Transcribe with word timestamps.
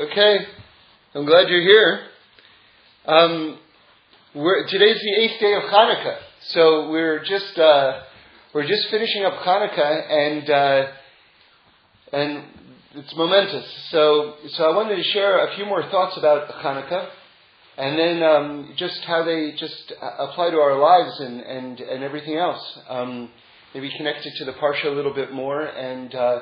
Okay, 0.00 0.38
I'm 1.14 1.26
glad 1.26 1.50
you're 1.50 1.60
here. 1.60 2.00
Um, 3.04 3.58
today's 4.32 4.98
the 4.98 5.14
eighth 5.20 5.38
day 5.38 5.52
of 5.52 5.64
Hanukkah, 5.64 6.16
so 6.52 6.88
we're 6.88 7.22
just 7.22 7.58
uh, 7.58 8.00
we're 8.54 8.66
just 8.66 8.88
finishing 8.90 9.26
up 9.26 9.34
Hanukkah, 9.42 10.10
and 10.10 10.48
uh, 10.48 10.86
and 12.14 12.44
it's 12.94 13.14
momentous. 13.14 13.66
So 13.90 14.36
so 14.48 14.72
I 14.72 14.74
wanted 14.74 14.96
to 14.96 15.02
share 15.02 15.46
a 15.46 15.54
few 15.54 15.66
more 15.66 15.82
thoughts 15.90 16.16
about 16.16 16.48
Hanukkah, 16.48 17.10
and 17.76 17.98
then 17.98 18.22
um, 18.22 18.72
just 18.78 19.00
how 19.04 19.22
they 19.22 19.52
just 19.52 19.92
apply 20.00 20.48
to 20.48 20.56
our 20.56 20.78
lives 20.78 21.20
and 21.20 21.40
and, 21.40 21.78
and 21.78 22.02
everything 22.02 22.38
else. 22.38 22.78
Um, 22.88 23.28
maybe 23.74 23.92
connected 23.98 24.32
to 24.36 24.46
the 24.46 24.52
parsha 24.52 24.86
a 24.86 24.96
little 24.96 25.12
bit 25.12 25.30
more, 25.30 25.60
and 25.60 26.14
uh, 26.14 26.38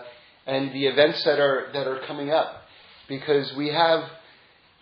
and 0.46 0.72
the 0.72 0.86
events 0.86 1.24
that 1.24 1.40
are 1.40 1.70
that 1.72 1.88
are 1.88 2.06
coming 2.06 2.30
up 2.30 2.66
because 3.08 3.52
we 3.54 3.68
have, 3.68 4.04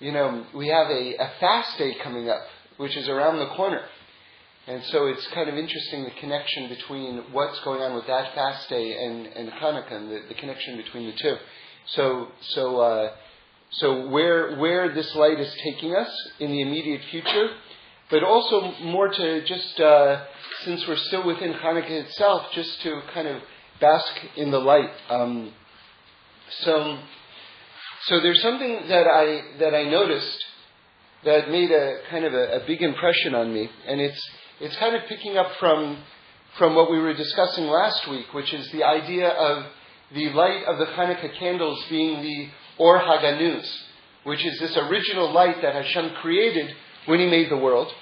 you 0.00 0.12
know, 0.12 0.44
we 0.54 0.68
have 0.68 0.88
a, 0.88 1.14
a 1.16 1.30
fast 1.40 1.78
day 1.78 1.96
coming 2.02 2.28
up, 2.28 2.42
which 2.76 2.96
is 2.96 3.08
around 3.08 3.38
the 3.38 3.46
corner. 3.54 3.82
And 4.66 4.82
so 4.86 5.06
it's 5.06 5.24
kind 5.28 5.48
of 5.48 5.54
interesting 5.54 6.02
the 6.04 6.10
connection 6.20 6.68
between 6.68 7.18
what's 7.30 7.58
going 7.60 7.80
on 7.82 7.94
with 7.94 8.06
that 8.08 8.34
fast 8.34 8.68
day 8.68 9.04
and, 9.04 9.26
and 9.26 9.48
Hanukkah, 9.52 9.92
and 9.92 10.10
the, 10.10 10.22
the 10.28 10.34
connection 10.34 10.76
between 10.76 11.06
the 11.06 11.12
two. 11.12 11.36
So, 11.86 12.28
so, 12.40 12.80
uh, 12.80 13.12
so 13.70 14.08
where, 14.08 14.56
where 14.56 14.92
this 14.92 15.14
light 15.14 15.38
is 15.38 15.54
taking 15.62 15.94
us 15.94 16.10
in 16.40 16.50
the 16.50 16.62
immediate 16.62 17.02
future, 17.12 17.50
but 18.10 18.24
also 18.24 18.72
more 18.82 19.08
to 19.08 19.44
just, 19.44 19.78
uh, 19.78 20.24
since 20.64 20.84
we're 20.88 20.96
still 20.96 21.24
within 21.24 21.52
Hanukkah 21.52 22.04
itself, 22.04 22.46
just 22.52 22.82
to 22.82 23.02
kind 23.14 23.28
of 23.28 23.40
bask 23.80 24.12
in 24.36 24.50
the 24.50 24.58
light. 24.58 24.90
Um, 25.08 25.52
so, 26.62 26.98
so 28.06 28.20
there's 28.20 28.40
something 28.42 28.88
that 28.88 29.06
I 29.06 29.42
that 29.58 29.74
I 29.74 29.84
noticed 29.84 30.44
that 31.24 31.50
made 31.50 31.70
a 31.70 31.98
kind 32.08 32.24
of 32.24 32.34
a, 32.34 32.62
a 32.62 32.66
big 32.66 32.82
impression 32.82 33.34
on 33.34 33.52
me, 33.52 33.68
and 33.86 34.00
it's 34.00 34.30
it's 34.60 34.76
kind 34.76 34.94
of 34.94 35.02
picking 35.08 35.36
up 35.36 35.50
from 35.58 35.98
from 36.56 36.74
what 36.74 36.90
we 36.90 36.98
were 36.98 37.14
discussing 37.14 37.66
last 37.66 38.08
week, 38.08 38.32
which 38.32 38.52
is 38.54 38.70
the 38.70 38.84
idea 38.84 39.28
of 39.28 39.66
the 40.14 40.30
light 40.30 40.64
of 40.66 40.78
the 40.78 40.86
Hanukkah 40.86 41.36
candles 41.38 41.84
being 41.90 42.22
the 42.22 42.48
Or 42.78 43.00
Haganuz, 43.00 43.68
which 44.24 44.44
is 44.44 44.58
this 44.60 44.76
original 44.76 45.32
light 45.32 45.60
that 45.62 45.74
Hashem 45.74 46.14
created 46.22 46.74
when 47.06 47.20
He 47.20 47.26
made 47.26 47.50
the 47.50 47.56
world. 47.56 47.92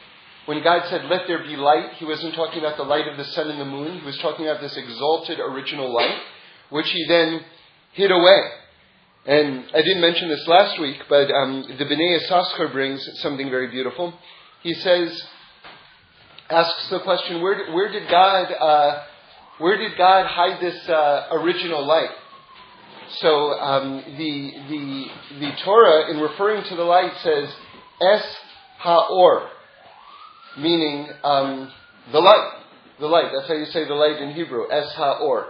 When 0.47 0.63
God 0.63 0.87
said, 0.91 1.07
Let 1.07 1.27
there 1.27 1.43
be 1.43 1.57
light, 1.57 1.95
He 1.95 2.05
wasn't 2.05 2.35
talking 2.35 2.59
about 2.59 2.77
the 2.77 2.83
light 2.83 3.09
of 3.09 3.17
the 3.17 3.25
sun 3.25 3.51
and 3.51 3.61
the 3.61 3.65
moon. 3.65 4.01
He 4.01 4.05
was 4.05 4.19
talking 4.19 4.47
about 4.47 4.61
this 4.61 4.77
exalted 4.77 5.41
original 5.41 5.93
light, 5.93 6.19
which 6.69 6.91
He 6.91 7.07
then 7.09 7.41
hid 7.95 8.11
away. 8.11 8.41
And 9.27 9.65
I 9.73 9.81
didn't 9.81 10.03
mention 10.03 10.29
this 10.29 10.47
last 10.47 10.79
week, 10.79 10.99
but 11.09 11.31
um, 11.31 11.65
the 11.79 11.85
B'nai 11.87 12.19
Yissaschar 12.21 12.71
brings 12.73 13.09
something 13.21 13.49
very 13.49 13.69
beautiful. 13.69 14.13
He 14.63 14.75
says, 14.75 15.23
asks 16.51 16.91
the 16.91 17.01
question, 17.01 17.41
where 17.41 17.73
where 17.73 17.91
did 17.91 18.07
God, 18.11 18.53
uh, 18.53 19.03
where 19.59 19.79
did 19.79 19.97
God 19.97 20.27
hide 20.27 20.61
this 20.61 20.89
uh, 20.91 21.29
original 21.33 21.87
light? 21.87 22.11
So 23.21 23.53
um, 23.53 24.05
the, 24.19 24.53
the, 24.69 25.07
the 25.41 25.53
Torah, 25.65 26.11
in 26.11 26.21
referring 26.21 26.65
to 26.65 26.77
the 26.77 26.85
light, 26.85 27.13
says 27.23 27.49
Es 28.03 28.37
Haor, 28.83 29.49
meaning 30.59 31.09
um, 31.23 31.73
the 32.13 32.21
light. 32.21 32.61
The 33.01 33.07
light. 33.07 33.31
That's 33.35 33.49
how 33.49 33.55
you 33.55 33.67
say 33.67 33.87
the 33.87 33.95
light 33.95 34.21
in 34.21 34.35
Hebrew. 34.35 34.71
Es 34.71 34.93
Haor. 34.95 35.47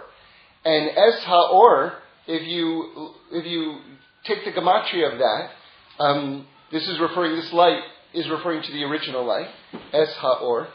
And 0.63 0.89
Es 0.97 1.23
Haor 1.25 1.93
if 2.27 2.47
you 2.47 3.11
if 3.31 3.45
you 3.45 3.77
take 4.25 4.45
the 4.45 4.51
gematria 4.51 5.13
of 5.13 5.19
that, 5.19 6.03
um, 6.03 6.47
this 6.71 6.87
is 6.87 6.99
referring 6.99 7.35
this 7.35 7.51
light 7.53 7.81
is 8.13 8.27
referring 8.29 8.63
to 8.63 8.71
the 8.71 8.83
original 8.83 9.25
light, 9.25 9.47
es 9.93 10.09
haor, 10.21 10.67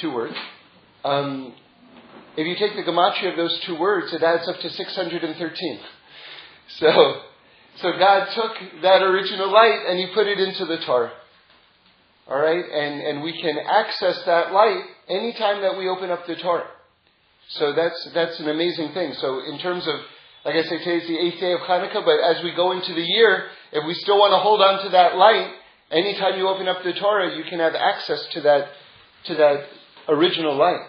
two 0.00 0.12
words. 0.12 0.34
Um, 1.04 1.54
if 2.36 2.46
you 2.46 2.54
take 2.56 2.76
the 2.76 2.90
gematria 2.90 3.30
of 3.30 3.36
those 3.36 3.58
two 3.66 3.78
words, 3.78 4.12
it 4.12 4.22
adds 4.22 4.48
up 4.48 4.60
to 4.60 4.70
613. 4.70 5.80
So, 6.78 6.88
so 7.82 7.92
God 7.98 8.28
took 8.34 8.82
that 8.82 9.02
original 9.02 9.52
light 9.52 9.84
and 9.88 9.98
He 9.98 10.06
put 10.14 10.26
it 10.26 10.38
into 10.38 10.64
the 10.64 10.78
Torah. 10.86 11.12
All 12.28 12.38
right, 12.38 12.64
and 12.64 13.00
and 13.02 13.22
we 13.22 13.38
can 13.42 13.58
access 13.58 14.22
that 14.24 14.52
light 14.52 14.80
anytime 15.08 15.60
that 15.60 15.76
we 15.76 15.88
open 15.88 16.10
up 16.10 16.26
the 16.26 16.36
Torah. 16.36 16.68
So 17.48 17.74
that's 17.74 18.08
that's 18.14 18.38
an 18.40 18.48
amazing 18.48 18.94
thing. 18.94 19.12
So 19.20 19.40
in 19.44 19.58
terms 19.58 19.86
of 19.86 19.96
like 20.44 20.56
I 20.56 20.62
say, 20.62 20.78
today 20.78 20.96
is 20.96 21.06
the 21.06 21.18
eighth 21.18 21.40
day 21.40 21.52
of 21.52 21.60
Hanukkah, 21.60 22.04
but 22.04 22.18
as 22.20 22.42
we 22.42 22.52
go 22.52 22.72
into 22.72 22.92
the 22.94 23.02
year, 23.02 23.46
if 23.70 23.86
we 23.86 23.94
still 23.94 24.18
want 24.18 24.32
to 24.32 24.38
hold 24.38 24.60
on 24.60 24.82
to 24.84 24.90
that 24.90 25.16
light, 25.16 25.52
anytime 25.90 26.36
you 26.36 26.48
open 26.48 26.66
up 26.66 26.82
the 26.82 26.92
Torah, 26.94 27.36
you 27.36 27.44
can 27.44 27.60
have 27.60 27.74
access 27.76 28.26
to 28.32 28.40
that, 28.40 28.68
to 29.26 29.34
that 29.36 29.66
original 30.08 30.56
light. 30.56 30.80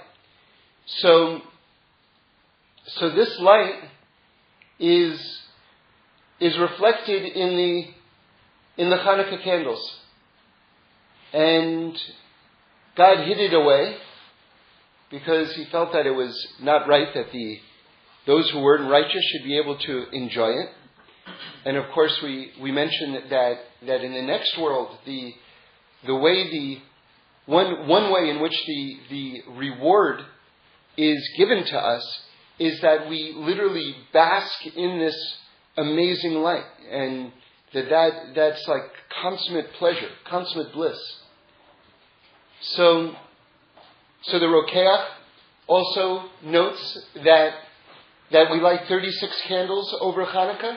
So, 0.87 1.41
so 2.87 3.11
this 3.11 3.39
light 3.39 3.75
is, 4.79 5.41
is 6.39 6.57
reflected 6.57 7.23
in 7.23 7.55
the, 7.55 8.81
in 8.81 8.89
the 8.89 8.97
Hanukkah 8.97 9.43
candles. 9.43 9.99
And 11.31 11.95
God 12.95 13.27
hid 13.27 13.37
it 13.37 13.53
away 13.53 13.97
because 15.11 15.53
he 15.53 15.65
felt 15.65 15.93
that 15.93 16.07
it 16.07 16.11
was 16.15 16.35
not 16.59 16.87
right 16.87 17.13
that 17.13 17.31
the 17.31 17.59
those 18.25 18.49
who 18.51 18.59
weren't 18.59 18.89
righteous 18.89 19.23
should 19.31 19.43
be 19.43 19.57
able 19.57 19.77
to 19.77 20.09
enjoy 20.11 20.49
it. 20.49 20.69
And 21.65 21.77
of 21.77 21.89
course, 21.91 22.17
we, 22.21 22.51
we 22.61 22.71
mentioned 22.71 23.23
that, 23.29 23.55
that 23.85 24.01
in 24.03 24.13
the 24.13 24.21
next 24.21 24.57
world, 24.57 24.97
the, 25.05 25.33
the 26.05 26.15
way 26.15 26.49
the, 26.49 26.81
one, 27.45 27.87
one 27.87 28.11
way 28.11 28.29
in 28.29 28.41
which 28.41 28.55
the, 28.65 28.97
the 29.09 29.41
reward 29.51 30.21
is 30.97 31.29
given 31.37 31.65
to 31.65 31.77
us 31.77 32.21
is 32.59 32.79
that 32.81 33.09
we 33.09 33.33
literally 33.35 33.95
bask 34.11 34.65
in 34.75 34.99
this 34.99 35.37
amazing 35.77 36.35
light. 36.35 36.65
And 36.91 37.31
that, 37.73 37.89
that 37.89 38.13
that's 38.35 38.67
like 38.67 38.91
consummate 39.21 39.73
pleasure, 39.73 40.09
consummate 40.25 40.71
bliss. 40.73 40.97
So, 42.61 43.15
so 44.23 44.39
the 44.39 44.45
Rokeach 44.45 45.05
also 45.67 46.25
notes 46.43 47.05
that 47.23 47.53
that 48.33 48.51
we 48.51 48.59
light 48.59 48.81
36 48.87 49.41
candles 49.47 49.95
over 50.01 50.25
Hanukkah, 50.25 50.75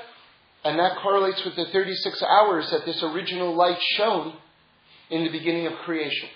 and 0.64 0.78
that 0.78 0.98
correlates 1.02 1.42
with 1.44 1.56
the 1.56 1.64
36 1.72 2.22
hours 2.22 2.70
that 2.70 2.84
this 2.84 3.02
original 3.02 3.56
light 3.56 3.78
shone 3.96 4.34
in 5.10 5.24
the 5.24 5.30
beginning 5.30 5.66
of 5.66 5.72
creation. 5.84 6.28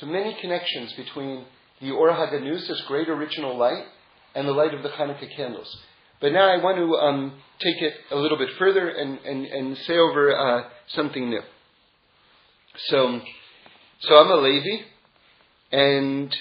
So 0.00 0.06
many 0.06 0.36
connections 0.40 0.92
between 0.94 1.44
the 1.80 1.92
Or 1.92 2.10
HaGanuz, 2.10 2.66
this 2.66 2.82
great 2.88 3.08
original 3.08 3.56
light, 3.56 3.84
and 4.34 4.48
the 4.48 4.52
light 4.52 4.74
of 4.74 4.82
the 4.82 4.88
Hanukkah 4.88 5.34
candles. 5.36 5.76
But 6.20 6.32
now 6.32 6.48
I 6.48 6.62
want 6.62 6.78
to 6.78 6.94
um, 6.96 7.40
take 7.60 7.80
it 7.80 7.94
a 8.10 8.16
little 8.16 8.38
bit 8.38 8.48
further 8.58 8.88
and, 8.88 9.18
and, 9.20 9.46
and 9.46 9.76
say 9.78 9.96
over 9.96 10.36
uh, 10.36 10.68
something 10.88 11.30
new. 11.30 11.42
So, 12.88 13.20
so 14.00 14.14
I'm 14.16 14.30
a 14.30 14.36
Levi, 14.36 14.84
and 15.70 16.34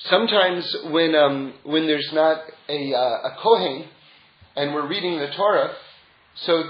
sometimes 0.00 0.76
when 0.90 1.14
um, 1.14 1.54
when 1.64 1.86
there's 1.86 2.10
not 2.12 2.40
a, 2.68 2.94
uh, 2.94 3.28
a 3.28 3.36
kohen 3.42 3.88
and 4.56 4.74
we're 4.74 4.88
reading 4.88 5.18
the 5.18 5.28
Torah, 5.36 5.74
so 6.36 6.62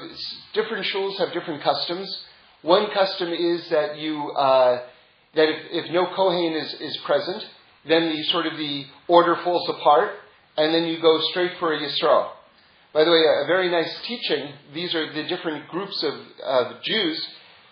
different 0.55 0.87
shuls 0.87 1.19
have 1.19 1.33
different 1.33 1.63
customs. 1.63 2.25
One 2.63 2.91
custom 2.93 3.33
is 3.33 3.69
that 3.71 3.99
you 3.99 4.31
uh, 4.31 4.83
that 5.35 5.49
if, 5.49 5.85
if, 5.85 5.93
no 5.93 6.07
kohen 6.15 6.55
is, 6.55 6.75
is 6.81 6.97
present, 7.05 7.45
then 7.89 8.09
the 8.15 8.23
sort 8.25 8.47
of 8.47 8.57
the 8.57 8.85
order 9.09 9.37
falls 9.45 9.69
apart, 9.69 10.13
and 10.57 10.75
then 10.75 10.85
you 10.85 11.01
go 11.01 11.21
straight 11.31 11.53
for 11.59 11.75
a 11.75 11.79
yisrael. 11.79 12.31
By 12.95 13.05
the 13.05 13.11
way, 13.11 13.19
a, 13.19 13.45
a 13.45 13.47
very 13.47 13.71
nice 13.71 13.95
teaching. 14.07 14.53
These 14.73 14.95
are 14.95 15.13
the 15.13 15.25
different 15.25 15.69
groups 15.69 16.03
of, 16.03 16.15
of 16.43 16.83
Jews: 16.83 17.27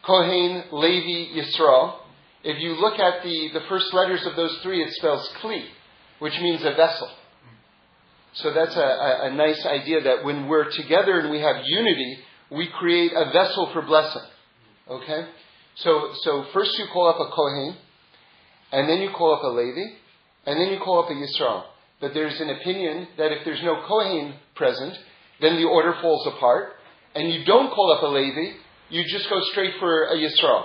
Kohen, 0.05 0.65
Levi, 0.73 1.41
Yisrael. 1.41 2.01
If 2.45 2.61
you 2.61 2.75
look 2.75 2.99
at 2.99 3.23
the, 3.23 3.51
the 3.55 3.63
first 3.69 3.93
letters 3.95 4.27
of 4.27 4.37
those 4.37 4.59
three, 4.63 4.83
it 4.83 4.93
spells 4.95 5.27
Kli, 5.41 5.65
which 6.19 6.39
means 6.41 6.63
a 6.63 6.75
vessel. 6.75 7.11
So 8.35 8.53
that's 8.53 8.77
a, 8.77 8.81
a, 8.81 9.31
a 9.31 9.35
nice 9.35 9.65
idea 9.65 10.03
that 10.03 10.25
when 10.25 10.47
we're 10.47 10.71
together 10.71 11.21
and 11.21 11.31
we 11.31 11.41
have 11.41 11.65
unity, 11.65 12.19
we 12.51 12.69
create 12.79 13.13
a 13.15 13.31
vessel 13.33 13.71
for 13.73 13.81
blessing. 13.83 14.23
Okay? 14.91 15.27
So, 15.77 16.11
so 16.23 16.45
first 16.53 16.79
you 16.79 16.85
call 16.93 17.09
up 17.09 17.17
a 17.17 17.31
Kohen, 17.35 17.77
and 18.73 18.89
then 18.89 19.01
you 19.01 19.11
call 19.11 19.35
up 19.35 19.43
a 19.43 19.49
Levi, 19.49 19.95
and 20.47 20.61
then 20.61 20.69
you 20.69 20.79
call 20.79 21.03
up 21.03 21.11
a 21.11 21.15
Yisrael. 21.15 21.65
But 22.01 22.13
there's 22.13 22.39
an 22.41 22.51
opinion 22.51 23.09
that 23.17 23.33
if 23.33 23.45
there's 23.47 23.63
no 23.63 23.83
Kohen 23.89 24.35
present, 24.55 24.95
then 25.41 25.57
the 25.57 25.65
order 25.65 25.95
falls 26.03 26.27
apart, 26.27 26.75
and 27.15 27.33
you 27.33 27.45
don't 27.45 27.73
call 27.73 27.93
up 27.93 28.03
a 28.03 28.07
Levi, 28.07 28.57
you 28.91 29.05
just 29.05 29.31
go 29.31 29.41
straight 29.53 29.75
for 29.81 30.05
a 30.09 30.17
Yisrael. 30.17 30.65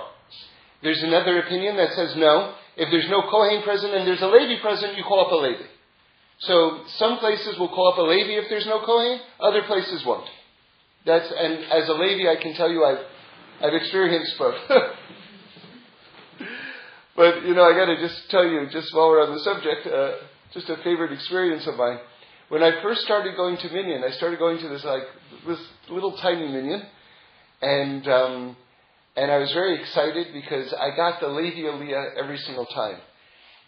There's 0.82 1.02
another 1.02 1.38
opinion 1.40 1.76
that 1.76 1.92
says 1.94 2.14
no. 2.16 2.54
If 2.76 2.90
there's 2.90 3.08
no 3.10 3.22
Kohen 3.30 3.62
present 3.62 3.94
and 3.94 4.06
there's 4.06 4.22
a 4.22 4.28
Levi 4.28 4.60
present, 4.62 4.96
you 4.96 5.04
call 5.04 5.26
up 5.26 5.32
a 5.32 5.36
Levi. 5.36 5.68
So 6.40 6.84
some 6.96 7.18
places 7.18 7.58
will 7.58 7.68
call 7.68 7.92
up 7.92 7.98
a 7.98 8.02
Levi 8.02 8.40
if 8.40 8.48
there's 8.48 8.66
no 8.66 8.84
Kohen, 8.84 9.20
other 9.38 9.62
places 9.66 10.02
won't. 10.06 10.26
That's 11.04 11.30
and 11.36 11.64
as 11.64 11.88
a 11.88 11.92
Levi, 11.92 12.30
I 12.30 12.36
can 12.40 12.54
tell 12.54 12.70
you 12.70 12.84
I've 12.84 13.04
I've 13.62 13.74
experienced 13.74 14.38
both. 14.38 14.54
but 17.16 17.44
you 17.44 17.54
know, 17.54 17.64
I 17.64 17.72
got 17.74 17.86
to 17.86 17.96
just 18.00 18.30
tell 18.30 18.46
you, 18.46 18.66
just 18.70 18.94
while 18.94 19.08
we're 19.08 19.22
on 19.26 19.34
the 19.34 19.40
subject, 19.40 19.86
uh, 19.86 20.12
just 20.54 20.68
a 20.70 20.76
favorite 20.82 21.12
experience 21.12 21.66
of 21.66 21.76
mine. 21.76 21.98
When 22.48 22.62
I 22.62 22.82
first 22.82 23.02
started 23.02 23.36
going 23.36 23.58
to 23.58 23.68
Minyan, 23.68 24.02
I 24.02 24.10
started 24.10 24.38
going 24.38 24.58
to 24.58 24.68
this 24.68 24.84
like 24.84 25.04
this 25.46 25.60
little 25.88 26.16
tiny 26.18 26.48
Minyan, 26.48 26.82
and 27.62 28.08
um, 28.08 28.56
and 29.20 29.30
I 29.30 29.36
was 29.36 29.52
very 29.52 29.78
excited 29.78 30.28
because 30.32 30.72
I 30.72 30.96
got 30.96 31.20
the 31.20 31.28
Levi 31.28 31.68
Aliyah 31.68 32.16
every 32.16 32.38
single 32.38 32.64
time. 32.64 32.96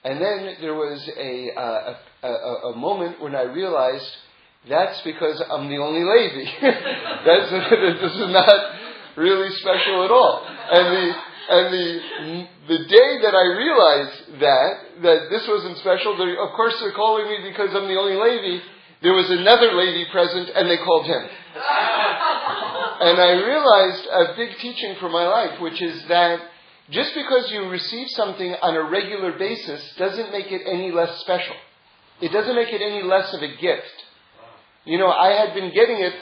And 0.03 0.17
then 0.17 0.57
there 0.63 0.73
was 0.73 0.99
a, 1.15 1.53
uh, 1.53 1.95
a, 2.25 2.27
a, 2.27 2.73
a 2.73 2.77
moment 2.77 3.21
when 3.21 3.37
I 3.37 3.43
realized 3.43 4.09
that's 4.67 5.03
because 5.03 5.45
I'm 5.53 5.69
the 5.69 5.77
only 5.77 6.01
Levi. 6.01 6.49
that's, 7.29 7.51
this 8.01 8.13
is 8.17 8.33
not 8.33 8.57
really 9.19 9.55
special 9.61 10.05
at 10.07 10.11
all. 10.11 10.41
And 10.49 10.87
the, 10.89 11.13
and 11.53 11.67
the, 11.69 12.49
the 12.69 12.79
day 12.89 13.11
that 13.21 13.35
I 13.37 13.47
realized 13.53 14.41
that, 14.41 14.73
that 15.03 15.21
this 15.29 15.45
wasn't 15.47 15.77
special, 15.85 16.17
of 16.17 16.57
course 16.57 16.81
they're 16.81 16.97
calling 16.97 17.29
me 17.29 17.51
because 17.51 17.77
I'm 17.77 17.89
the 17.89 18.01
only 18.01 18.17
Levi. 18.17 18.65
There 19.03 19.13
was 19.13 19.29
another 19.29 19.75
Levi 19.75 20.11
present 20.11 20.49
and 20.57 20.71
they 20.71 20.79
called 20.79 21.05
him. 21.05 21.29
and 23.03 23.21
I 23.21 23.33
realized 23.33 24.07
a 24.07 24.37
big 24.37 24.59
teaching 24.59 24.97
for 25.01 25.09
my 25.09 25.27
life, 25.27 25.61
which 25.61 25.83
is 25.83 26.05
that 26.09 26.41
just 26.91 27.15
because 27.15 27.51
you 27.51 27.69
receive 27.69 28.07
something 28.11 28.55
on 28.63 28.75
a 28.75 28.91
regular 28.91 29.37
basis 29.39 29.83
doesn't 29.99 30.31
make 30.31 30.53
it 30.53 30.63
any 30.67 30.93
less 30.93 31.21
special. 31.21 31.57
It 32.21 32.31
doesn't 32.31 32.55
make 32.55 32.73
it 32.73 32.81
any 32.81 33.03
less 33.03 33.33
of 33.35 33.43
a 33.43 33.57
gift. 33.57 34.05
You 34.85 34.99
know, 34.99 35.09
I 35.11 35.33
had 35.33 35.55
been 35.55 35.73
getting 35.75 35.99
it, 35.99 36.15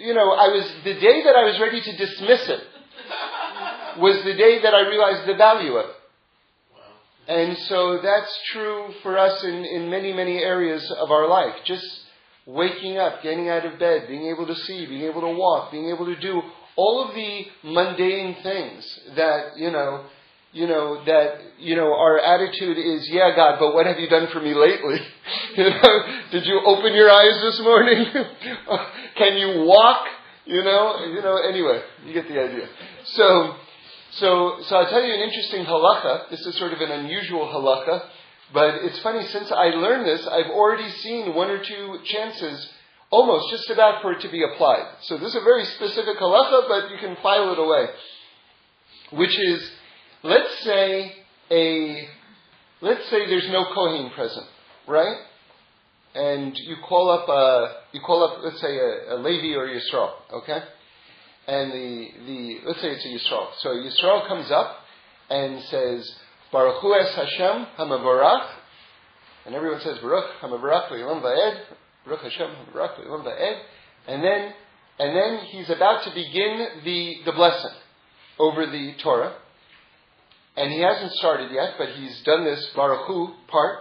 you 0.00 0.14
know, 0.14 0.32
I 0.32 0.48
was, 0.48 0.70
the 0.84 0.94
day 0.94 1.22
that 1.24 1.36
I 1.36 1.44
was 1.44 1.58
ready 1.60 1.80
to 1.80 1.96
dismiss 1.96 2.48
it 2.48 2.60
was 3.98 4.22
the 4.24 4.34
day 4.34 4.60
that 4.62 4.74
I 4.74 4.88
realized 4.88 5.26
the 5.26 5.36
value 5.36 5.72
of 5.76 5.90
it. 5.90 5.96
And 7.28 7.56
so 7.68 8.00
that's 8.02 8.38
true 8.52 8.92
for 9.02 9.18
us 9.18 9.42
in, 9.42 9.64
in 9.64 9.90
many, 9.90 10.12
many 10.12 10.38
areas 10.38 10.90
of 10.98 11.10
our 11.10 11.28
life. 11.28 11.54
Just 11.64 11.84
waking 12.46 12.96
up, 12.96 13.22
getting 13.22 13.48
out 13.48 13.66
of 13.66 13.78
bed, 13.78 14.06
being 14.08 14.28
able 14.28 14.46
to 14.46 14.54
see, 14.54 14.86
being 14.86 15.02
able 15.02 15.20
to 15.20 15.36
walk, 15.36 15.72
being 15.72 15.90
able 15.90 16.06
to 16.06 16.16
do 16.16 16.40
all 16.76 17.08
of 17.08 17.14
the 17.14 17.46
mundane 17.64 18.36
things 18.42 19.00
that, 19.16 19.56
you 19.56 19.70
know, 19.70 20.04
you 20.52 20.66
know, 20.66 21.04
that, 21.04 21.40
you 21.58 21.76
know, 21.76 21.92
our 21.92 22.18
attitude 22.18 22.78
is, 22.78 23.08
yeah, 23.10 23.34
God, 23.34 23.58
but 23.58 23.74
what 23.74 23.86
have 23.86 23.98
you 23.98 24.08
done 24.08 24.28
for 24.32 24.40
me 24.40 24.54
lately? 24.54 25.00
you 25.56 25.64
know, 25.64 25.98
did 26.30 26.46
you 26.46 26.62
open 26.64 26.94
your 26.94 27.10
eyes 27.10 27.42
this 27.42 27.60
morning? 27.60 28.06
Can 29.16 29.36
you 29.36 29.64
walk? 29.64 30.06
You 30.46 30.62
know, 30.62 31.04
you 31.06 31.20
know, 31.20 31.36
anyway, 31.36 31.82
you 32.06 32.14
get 32.14 32.28
the 32.28 32.40
idea. 32.40 32.68
So, 33.04 33.54
so, 34.12 34.56
so 34.62 34.76
I'll 34.76 34.88
tell 34.88 35.02
you 35.02 35.12
an 35.12 35.20
interesting 35.20 35.64
halacha. 35.64 36.30
This 36.30 36.40
is 36.40 36.56
sort 36.56 36.72
of 36.72 36.80
an 36.80 36.90
unusual 36.90 37.46
halacha, 37.48 38.08
but 38.52 38.76
it's 38.76 38.98
funny, 39.00 39.26
since 39.26 39.50
I 39.50 39.70
learned 39.70 40.06
this, 40.06 40.26
I've 40.26 40.50
already 40.50 40.88
seen 40.90 41.34
one 41.34 41.50
or 41.50 41.62
two 41.62 41.98
chances 42.04 42.72
almost 43.10 43.50
just 43.50 43.70
about 43.70 44.02
for 44.02 44.12
it 44.12 44.20
to 44.20 44.28
be 44.28 44.42
applied. 44.42 44.86
So 45.02 45.16
this 45.16 45.28
is 45.28 45.36
a 45.36 45.40
very 45.44 45.64
specific 45.64 46.18
halacha, 46.18 46.68
but 46.68 46.90
you 46.90 46.98
can 46.98 47.16
file 47.22 47.52
it 47.52 47.58
away. 47.58 47.86
Which 49.12 49.38
is, 49.38 49.70
let's 50.22 50.60
say 50.64 51.14
a, 51.50 52.08
let's 52.80 53.08
say 53.08 53.26
there's 53.26 53.48
no 53.48 53.66
Kohen 53.72 54.10
present, 54.10 54.46
right? 54.86 55.16
And 56.14 56.56
you 56.58 56.76
call 56.88 57.10
up 57.10 57.28
a, 57.28 57.82
you 57.92 58.00
call 58.00 58.24
up, 58.24 58.42
let's 58.42 58.60
say 58.60 58.76
a, 58.76 59.14
a 59.14 59.16
Levi 59.16 59.56
or 59.56 59.68
Yisrael, 59.68 60.12
okay? 60.32 60.62
And 61.46 61.72
the, 61.72 62.08
the, 62.26 62.60
let's 62.64 62.80
say 62.80 62.88
it's 62.88 63.04
a 63.04 63.08
Yisrael. 63.08 63.48
So 63.58 63.70
a 63.70 63.74
Yisrael 63.74 64.26
comes 64.26 64.50
up 64.50 64.78
and 65.30 65.62
says, 65.64 66.16
Barchu 66.56 66.98
es 66.98 67.14
Hashem 67.14 67.66
hamavarach, 67.78 68.48
and 69.44 69.54
everyone 69.54 69.78
says 69.80 69.98
Baruch 69.98 70.40
hamavarach 70.40 70.88
v'yilam 70.88 71.20
va'ed, 71.20 71.60
Baruch 72.06 72.22
Hashem 72.22 72.48
hamavarach 72.48 72.98
v'yilam 72.98 73.26
va'ed, 73.26 73.60
and 74.08 74.24
then, 74.24 74.54
and 74.98 75.14
then 75.14 75.44
he's 75.48 75.68
about 75.68 76.04
to 76.04 76.14
begin 76.14 76.66
the, 76.82 77.16
the 77.26 77.32
blessing 77.32 77.76
over 78.38 78.64
the 78.64 78.94
Torah, 79.02 79.34
and 80.56 80.72
he 80.72 80.80
hasn't 80.80 81.12
started 81.12 81.52
yet, 81.52 81.74
but 81.76 81.90
he's 81.90 82.22
done 82.24 82.44
this 82.46 82.70
Barchu 82.74 83.34
part, 83.48 83.80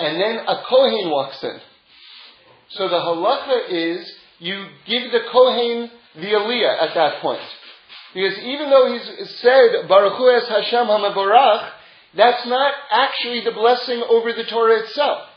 and 0.00 0.20
then 0.20 0.38
a 0.48 0.64
Kohen 0.68 1.10
walks 1.10 1.44
in. 1.44 1.60
So 2.70 2.88
the 2.88 2.96
halacha 2.96 3.70
is 3.70 4.12
you 4.40 4.66
give 4.88 5.12
the 5.12 5.20
Kohen 5.30 5.92
the 6.16 6.26
Aliyah 6.26 6.88
at 6.88 6.94
that 6.94 7.22
point. 7.22 7.40
Because 8.14 8.36
even 8.38 8.68
though 8.70 8.92
he's 8.92 9.30
said 9.38 9.88
Barchu 9.88 10.42
es 10.42 10.48
Hashem 10.48 10.88
HaMavorach, 10.88 11.70
that's 12.16 12.46
not 12.46 12.72
actually 12.90 13.40
the 13.40 13.52
blessing 13.52 14.02
over 14.08 14.32
the 14.32 14.44
Torah 14.44 14.80
itself. 14.80 15.28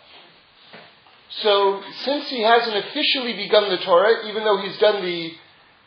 So 1.42 1.82
since 2.04 2.30
he 2.30 2.42
hasn't 2.42 2.78
officially 2.78 3.34
begun 3.34 3.70
the 3.70 3.78
Torah, 3.78 4.28
even 4.28 4.44
though 4.44 4.62
he's 4.62 4.78
done 4.78 5.04
the 5.04 5.32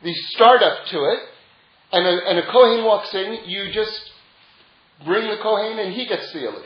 the 0.03 0.15
startup 0.35 0.87
to 0.87 1.05
it, 1.05 1.19
and 1.93 2.07
a, 2.07 2.29
and 2.31 2.39
a 2.39 2.47
Kohen 2.51 2.85
walks 2.85 3.13
in, 3.15 3.41
you 3.47 3.71
just 3.73 4.11
bring 5.05 5.29
the 5.29 5.37
Kohen 5.39 5.79
and 5.79 5.93
he 5.93 6.07
gets 6.07 6.33
the 6.33 6.39
Aliyah. 6.39 6.65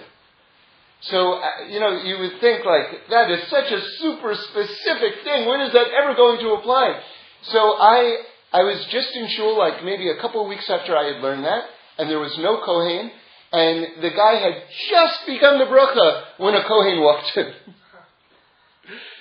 So, 1.01 1.35
uh, 1.35 1.49
you 1.69 1.81
know, 1.81 2.03
you 2.03 2.19
would 2.19 2.41
think 2.41 2.65
like, 2.65 3.09
that 3.11 3.31
is 3.31 3.49
such 3.49 3.71
a 3.71 3.81
super 3.99 4.35
specific 4.35 5.23
thing. 5.25 5.47
When 5.47 5.61
is 5.61 5.73
that 5.73 5.89
ever 6.01 6.15
going 6.15 6.41
to 6.41 6.53
apply? 6.53 7.01
So 7.43 7.59
I, 7.59 8.17
I 8.53 8.63
was 8.63 8.85
just 8.87 9.09
in 9.15 9.29
shul 9.29 9.59
like 9.59 9.85
maybe 9.85 10.09
a 10.09 10.17
couple 10.21 10.43
of 10.43 10.49
weeks 10.49 10.69
after 10.71 10.97
I 10.97 11.13
had 11.13 11.23
learned 11.23 11.45
that, 11.45 11.65
and 11.99 12.09
there 12.09 12.21
was 12.21 12.37
no 12.39 12.63
Kohen, 12.65 13.11
and 13.55 14.03
the 14.03 14.11
guy 14.11 14.35
had 14.43 14.65
just 14.91 15.27
begun 15.27 15.59
the 15.61 15.67
bracha 15.67 16.25
when 16.39 16.55
a 16.55 16.67
Kohen 16.67 17.01
walked 17.01 17.37
in. 17.37 17.53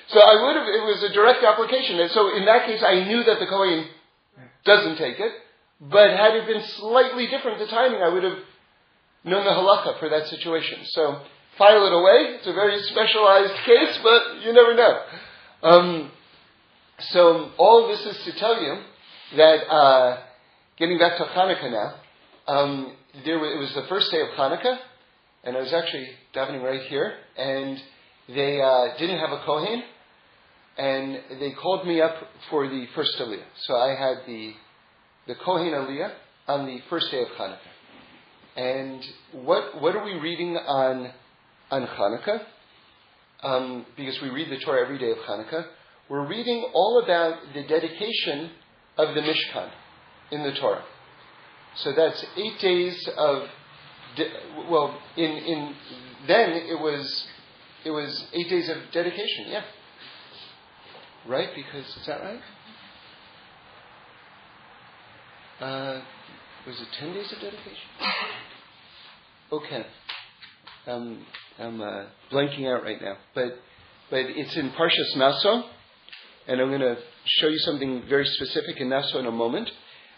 so 0.07 0.19
I 0.19 0.43
would 0.43 0.55
have, 0.55 0.67
it 0.67 0.83
was 0.89 1.03
a 1.03 1.13
direct 1.13 1.43
application. 1.43 1.99
And 1.99 2.09
so 2.09 2.35
in 2.35 2.45
that 2.45 2.65
case, 2.65 2.81
I 2.85 3.03
knew 3.03 3.23
that 3.23 3.39
the 3.39 3.45
Kohen 3.45 3.85
doesn't 4.65 4.97
take 4.97 5.19
it, 5.19 5.33
but 5.79 6.09
had 6.09 6.33
it 6.33 6.47
been 6.47 6.63
slightly 6.77 7.27
different, 7.27 7.59
the 7.59 7.67
timing, 7.67 8.01
I 8.01 8.09
would 8.09 8.23
have 8.23 8.39
known 9.23 9.45
the 9.45 9.51
halacha 9.51 9.99
for 9.99 10.09
that 10.09 10.27
situation. 10.29 10.79
So 10.85 11.21
file 11.59 11.85
it 11.85 11.93
away. 11.93 12.37
It's 12.37 12.47
a 12.47 12.53
very 12.53 12.81
specialized 12.81 13.53
case, 13.65 13.99
but 14.01 14.41
you 14.41 14.53
never 14.53 14.73
know. 14.73 15.01
Um, 15.61 16.11
so 17.11 17.51
all 17.57 17.87
this 17.87 18.03
is 18.03 18.23
to 18.23 18.31
tell 18.39 18.59
you 18.59 18.81
that 19.37 19.69
uh, 19.71 20.23
getting 20.77 20.97
back 20.97 21.17
to 21.17 21.23
Hanukkah 21.23 21.71
now, 21.71 21.99
um, 22.47 22.93
there 23.25 23.39
was, 23.39 23.51
it 23.53 23.59
was 23.59 23.73
the 23.75 23.87
first 23.89 24.11
day 24.11 24.21
of 24.21 24.27
Hanukkah, 24.29 24.77
and 25.43 25.55
I 25.55 25.59
was 25.59 25.73
actually 25.73 26.07
davening 26.35 26.63
right 26.63 26.81
here, 26.83 27.13
and 27.37 27.81
they 28.27 28.61
uh, 28.61 28.97
didn't 28.97 29.19
have 29.19 29.31
a 29.31 29.43
kohen, 29.45 29.83
and 30.77 31.19
they 31.39 31.51
called 31.51 31.87
me 31.87 32.01
up 32.01 32.15
for 32.49 32.67
the 32.67 32.85
first 32.95 33.17
aliyah. 33.19 33.43
So 33.67 33.75
I 33.75 33.89
had 33.95 34.25
the 34.25 34.53
the 35.27 35.35
kohen 35.35 35.71
aliyah 35.71 36.11
on 36.47 36.65
the 36.65 36.79
first 36.89 37.11
day 37.11 37.21
of 37.21 37.27
Hanukkah. 37.39 37.57
And 38.55 39.03
what 39.31 39.81
what 39.81 39.95
are 39.95 40.03
we 40.03 40.13
reading 40.13 40.57
on 40.57 41.11
on 41.71 41.87
Hanukkah? 41.87 42.41
Um, 43.41 43.85
because 43.97 44.21
we 44.21 44.29
read 44.29 44.49
the 44.49 44.63
Torah 44.63 44.83
every 44.83 44.97
day 44.97 45.11
of 45.11 45.17
Hanukkah. 45.17 45.65
We're 46.09 46.27
reading 46.27 46.69
all 46.73 47.01
about 47.03 47.39
the 47.53 47.63
dedication 47.63 48.51
of 48.97 49.15
the 49.15 49.21
Mishkan 49.21 49.69
in 50.31 50.43
the 50.43 50.53
Torah. 50.53 50.83
So 51.75 51.91
that's 51.93 52.23
eight 52.37 52.59
days 52.59 53.09
of, 53.17 53.47
de- 54.15 54.31
well, 54.69 54.97
in, 55.17 55.31
in 55.31 55.75
then 56.27 56.51
it 56.51 56.79
was 56.79 57.25
it 57.83 57.91
was 57.91 58.25
eight 58.33 58.49
days 58.49 58.69
of 58.69 58.77
dedication. 58.91 59.45
Yeah, 59.47 59.63
right? 61.27 61.49
Because 61.55 61.85
is 61.85 62.05
that 62.05 62.21
right? 62.21 62.41
Uh, 65.59 66.01
was 66.67 66.79
it 66.79 66.87
ten 66.99 67.13
days 67.13 67.31
of 67.31 67.39
dedication? 67.39 67.89
Okay, 69.51 69.85
um, 70.87 71.25
I'm 71.59 71.81
uh, 71.81 72.05
blanking 72.31 72.67
out 72.67 72.83
right 72.83 73.01
now, 73.01 73.17
but 73.33 73.59
but 74.09 74.19
it's 74.19 74.55
in 74.55 74.69
Parshas 74.71 75.15
Naso, 75.17 75.63
and 76.47 76.61
I'm 76.61 76.69
going 76.69 76.81
to 76.81 76.97
show 77.25 77.47
you 77.47 77.59
something 77.59 78.03
very 78.07 78.25
specific 78.25 78.79
in 78.79 78.89
Naso 78.89 79.19
in 79.19 79.25
a 79.25 79.31
moment. 79.31 79.69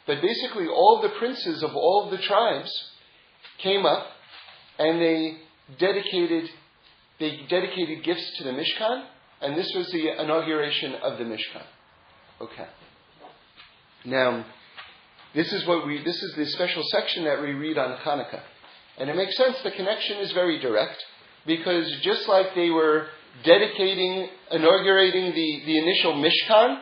But 0.07 0.21
basically, 0.21 0.67
all 0.67 1.01
the 1.01 1.09
princes 1.17 1.63
of 1.63 1.75
all 1.75 2.09
the 2.09 2.17
tribes 2.17 2.71
came 3.57 3.85
up, 3.85 4.07
and 4.77 5.01
they 5.01 5.37
dedicated 5.79 6.49
they 7.19 7.45
dedicated 7.49 8.03
gifts 8.03 8.37
to 8.37 8.43
the 8.43 8.51
Mishkan, 8.51 9.05
and 9.41 9.57
this 9.57 9.71
was 9.73 9.89
the 9.91 10.21
inauguration 10.21 10.95
of 10.95 11.17
the 11.17 11.23
Mishkan. 11.23 11.63
Okay. 12.41 12.67
Now, 14.03 14.45
this 15.33 15.51
is 15.53 15.65
what 15.65 15.87
we 15.87 16.03
this 16.03 16.21
is 16.21 16.35
the 16.35 16.45
special 16.47 16.83
section 16.91 17.23
that 17.23 17.41
we 17.41 17.53
read 17.53 17.77
on 17.77 17.97
Hanukkah. 17.99 18.41
And 18.97 19.09
it 19.09 19.15
makes 19.15 19.35
sense, 19.35 19.57
the 19.61 19.71
connection 19.71 20.19
is 20.19 20.31
very 20.31 20.59
direct, 20.59 21.03
because 21.45 21.89
just 22.01 22.27
like 22.29 22.55
they 22.55 22.69
were 22.69 23.07
dedicating, 23.43 24.29
inaugurating 24.51 25.33
the, 25.33 25.61
the 25.65 25.77
initial 25.77 26.13
Mishkan, 26.13 26.79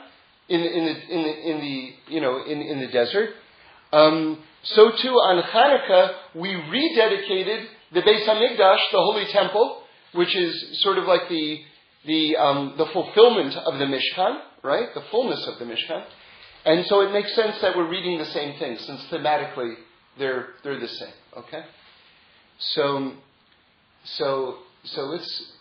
in, 0.50 0.60
in, 0.60 0.86
the, 0.86 1.14
in, 1.14 1.24
the, 1.24 1.50
in 1.50 1.62
the, 1.62 2.14
you 2.14 2.22
know, 2.22 2.44
in, 2.44 2.62
in 2.62 2.80
the 2.80 2.88
desert. 2.88 3.30
Um, 3.92 4.40
so 4.64 4.92
too 4.92 5.14
on 5.14 5.44
Hanukkah, 5.44 6.16
we 6.36 6.50
rededicated 6.50 7.66
the 7.94 8.02
Beis 8.02 8.26
Hamikdash, 8.26 8.80
the 8.92 8.98
Holy 8.98 9.26
Temple, 9.32 9.84
which 10.14 10.36
is 10.36 10.82
sort 10.82 10.98
of 10.98 11.06
like 11.06 11.30
the, 11.30 11.60
the, 12.06 12.38
um, 12.38 12.76
the 12.78 12.86
fulfillment 12.88 13.56
of 13.56 13.78
the 13.80 13.86
Mishkan, 13.86 14.40
right? 14.64 14.94
The 14.94 15.04
fullness 15.12 15.46
of 15.48 15.60
the 15.60 15.66
Mishkan. 15.66 16.04
And 16.66 16.86
so 16.88 17.02
it 17.02 17.12
makes 17.12 17.34
sense 17.36 17.60
that 17.62 17.76
we're 17.76 17.90
reading 17.90 18.18
the 18.18 18.26
same 18.26 18.58
thing, 18.58 18.78
since 18.78 19.02
thematically 19.12 19.76
they're, 20.18 20.48
they're 20.64 20.80
the 20.80 20.88
same, 20.88 21.14
okay? 21.38 21.66
So, 22.60 23.14
so, 24.06 24.58
so 24.86 25.02
let's 25.02 25.52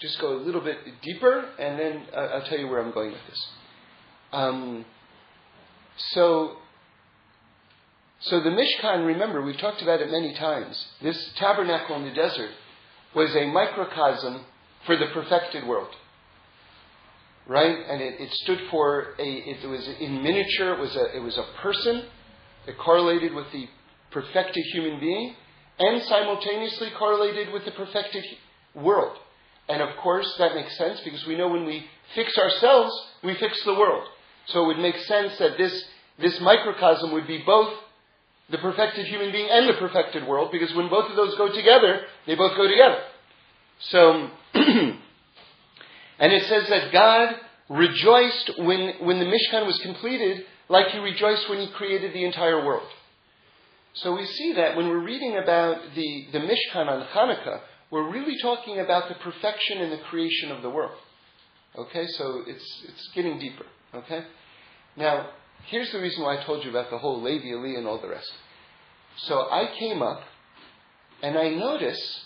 just 0.00 0.18
go 0.20 0.34
a 0.34 0.40
little 0.40 0.60
bit 0.60 0.78
deeper, 1.02 1.48
and 1.58 1.78
then 1.78 2.02
I'll 2.16 2.42
tell 2.42 2.58
you 2.58 2.66
where 2.68 2.80
I'm 2.80 2.92
going 2.92 3.12
with 3.12 3.20
this. 3.28 3.46
Um, 4.32 4.84
so, 6.14 6.56
so 8.20 8.40
the 8.40 8.50
Mishkan, 8.50 9.06
remember, 9.06 9.42
we've 9.42 9.58
talked 9.58 9.82
about 9.82 10.00
it 10.00 10.10
many 10.10 10.34
times. 10.34 10.86
This 11.02 11.32
tabernacle 11.36 11.96
in 11.96 12.04
the 12.04 12.12
desert 12.12 12.50
was 13.14 13.34
a 13.34 13.46
microcosm 13.46 14.44
for 14.86 14.96
the 14.96 15.06
perfected 15.12 15.66
world. 15.66 15.90
Right? 17.46 17.76
And 17.88 18.00
it, 18.00 18.20
it 18.20 18.32
stood 18.32 18.60
for 18.70 19.14
a, 19.18 19.24
it 19.24 19.68
was 19.68 19.88
in 19.98 20.22
miniature, 20.22 20.74
it 20.74 20.78
was, 20.78 20.94
a, 20.94 21.16
it 21.16 21.20
was 21.20 21.36
a 21.36 21.46
person 21.60 22.04
that 22.66 22.78
correlated 22.78 23.34
with 23.34 23.46
the 23.52 23.66
perfected 24.12 24.64
human 24.72 25.00
being 25.00 25.34
and 25.78 26.02
simultaneously 26.02 26.90
correlated 26.98 27.52
with 27.52 27.64
the 27.64 27.70
perfected 27.72 28.24
world. 28.74 29.16
And 29.68 29.82
of 29.82 29.96
course, 29.96 30.32
that 30.38 30.54
makes 30.54 30.76
sense 30.76 31.00
because 31.04 31.24
we 31.26 31.36
know 31.36 31.48
when 31.48 31.64
we 31.64 31.86
fix 32.14 32.36
ourselves, 32.36 32.92
we 33.24 33.34
fix 33.34 33.62
the 33.64 33.74
world. 33.74 34.06
So 34.52 34.64
it 34.64 34.66
would 34.68 34.78
make 34.78 34.96
sense 34.96 35.36
that 35.38 35.56
this, 35.56 35.84
this 36.18 36.40
microcosm 36.40 37.12
would 37.12 37.26
be 37.26 37.42
both 37.44 37.72
the 38.50 38.58
perfected 38.58 39.06
human 39.06 39.30
being 39.30 39.48
and 39.48 39.68
the 39.68 39.74
perfected 39.74 40.26
world, 40.26 40.50
because 40.50 40.74
when 40.74 40.88
both 40.88 41.08
of 41.08 41.16
those 41.16 41.34
go 41.36 41.52
together, 41.52 42.02
they 42.26 42.34
both 42.34 42.56
go 42.56 42.66
together. 42.66 43.00
So, 43.78 44.30
and 44.54 44.98
it 46.18 46.42
says 46.44 46.68
that 46.68 46.92
God 46.92 47.36
rejoiced 47.68 48.58
when, 48.58 48.94
when 49.00 49.20
the 49.20 49.26
Mishkan 49.26 49.66
was 49.66 49.78
completed, 49.78 50.44
like 50.68 50.88
he 50.88 50.98
rejoiced 50.98 51.48
when 51.48 51.60
he 51.60 51.68
created 51.68 52.12
the 52.12 52.24
entire 52.24 52.64
world. 52.64 52.88
So 53.94 54.14
we 54.14 54.26
see 54.26 54.52
that 54.54 54.76
when 54.76 54.88
we're 54.88 55.04
reading 55.04 55.36
about 55.36 55.78
the, 55.94 56.26
the 56.32 56.38
Mishkan 56.38 56.88
on 56.88 57.06
Hanukkah, 57.08 57.60
we're 57.90 58.10
really 58.10 58.36
talking 58.40 58.78
about 58.78 59.08
the 59.08 59.16
perfection 59.16 59.78
and 59.78 59.92
the 59.92 59.98
creation 59.98 60.52
of 60.52 60.62
the 60.62 60.70
world. 60.70 60.96
Okay, 61.76 62.06
so 62.06 62.42
it's, 62.46 62.84
it's 62.88 63.10
getting 63.14 63.38
deeper. 63.38 63.66
Okay? 63.94 64.24
Now, 65.00 65.30
here's 65.68 65.90
the 65.92 65.98
reason 65.98 66.22
why 66.22 66.36
I 66.36 66.44
told 66.44 66.62
you 66.62 66.68
about 66.68 66.90
the 66.90 66.98
whole 66.98 67.22
Levi 67.22 67.56
Ali 67.56 67.74
and 67.74 67.86
all 67.86 67.98
the 67.98 68.08
rest. 68.08 68.30
So 69.16 69.50
I 69.50 69.70
came 69.78 70.02
up 70.02 70.20
and 71.22 71.38
I 71.38 71.48
notice 71.48 72.24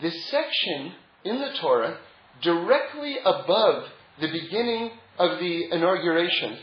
this 0.00 0.14
section 0.30 0.92
in 1.24 1.40
the 1.40 1.52
Torah 1.60 1.98
directly 2.40 3.16
above 3.24 3.86
the 4.20 4.28
beginning 4.28 4.92
of 5.18 5.40
the 5.40 5.64
inauguration, 5.72 6.58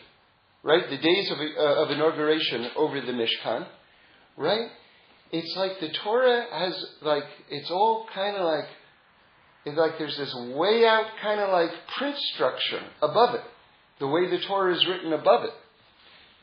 right? 0.64 0.90
The 0.90 0.98
days 0.98 1.30
of, 1.30 1.38
uh, 1.40 1.84
of 1.84 1.92
inauguration 1.92 2.70
over 2.78 3.02
the 3.02 3.12
Mishkan, 3.12 3.68
right? 4.38 4.70
It's 5.32 5.56
like 5.58 5.82
the 5.82 5.90
Torah 5.90 6.46
has, 6.54 6.86
like, 7.02 7.26
it's 7.50 7.70
all 7.70 8.08
kind 8.14 8.38
of 8.38 8.46
like, 8.46 8.70
it's 9.66 9.78
like 9.78 9.98
there's 9.98 10.18
this 10.18 10.34
way 10.56 10.86
out 10.86 11.06
kind 11.22 11.42
of 11.42 11.50
like 11.50 11.70
print 11.98 12.18
structure 12.34 12.82
above 13.02 13.36
it, 13.36 13.44
the 14.00 14.08
way 14.08 14.30
the 14.30 14.40
Torah 14.48 14.76
is 14.76 14.86
written 14.88 15.14
above 15.14 15.44
it. 15.44 15.54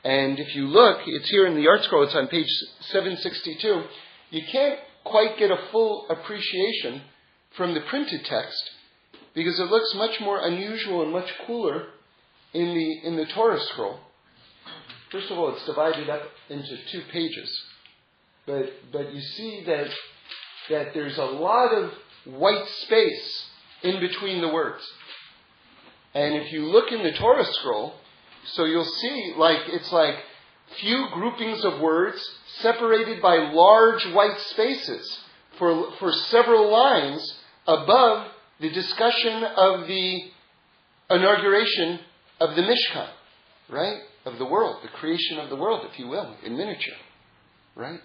And 0.04 0.38
if 0.38 0.54
you 0.54 0.66
look, 0.66 1.00
it's 1.06 1.28
here 1.30 1.46
in 1.46 1.54
the 1.54 1.66
ArtScroll, 1.66 2.06
it's 2.06 2.14
on 2.14 2.28
page 2.28 2.46
762. 2.92 3.82
You 4.30 4.42
can't 4.50 4.78
quite 5.04 5.38
get 5.38 5.50
a 5.50 5.58
full 5.72 6.06
appreciation 6.08 7.02
from 7.56 7.74
the 7.74 7.80
printed 7.88 8.24
text 8.24 8.70
because 9.34 9.58
it 9.58 9.68
looks 9.68 9.94
much 9.94 10.20
more 10.20 10.46
unusual 10.46 11.02
and 11.02 11.12
much 11.12 11.28
cooler 11.46 11.86
in 12.52 12.74
the, 12.74 13.08
in 13.08 13.16
the 13.16 13.26
Torah 13.34 13.60
scroll. 13.72 13.98
First 15.10 15.30
of 15.30 15.38
all, 15.38 15.54
it's 15.54 15.66
divided 15.66 16.08
up 16.08 16.22
into 16.48 16.76
two 16.90 17.02
pages. 17.12 17.62
But, 18.46 18.66
but 18.92 19.12
you 19.12 19.20
see 19.20 19.64
that, 19.66 19.88
that 20.70 20.94
there's 20.94 21.18
a 21.18 21.24
lot 21.24 21.72
of 21.72 21.92
white 22.24 22.66
space 22.82 23.44
in 23.82 24.00
between 24.00 24.40
the 24.40 24.48
words. 24.48 24.82
And 26.16 26.34
if 26.36 26.50
you 26.50 26.64
look 26.64 26.90
in 26.92 27.02
the 27.02 27.12
Torah 27.12 27.44
scroll, 27.44 27.92
so 28.54 28.64
you'll 28.64 28.86
see, 28.86 29.34
like, 29.36 29.60
it's 29.66 29.92
like 29.92 30.14
few 30.80 31.08
groupings 31.12 31.62
of 31.62 31.78
words 31.78 32.18
separated 32.60 33.20
by 33.20 33.36
large 33.52 34.02
white 34.14 34.40
spaces 34.48 35.20
for, 35.58 35.92
for 35.98 36.10
several 36.12 36.72
lines 36.72 37.38
above 37.66 38.28
the 38.60 38.70
discussion 38.70 39.44
of 39.44 39.86
the 39.86 40.22
inauguration 41.10 42.00
of 42.40 42.56
the 42.56 42.62
Mishkan, 42.62 43.08
right? 43.68 43.98
Of 44.24 44.38
the 44.38 44.46
world, 44.46 44.82
the 44.82 44.88
creation 44.88 45.38
of 45.38 45.50
the 45.50 45.56
world, 45.56 45.86
if 45.92 45.98
you 45.98 46.08
will, 46.08 46.34
in 46.42 46.56
miniature, 46.56 46.96
right? 47.74 48.00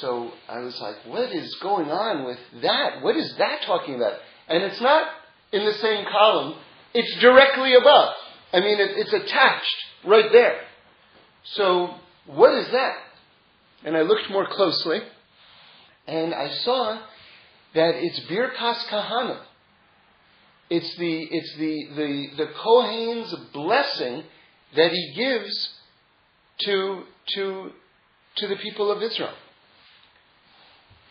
So 0.00 0.30
I 0.46 0.58
was 0.58 0.78
like, 0.78 0.96
what 1.06 1.32
is 1.32 1.54
going 1.62 1.90
on 1.90 2.26
with 2.26 2.38
that? 2.60 3.02
What 3.02 3.16
is 3.16 3.34
that 3.38 3.62
talking 3.62 3.94
about? 3.94 4.18
And 4.46 4.62
it's 4.62 4.80
not 4.82 5.08
in 5.52 5.64
the 5.64 5.72
same 5.72 6.04
column, 6.04 6.58
it's 6.94 7.20
directly 7.20 7.74
above. 7.74 8.14
I 8.52 8.60
mean, 8.60 8.80
it, 8.80 8.92
it's 8.96 9.12
attached 9.12 9.76
right 10.04 10.30
there. 10.32 10.60
So, 11.44 11.94
what 12.26 12.54
is 12.54 12.70
that? 12.72 12.96
And 13.84 13.96
I 13.96 14.02
looked 14.02 14.30
more 14.30 14.46
closely, 14.46 15.00
and 16.06 16.34
I 16.34 16.50
saw 16.50 16.98
that 17.74 17.94
it's 17.94 18.20
Birkas 18.20 18.86
Kahana. 18.88 19.40
It's 20.70 20.96
the, 20.96 21.22
it's 21.30 21.56
the, 21.56 21.88
the, 21.96 22.44
the 22.44 22.50
Kohen's 22.58 23.34
blessing 23.52 24.24
that 24.76 24.92
he 24.92 25.14
gives 25.14 25.70
to, 26.60 27.04
to, 27.34 27.70
to 28.36 28.48
the 28.48 28.56
people 28.56 28.90
of 28.90 29.02
Israel. 29.02 29.32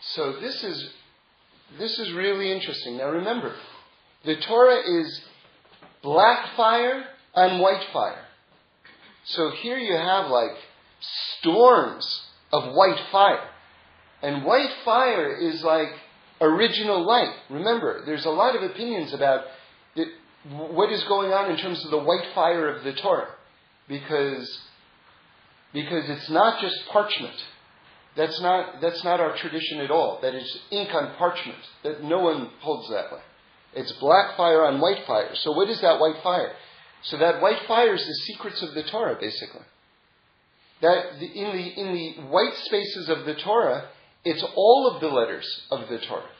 So 0.00 0.34
this 0.40 0.62
is, 0.62 0.90
this 1.78 1.98
is 1.98 2.12
really 2.12 2.52
interesting. 2.52 2.98
Now 2.98 3.10
remember, 3.10 3.54
the 4.24 4.36
Torah 4.36 4.80
is 5.00 5.20
black 6.02 6.56
fire 6.56 7.04
and 7.34 7.60
white 7.60 7.84
fire. 7.92 8.24
So 9.24 9.50
here 9.50 9.78
you 9.78 9.94
have 9.94 10.30
like 10.30 10.52
storms 11.38 12.22
of 12.52 12.74
white 12.74 13.00
fire. 13.12 13.46
And 14.22 14.44
white 14.44 14.72
fire 14.84 15.36
is 15.36 15.62
like 15.62 15.90
original 16.40 17.06
light. 17.06 17.34
Remember, 17.50 18.02
there's 18.04 18.24
a 18.24 18.30
lot 18.30 18.56
of 18.56 18.62
opinions 18.62 19.12
about 19.12 19.44
it, 19.94 20.08
what 20.50 20.90
is 20.92 21.04
going 21.04 21.32
on 21.32 21.50
in 21.50 21.56
terms 21.58 21.84
of 21.84 21.90
the 21.90 21.98
white 21.98 22.26
fire 22.34 22.74
of 22.74 22.84
the 22.84 22.94
Torah. 22.94 23.28
Because, 23.88 24.60
because 25.72 26.08
it's 26.08 26.30
not 26.30 26.60
just 26.60 26.76
parchment. 26.88 27.34
That's 28.16 28.40
not, 28.40 28.80
that's 28.80 29.04
not 29.04 29.20
our 29.20 29.36
tradition 29.36 29.80
at 29.80 29.90
all. 29.90 30.18
That 30.22 30.34
is 30.34 30.58
ink 30.70 30.92
on 30.92 31.14
parchment. 31.16 31.58
That 31.84 32.02
no 32.02 32.18
one 32.18 32.50
holds 32.60 32.88
that 32.90 33.12
way. 33.12 33.20
It's 33.74 33.92
black 33.92 34.36
fire 34.36 34.64
on 34.64 34.80
white 34.80 35.06
fire. 35.06 35.30
So 35.34 35.52
what 35.52 35.68
is 35.68 35.80
that 35.80 36.00
white 36.00 36.22
fire? 36.22 36.52
So 37.02 37.18
that 37.18 37.40
white 37.40 37.62
fire 37.66 37.94
is 37.94 38.04
the 38.04 38.32
secrets 38.32 38.62
of 38.62 38.74
the 38.74 38.82
Torah, 38.84 39.16
basically. 39.20 39.62
That 40.80 41.20
in 41.20 41.52
the 41.52 41.80
in 41.80 41.92
the 41.92 42.22
white 42.28 42.56
spaces 42.64 43.08
of 43.08 43.24
the 43.24 43.34
Torah, 43.34 43.88
it's 44.24 44.44
all 44.54 44.92
of 44.94 45.00
the 45.00 45.08
letters 45.08 45.46
of 45.70 45.88
the 45.88 45.98
Torah. 45.98 46.30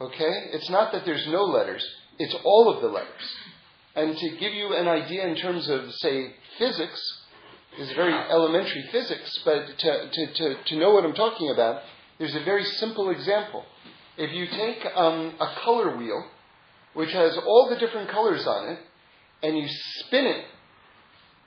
Okay? 0.00 0.50
It's 0.52 0.70
not 0.70 0.92
that 0.92 1.04
there's 1.04 1.26
no 1.28 1.42
letters, 1.42 1.86
it's 2.18 2.34
all 2.44 2.74
of 2.74 2.82
the 2.82 2.88
letters. 2.88 3.36
And 3.94 4.16
to 4.16 4.30
give 4.38 4.52
you 4.52 4.74
an 4.74 4.88
idea 4.88 5.26
in 5.26 5.36
terms 5.36 5.68
of, 5.68 5.92
say, 5.94 6.34
physics, 6.58 7.00
is 7.78 7.92
very 7.92 8.12
elementary 8.12 8.84
physics, 8.92 9.40
but 9.44 9.66
to, 9.78 10.10
to, 10.10 10.32
to, 10.34 10.64
to 10.64 10.76
know 10.76 10.92
what 10.92 11.04
I'm 11.04 11.14
talking 11.14 11.50
about, 11.50 11.82
there's 12.18 12.34
a 12.34 12.44
very 12.44 12.64
simple 12.64 13.10
example. 13.10 13.64
If 14.16 14.32
you 14.32 14.46
take 14.46 14.86
um, 14.94 15.34
a 15.40 15.54
color 15.64 15.96
wheel, 15.96 16.24
which 16.94 17.10
has 17.12 17.36
all 17.36 17.68
the 17.68 17.76
different 17.76 18.10
colors 18.10 18.46
on 18.46 18.68
it, 18.68 18.78
and 19.42 19.58
you 19.58 19.66
spin 19.68 20.26
it, 20.26 20.44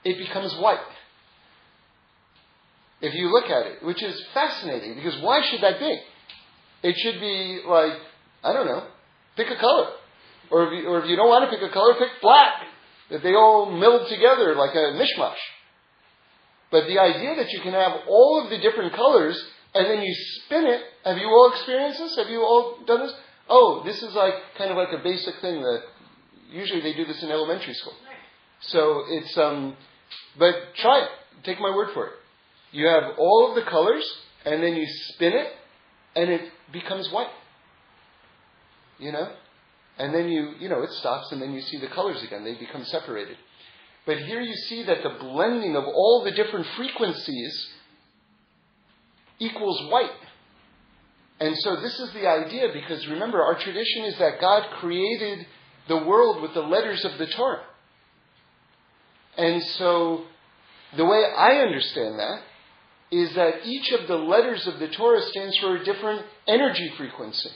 it 0.04 0.18
becomes 0.18 0.54
white. 0.56 0.78
If 3.00 3.14
you 3.14 3.32
look 3.32 3.44
at 3.44 3.66
it, 3.66 3.82
which 3.82 4.02
is 4.02 4.20
fascinating, 4.34 4.96
because 4.96 5.20
why 5.22 5.40
should 5.48 5.62
that 5.62 5.78
be? 5.78 6.00
It 6.82 6.96
should 6.98 7.20
be 7.20 7.60
like, 7.66 7.94
I 8.44 8.52
don't 8.52 8.66
know, 8.66 8.84
pick 9.36 9.48
a 9.48 9.56
color. 9.56 9.90
Or 10.50 10.66
if 10.66 10.72
you, 10.72 10.88
or 10.88 11.02
if 11.02 11.08
you 11.08 11.16
don't 11.16 11.28
want 11.28 11.50
to 11.50 11.56
pick 11.56 11.68
a 11.68 11.72
color, 11.72 11.94
pick 11.94 12.20
black. 12.22 12.62
That 13.10 13.22
they 13.22 13.34
all 13.34 13.70
meld 13.70 14.08
together 14.08 14.54
like 14.54 14.74
a 14.74 14.92
mishmash. 14.92 15.40
But 16.70 16.86
the 16.86 16.98
idea 16.98 17.36
that 17.36 17.50
you 17.50 17.60
can 17.62 17.72
have 17.72 17.92
all 18.06 18.42
of 18.44 18.50
the 18.50 18.58
different 18.58 18.92
colors 18.94 19.42
and 19.74 19.86
then 19.86 20.02
you 20.02 20.14
spin 20.14 20.66
it, 20.66 20.82
have 21.04 21.18
you 21.18 21.26
all 21.26 21.52
experienced 21.52 21.98
this? 21.98 22.16
Have 22.16 22.28
you 22.28 22.40
all 22.40 22.78
done 22.86 23.00
this? 23.00 23.14
Oh, 23.48 23.82
this 23.84 24.02
is 24.02 24.14
like 24.14 24.34
kind 24.56 24.70
of 24.70 24.76
like 24.76 24.92
a 24.92 25.02
basic 25.02 25.34
thing 25.40 25.62
that 25.62 25.82
usually 26.50 26.80
they 26.80 26.94
do 26.94 27.04
this 27.04 27.22
in 27.22 27.30
elementary 27.30 27.74
school. 27.74 27.94
So 28.60 29.04
it's 29.08 29.36
um, 29.38 29.76
but 30.38 30.54
try 30.76 31.02
it. 31.02 31.08
Take 31.44 31.60
my 31.60 31.74
word 31.74 31.90
for 31.94 32.06
it. 32.06 32.12
You 32.72 32.86
have 32.86 33.14
all 33.18 33.48
of 33.48 33.54
the 33.54 33.70
colors, 33.70 34.04
and 34.44 34.62
then 34.62 34.74
you 34.74 34.86
spin 35.10 35.32
it, 35.32 35.52
and 36.16 36.30
it 36.30 36.42
becomes 36.72 37.10
white. 37.10 37.30
You 38.98 39.12
know, 39.12 39.32
and 39.98 40.12
then 40.12 40.28
you 40.28 40.54
you 40.58 40.68
know 40.68 40.82
it 40.82 40.90
stops, 40.90 41.30
and 41.30 41.40
then 41.40 41.52
you 41.52 41.60
see 41.60 41.78
the 41.78 41.88
colors 41.88 42.22
again. 42.22 42.44
They 42.44 42.54
become 42.54 42.84
separated. 42.84 43.36
But 44.06 44.18
here 44.18 44.40
you 44.40 44.54
see 44.54 44.84
that 44.84 45.02
the 45.02 45.10
blending 45.20 45.76
of 45.76 45.84
all 45.84 46.22
the 46.24 46.30
different 46.30 46.66
frequencies 46.76 47.68
equals 49.38 49.90
white. 49.90 50.10
And 51.40 51.56
so 51.58 51.76
this 51.76 51.98
is 52.00 52.12
the 52.12 52.26
idea 52.26 52.68
because 52.72 53.06
remember, 53.06 53.42
our 53.42 53.58
tradition 53.58 54.04
is 54.04 54.18
that 54.18 54.40
God 54.40 54.70
created 54.80 55.46
the 55.86 55.98
world 55.98 56.42
with 56.42 56.54
the 56.54 56.60
letters 56.60 57.04
of 57.04 57.16
the 57.18 57.26
Torah. 57.26 57.62
And 59.36 59.62
so 59.62 60.24
the 60.96 61.04
way 61.04 61.24
I 61.24 61.58
understand 61.58 62.18
that 62.18 62.42
is 63.10 63.34
that 63.34 63.64
each 63.64 63.92
of 63.92 64.06
the 64.08 64.16
letters 64.16 64.66
of 64.66 64.78
the 64.78 64.88
Torah 64.88 65.22
stands 65.22 65.56
for 65.58 65.76
a 65.76 65.84
different 65.84 66.26
energy 66.46 66.92
frequency. 66.96 67.50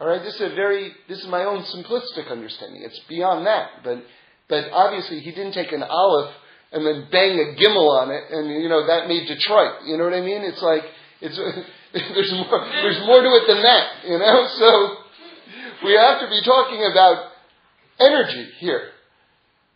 All 0.00 0.08
right, 0.08 0.22
this 0.22 0.34
is 0.34 0.52
a 0.52 0.54
very 0.54 0.92
this 1.08 1.20
is 1.20 1.28
my 1.28 1.44
own 1.44 1.62
simplistic 1.62 2.30
understanding. 2.30 2.82
It's 2.82 3.00
beyond 3.08 3.46
that, 3.46 3.84
but 3.84 4.04
but 4.48 4.70
obviously 4.72 5.20
he 5.20 5.30
didn't 5.30 5.52
take 5.52 5.72
an 5.72 5.82
aleph 5.82 6.34
and 6.72 6.84
then 6.84 7.06
bang 7.10 7.38
a 7.38 7.60
gimel 7.60 7.88
on 8.00 8.10
it, 8.10 8.24
and 8.30 8.62
you 8.62 8.68
know 8.68 8.86
that 8.86 9.08
made 9.08 9.26
Detroit. 9.28 9.84
You 9.86 9.96
know 9.96 10.04
what 10.04 10.14
I 10.14 10.20
mean? 10.20 10.42
It's 10.42 10.62
like 10.62 10.82
it's 11.20 11.36
there's 11.92 12.32
more 12.32 12.66
there's 12.82 13.00
more 13.06 13.22
to 13.22 13.28
it 13.28 13.46
than 13.46 13.62
that. 13.62 13.86
You 14.04 14.18
know, 14.18 14.48
so 14.58 14.96
we 15.86 15.94
have 15.94 16.20
to 16.20 16.28
be 16.28 16.40
talking 16.42 16.88
about 16.90 17.30
energy 18.00 18.50
here. 18.58 18.90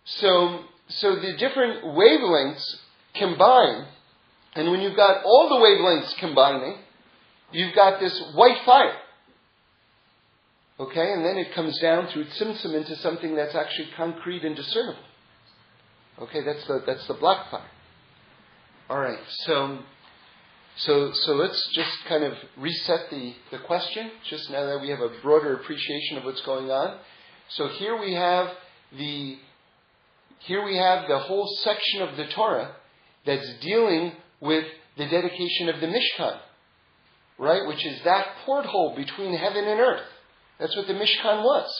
So 0.05 0.65
so 0.89 1.17
the 1.17 1.37
different 1.37 1.85
wavelengths 1.85 2.77
combine, 3.15 3.87
and 4.55 4.71
when 4.71 4.81
you've 4.81 4.97
got 4.97 5.25
all 5.25 5.49
the 5.49 5.57
wavelengths 5.57 6.17
combining, 6.19 6.79
you've 7.53 7.75
got 7.75 8.01
this 8.01 8.21
white 8.35 8.65
fire. 8.65 8.97
Okay, 10.81 11.13
and 11.13 11.25
then 11.25 11.37
it 11.37 11.53
comes 11.55 11.79
down 11.81 12.07
through 12.09 12.25
tzimtzum 12.25 12.75
into 12.75 12.95
something 12.97 13.35
that's 13.35 13.55
actually 13.55 13.89
concrete 13.97 14.45
and 14.45 14.55
discernible. 14.55 15.03
Okay, 16.21 16.43
that's 16.43 16.67
the 16.67 16.83
that's 16.85 17.07
the 17.07 17.15
black 17.15 17.51
fire. 17.51 17.71
All 18.91 18.99
right, 18.99 19.19
so 19.45 19.79
so 20.79 21.13
so 21.13 21.35
let's 21.35 21.69
just 21.75 22.05
kind 22.09 22.25
of 22.25 22.35
reset 22.57 23.11
the, 23.11 23.35
the 23.51 23.59
question, 23.59 24.11
just 24.29 24.51
now 24.51 24.65
that 24.67 24.81
we 24.81 24.89
have 24.89 25.01
a 25.01 25.11
broader 25.23 25.55
appreciation 25.55 26.19
of 26.19 26.25
what's 26.25 26.41
going 26.43 26.71
on. 26.71 26.99
So 27.51 27.69
here 27.69 27.99
we 27.99 28.15
have 28.15 28.49
the 28.97 29.39
here 30.41 30.65
we 30.65 30.77
have 30.77 31.09
the 31.09 31.19
whole 31.19 31.47
section 31.63 32.03
of 32.03 32.17
the 32.17 32.27
Torah 32.29 32.75
that's 33.25 33.55
dealing 33.61 34.13
with 34.41 34.65
the 34.97 35.07
dedication 35.07 35.69
of 35.69 35.81
the 35.81 35.87
Mishkan, 35.87 36.39
right? 37.39 37.67
Which 37.67 37.85
is 37.85 38.01
that 38.05 38.27
porthole 38.45 38.95
between 38.97 39.35
heaven 39.35 39.65
and 39.65 39.81
earth. 39.81 40.07
That's 40.59 40.77
what 40.77 40.87
the 40.87 40.95
Mishkan 40.95 41.45
was. 41.45 41.71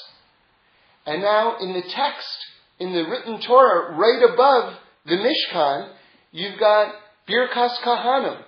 And 1.07 1.23
now 1.23 1.57
in 1.59 1.73
the 1.73 1.83
text, 1.83 2.37
in 2.79 2.93
the 2.93 3.05
written 3.05 3.41
Torah, 3.41 3.97
right 3.97 4.23
above 4.33 4.75
the 5.07 5.17
Mishkan, 5.17 5.91
you've 6.33 6.59
got 6.59 6.95
Birkas 7.29 7.77
Kahanim, 7.85 8.43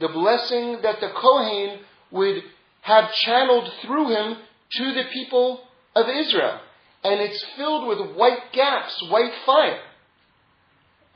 the 0.00 0.08
blessing 0.08 0.80
that 0.82 1.00
the 1.00 1.10
Kohen 1.14 1.80
would 2.10 2.42
have 2.82 3.12
channeled 3.12 3.70
through 3.82 4.10
him 4.10 4.36
to 4.72 4.94
the 4.94 5.04
people 5.12 5.60
of 5.96 6.08
Israel. 6.08 6.60
And 7.02 7.20
it's 7.20 7.44
filled 7.56 7.88
with 7.88 8.16
white 8.16 8.52
gaps, 8.52 9.02
white 9.10 9.32
fire. 9.44 9.80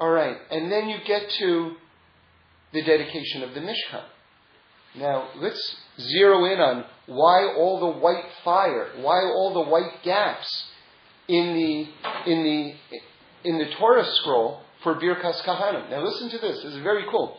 All 0.01 0.11
right, 0.11 0.37
and 0.51 0.71
then 0.71 0.89
you 0.89 0.99
get 1.07 1.29
to 1.39 1.77
the 2.73 2.83
dedication 2.83 3.43
of 3.43 3.55
the 3.55 3.61
Mishkan. 3.61 4.05
Now, 4.97 5.29
let's 5.37 5.77
zero 6.01 6.45
in 6.45 6.61
on 6.61 6.85
why 7.07 7.53
all 7.57 7.81
the 7.81 7.99
white 7.99 8.25
fire, 8.45 8.91
why 8.97 9.21
all 9.23 9.53
the 9.55 9.71
white 9.71 10.03
gaps 10.03 10.67
in 11.29 11.55
the, 11.55 12.31
in 12.31 12.43
the, 12.43 13.49
in 13.49 13.59
the 13.59 13.67
Torah 13.79 14.05
scroll 14.17 14.61
for 14.83 14.95
Birkas 14.95 15.45
Kahanim. 15.45 15.91
Now, 15.91 16.05
listen 16.05 16.31
to 16.31 16.39
this. 16.39 16.63
This 16.63 16.75
is 16.75 16.83
very 16.83 17.05
cool. 17.11 17.37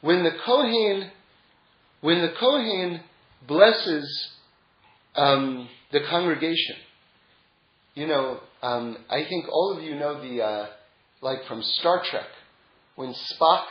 When 0.00 0.22
the 0.22 0.32
Kohen, 0.44 1.10
when 2.00 2.20
the 2.20 2.32
Kohen 2.38 3.00
blesses 3.46 4.30
um, 5.16 5.68
the 5.92 6.00
congregation, 6.10 6.76
you 7.94 8.06
know, 8.06 8.40
um, 8.62 8.98
I 9.08 9.24
think 9.24 9.46
all 9.48 9.76
of 9.76 9.82
you 9.82 9.94
know 9.94 10.20
the, 10.20 10.42
uh, 10.42 10.66
like 11.22 11.46
from 11.46 11.62
Star 11.62 12.02
Trek, 12.04 12.26
when 12.96 13.14
Spock 13.14 13.64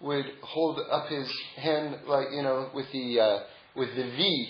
would 0.00 0.26
hold 0.42 0.80
up 0.90 1.08
his 1.08 1.30
hand 1.56 1.96
like 2.06 2.28
you 2.32 2.42
know 2.42 2.70
with 2.74 2.86
the 2.92 3.20
uh, 3.20 3.38
with 3.76 3.90
the 3.94 4.02
V, 4.02 4.48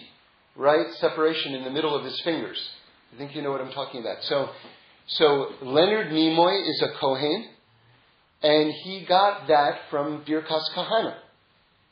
right 0.60 0.86
separation 0.98 1.54
in 1.54 1.64
the 1.64 1.70
middle 1.70 1.96
of 1.96 2.04
his 2.04 2.20
fingers. 2.20 2.60
I 3.14 3.18
think 3.18 3.34
you 3.34 3.42
know 3.42 3.50
what 3.50 3.62
I'm 3.62 3.72
talking 3.72 4.00
about. 4.00 4.22
So, 4.22 4.50
so 5.06 5.52
Leonard 5.62 6.08
Nimoy 6.08 6.68
is 6.68 6.82
a 6.82 6.98
Kohen, 7.00 7.48
and 8.42 8.70
he 8.84 9.06
got 9.06 9.48
that 9.48 9.80
from 9.90 10.22
Birkas 10.24 10.62
Kahana. 10.76 11.16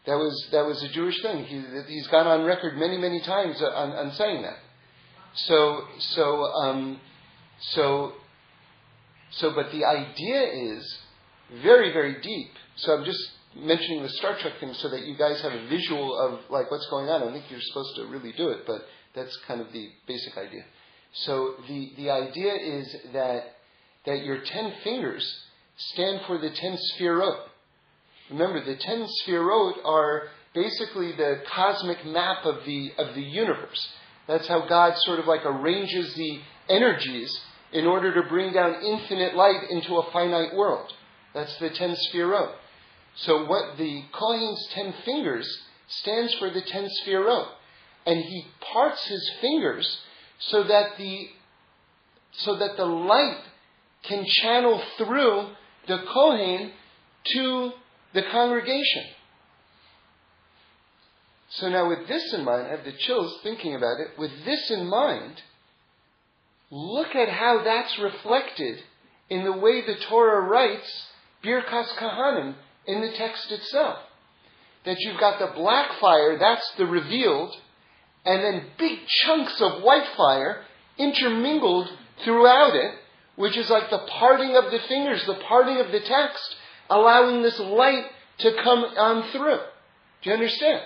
That 0.06 0.16
was 0.16 0.48
that 0.52 0.64
was 0.64 0.82
a 0.82 0.88
Jewish 0.88 1.20
thing. 1.22 1.44
He, 1.44 1.62
he's 1.88 2.06
gone 2.08 2.26
on 2.26 2.44
record 2.44 2.76
many 2.78 2.98
many 2.98 3.20
times 3.20 3.60
on, 3.60 3.90
on 3.90 4.12
saying 4.12 4.42
that. 4.42 4.56
So 5.34 5.82
so 5.98 6.42
um, 6.44 7.00
so 7.72 8.12
so, 9.32 9.52
but 9.54 9.70
the 9.72 9.84
idea 9.84 10.74
is 10.74 10.98
very 11.62 11.92
very 11.92 12.20
deep. 12.22 12.50
So 12.76 12.96
I'm 12.96 13.04
just 13.04 13.20
mentioning 13.58 14.02
the 14.02 14.08
Star 14.10 14.38
Trek 14.38 14.54
thing 14.60 14.72
so 14.74 14.88
that 14.90 15.04
you 15.04 15.16
guys 15.16 15.40
have 15.42 15.52
a 15.52 15.68
visual 15.68 16.18
of 16.18 16.40
like 16.50 16.70
what's 16.70 16.88
going 16.90 17.08
on. 17.08 17.22
I 17.22 17.32
think 17.32 17.44
you're 17.50 17.60
supposed 17.60 17.96
to 17.96 18.06
really 18.06 18.32
do 18.32 18.48
it, 18.48 18.60
but 18.66 18.82
that's 19.14 19.36
kind 19.46 19.60
of 19.60 19.72
the 19.72 19.88
basic 20.06 20.36
idea. 20.36 20.62
So 21.12 21.54
the, 21.66 21.92
the 21.96 22.10
idea 22.10 22.54
is 22.54 22.96
that 23.12 23.54
that 24.06 24.24
your 24.24 24.40
ten 24.44 24.72
fingers 24.84 25.44
stand 25.76 26.20
for 26.26 26.38
the 26.38 26.50
ten 26.50 26.76
sefirot. 26.76 27.46
Remember, 28.30 28.64
the 28.64 28.76
ten 28.76 29.06
sefirot 29.06 29.84
are 29.84 30.28
basically 30.54 31.12
the 31.12 31.42
cosmic 31.52 32.04
map 32.06 32.44
of 32.44 32.64
the 32.64 32.92
of 32.98 33.14
the 33.14 33.22
universe. 33.22 33.88
That's 34.26 34.46
how 34.46 34.68
God 34.68 34.94
sort 34.98 35.18
of 35.18 35.26
like 35.26 35.44
arranges 35.44 36.14
the 36.14 36.40
energies 36.68 37.40
in 37.72 37.86
order 37.86 38.14
to 38.14 38.28
bring 38.28 38.52
down 38.52 38.82
infinite 38.82 39.34
light 39.34 39.70
into 39.70 39.96
a 39.96 40.10
finite 40.12 40.54
world. 40.54 40.92
That's 41.34 41.56
the 41.58 41.70
ten 41.70 41.96
sefirot. 41.96 42.52
So 43.22 43.44
what 43.46 43.76
the 43.78 44.04
Kohen's 44.12 44.68
ten 44.72 44.94
fingers 45.04 45.46
stands 45.88 46.34
for 46.34 46.50
the 46.50 46.62
ten 46.62 46.88
sefirot. 46.88 47.48
And 48.06 48.22
he 48.22 48.46
parts 48.72 49.04
his 49.06 49.30
fingers 49.40 49.98
so 50.38 50.62
that 50.62 50.96
the 50.98 51.28
so 52.32 52.56
that 52.56 52.76
the 52.76 52.84
light 52.84 53.40
can 54.04 54.24
channel 54.24 54.80
through 54.96 55.48
the 55.88 55.98
Kohen 56.12 56.72
to 57.32 57.72
the 58.14 58.22
congregation. 58.30 59.04
So 61.50 61.68
now 61.68 61.88
with 61.88 62.06
this 62.06 62.32
in 62.34 62.44
mind, 62.44 62.66
I 62.66 62.70
have 62.70 62.84
the 62.84 62.92
chills 62.92 63.40
thinking 63.42 63.74
about 63.74 63.98
it. 64.00 64.18
With 64.18 64.30
this 64.44 64.70
in 64.70 64.86
mind, 64.86 65.42
look 66.70 67.14
at 67.14 67.28
how 67.28 67.62
that's 67.64 67.98
reflected 67.98 68.82
in 69.30 69.44
the 69.44 69.52
way 69.52 69.84
the 69.84 69.96
Torah 70.08 70.42
writes 70.42 70.88
Birkas 71.42 71.88
Kahanim 71.98 72.54
in 72.88 73.02
the 73.02 73.12
text 73.12 73.52
itself. 73.52 73.98
That 74.84 74.96
you've 74.98 75.20
got 75.20 75.38
the 75.38 75.52
black 75.54 76.00
fire, 76.00 76.38
that's 76.38 76.68
the 76.76 76.86
revealed, 76.86 77.54
and 78.24 78.42
then 78.42 78.66
big 78.78 78.98
chunks 79.06 79.60
of 79.60 79.82
white 79.82 80.08
fire 80.16 80.62
intermingled 80.96 81.88
throughout 82.24 82.74
it, 82.74 82.94
which 83.36 83.56
is 83.56 83.70
like 83.70 83.90
the 83.90 84.06
parting 84.18 84.56
of 84.56 84.72
the 84.72 84.80
fingers, 84.88 85.24
the 85.26 85.38
parting 85.46 85.78
of 85.78 85.92
the 85.92 86.00
text, 86.00 86.56
allowing 86.90 87.42
this 87.42 87.60
light 87.60 88.06
to 88.38 88.52
come 88.64 88.80
on 88.80 89.30
through. 89.30 89.60
Do 90.22 90.30
you 90.30 90.32
understand? 90.32 90.82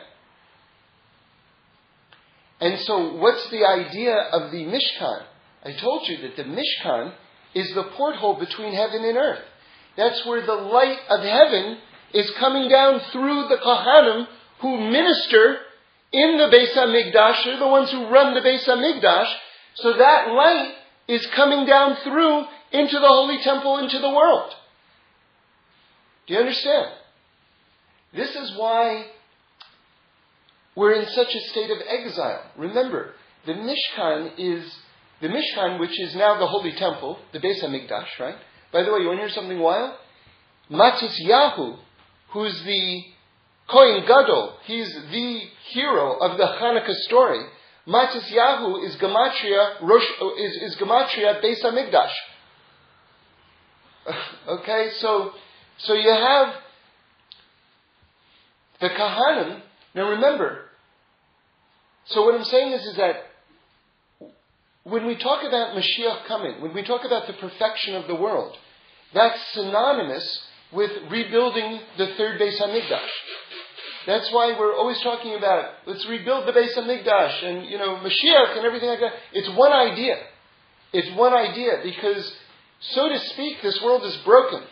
And 2.60 2.78
so, 2.80 3.14
what's 3.16 3.48
the 3.50 3.64
idea 3.64 4.14
of 4.14 4.50
the 4.50 4.64
Mishkan? 4.64 5.22
I 5.64 5.72
told 5.80 6.08
you 6.08 6.18
that 6.22 6.36
the 6.36 6.44
Mishkan 6.44 7.12
is 7.54 7.72
the 7.74 7.84
porthole 7.96 8.38
between 8.38 8.74
heaven 8.74 9.04
and 9.04 9.16
earth. 9.16 9.42
That's 9.96 10.24
where 10.26 10.44
the 10.44 10.54
light 10.54 10.98
of 11.08 11.20
heaven 11.20 11.78
is 12.14 12.30
coming 12.38 12.68
down 12.68 13.00
through 13.12 13.48
the 13.48 13.56
Kohanim 13.56 14.26
who 14.60 14.90
minister 14.90 15.58
in 16.12 16.38
the 16.38 16.44
Beis 16.44 16.74
HaMikdash. 16.76 17.44
They're 17.44 17.58
the 17.58 17.68
ones 17.68 17.90
who 17.90 18.08
run 18.08 18.34
the 18.34 18.40
Beis 18.40 18.66
HaMikdash. 18.66 19.32
So 19.74 19.96
that 19.96 20.28
light 20.28 20.74
is 21.08 21.26
coming 21.34 21.66
down 21.66 21.96
through 22.04 22.44
into 22.72 22.98
the 22.98 23.08
Holy 23.08 23.42
Temple, 23.42 23.78
into 23.78 23.98
the 23.98 24.10
world. 24.10 24.52
Do 26.26 26.34
you 26.34 26.40
understand? 26.40 26.92
This 28.14 28.34
is 28.34 28.52
why 28.56 29.06
we're 30.76 30.92
in 30.92 31.08
such 31.08 31.34
a 31.34 31.40
state 31.50 31.70
of 31.70 31.78
exile. 31.86 32.44
Remember, 32.56 33.12
the 33.46 33.52
Mishkan 33.52 34.32
is 34.38 34.70
the 35.20 35.28
Mishkan, 35.28 35.80
which 35.80 35.98
is 36.00 36.14
now 36.14 36.38
the 36.38 36.46
Holy 36.46 36.72
Temple, 36.72 37.18
the 37.32 37.40
Beis 37.40 37.62
Hamikdash, 37.62 38.18
right? 38.20 38.36
By 38.72 38.82
the 38.82 38.92
way, 38.92 39.00
you 39.00 39.08
want 39.08 39.18
to 39.18 39.26
hear 39.26 39.34
something 39.34 39.58
wild? 39.58 39.94
Matis 40.70 41.14
Yahu, 41.26 41.78
who's 42.32 42.62
the 42.64 43.02
Kohen 43.70 44.02
Gadol, 44.06 44.54
he's 44.64 44.92
the 45.10 45.40
hero 45.70 46.18
of 46.18 46.36
the 46.38 46.44
Hanukkah 46.44 46.94
story. 47.02 47.44
Yahu 47.86 48.86
is 48.86 48.96
Gematria, 48.96 49.82
Rosh, 49.82 50.04
is, 50.38 50.56
is 50.62 50.76
Gematria 50.76 51.42
Beis 51.42 51.62
Hamikdash. 51.62 52.12
okay, 54.48 54.90
so, 54.98 55.32
so 55.78 55.94
you 55.94 56.10
have 56.10 56.54
the 58.80 58.88
Kahanim. 58.88 59.60
Now 59.94 60.10
remember, 60.10 60.64
so 62.06 62.24
what 62.24 62.34
I'm 62.34 62.44
saying 62.44 62.72
is, 62.72 62.82
is 62.82 62.96
that 62.96 63.16
when 64.84 65.06
we 65.06 65.16
talk 65.16 65.44
about 65.46 65.76
Mashiach 65.76 66.26
coming, 66.26 66.60
when 66.60 66.74
we 66.74 66.82
talk 66.82 67.04
about 67.04 67.26
the 67.26 67.34
perfection 67.34 67.94
of 67.94 68.08
the 68.08 68.14
world, 68.14 68.56
that's 69.14 69.38
synonymous 69.52 70.40
with 70.72 70.90
rebuilding 71.10 71.80
the 71.98 72.14
third 72.16 72.40
Beis 72.40 72.60
Hamikdash. 72.60 73.08
That's 74.06 74.30
why 74.32 74.58
we're 74.58 74.74
always 74.74 75.00
talking 75.02 75.34
about 75.36 75.70
let's 75.86 76.06
rebuild 76.08 76.48
the 76.48 76.52
Beis 76.52 76.76
Hamikdash 76.76 77.44
and 77.44 77.66
you 77.66 77.78
know 77.78 77.96
Mashiach 77.96 78.56
and 78.56 78.66
everything 78.66 78.88
like 78.88 79.00
that. 79.00 79.12
It's 79.32 79.48
one 79.56 79.72
idea. 79.72 80.16
It's 80.92 81.16
one 81.16 81.32
idea 81.32 81.80
because, 81.82 82.30
so 82.80 83.08
to 83.08 83.18
speak, 83.30 83.62
this 83.62 83.80
world 83.82 84.04
is 84.04 84.16
broken. 84.24 84.62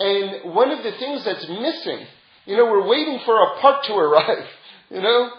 And 0.00 0.54
one 0.54 0.72
of 0.72 0.82
the 0.82 0.92
things 0.92 1.24
that's 1.24 1.46
missing, 1.48 2.06
you 2.46 2.56
know, 2.56 2.64
we're 2.64 2.88
waiting 2.88 3.20
for 3.24 3.36
a 3.40 3.60
part 3.60 3.84
to 3.84 3.94
arrive. 3.94 4.46
You 4.90 5.00
know, 5.00 5.30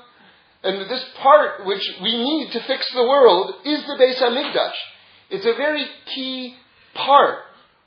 and 0.64 0.90
this 0.90 1.06
part 1.22 1.68
which 1.68 1.88
we 2.02 2.18
need 2.18 2.52
to 2.52 2.60
fix 2.64 2.92
the 2.94 3.04
world 3.04 3.54
is 3.64 3.86
the 3.86 3.94
Beis 3.94 4.20
Hamikdash. 4.20 4.74
It's 5.30 5.46
a 5.46 5.54
very 5.56 5.86
key 6.14 6.56
part 6.96 7.40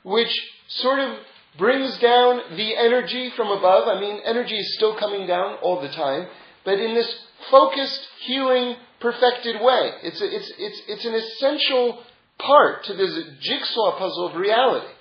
which 0.03 0.31
sort 0.69 0.99
of 0.99 1.17
brings 1.57 1.97
down 1.99 2.55
the 2.55 2.75
energy 2.75 3.31
from 3.35 3.47
above. 3.47 3.87
I 3.87 3.99
mean, 3.99 4.21
energy 4.25 4.57
is 4.57 4.75
still 4.75 4.97
coming 4.97 5.27
down 5.27 5.57
all 5.61 5.81
the 5.81 5.89
time, 5.89 6.27
but 6.63 6.79
in 6.79 6.95
this 6.95 7.13
focused, 7.49 8.07
healing, 8.25 8.75
perfected 8.99 9.61
way. 9.61 9.91
It's, 10.03 10.21
a, 10.21 10.25
it's, 10.25 10.53
it's, 10.57 10.81
it's 10.87 11.05
an 11.05 11.13
essential 11.13 12.03
part 12.37 12.83
to 12.85 12.93
this 12.93 13.13
jigsaw 13.41 13.97
puzzle 13.97 14.27
of 14.27 14.35
reality. 14.35 14.93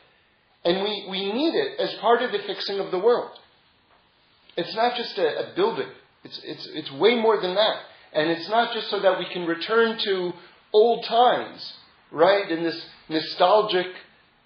And 0.65 0.83
we, 0.83 1.07
we 1.11 1.33
need 1.33 1.55
it 1.55 1.79
as 1.81 1.95
part 2.01 2.23
of 2.23 2.33
the 2.33 2.39
fixing 2.47 2.79
of 2.81 2.91
the 2.91 2.99
world. 2.99 3.31
It's 4.57 4.75
not 4.75 4.97
just 4.97 5.17
a, 5.19 5.51
a 5.51 5.55
building. 5.55 5.89
It's, 6.25 6.41
it's, 6.45 6.69
it's 6.73 6.93
way 6.93 7.15
more 7.17 7.41
than 7.41 7.55
that. 7.55 7.77
And 8.13 8.31
it's 8.31 8.49
not 8.49 8.75
just 8.75 8.91
so 8.91 9.01
that 9.01 9.19
we 9.19 9.27
can 9.33 9.47
return 9.47 9.99
to 10.05 10.33
old 10.73 11.05
times, 11.05 11.75
right? 12.11 12.51
In 12.51 12.65
this 12.65 12.87
nostalgic 13.09 13.87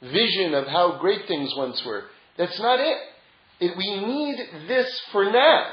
vision 0.02 0.54
of 0.54 0.66
how 0.66 0.98
great 0.98 1.26
things 1.26 1.52
once 1.56 1.82
were. 1.84 2.04
That's 2.36 2.58
not 2.58 2.80
it. 2.80 2.96
it. 3.60 3.76
We 3.76 4.04
need 4.04 4.68
this 4.68 5.00
for 5.12 5.24
now. 5.30 5.72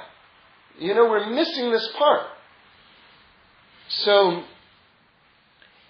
You 0.77 0.93
know, 0.93 1.05
we're 1.05 1.29
missing 1.29 1.71
this 1.71 1.87
part. 1.97 2.27
So, 3.89 4.43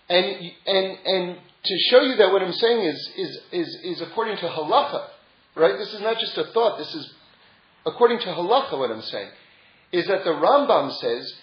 and, 0.09 0.25
and, 0.65 0.97
and 1.05 1.37
to 1.63 1.77
show 1.89 2.01
you 2.01 2.15
that 2.17 2.31
what 2.31 2.41
I'm 2.41 2.53
saying 2.53 2.85
is, 2.85 3.11
is, 3.17 3.39
is, 3.51 3.75
is 3.83 4.01
according 4.01 4.37
to 4.37 4.43
halacha, 4.43 5.07
right? 5.55 5.77
This 5.77 5.93
is 5.93 6.01
not 6.01 6.17
just 6.17 6.37
a 6.37 6.45
thought, 6.53 6.77
this 6.77 6.93
is 6.95 7.13
according 7.85 8.19
to 8.19 8.25
halacha 8.25 8.77
what 8.77 8.89
I'm 8.89 9.01
saying 9.01 9.29
is 9.91 10.07
that 10.07 10.23
the 10.23 10.31
Rambam 10.31 10.91
says 10.97 11.33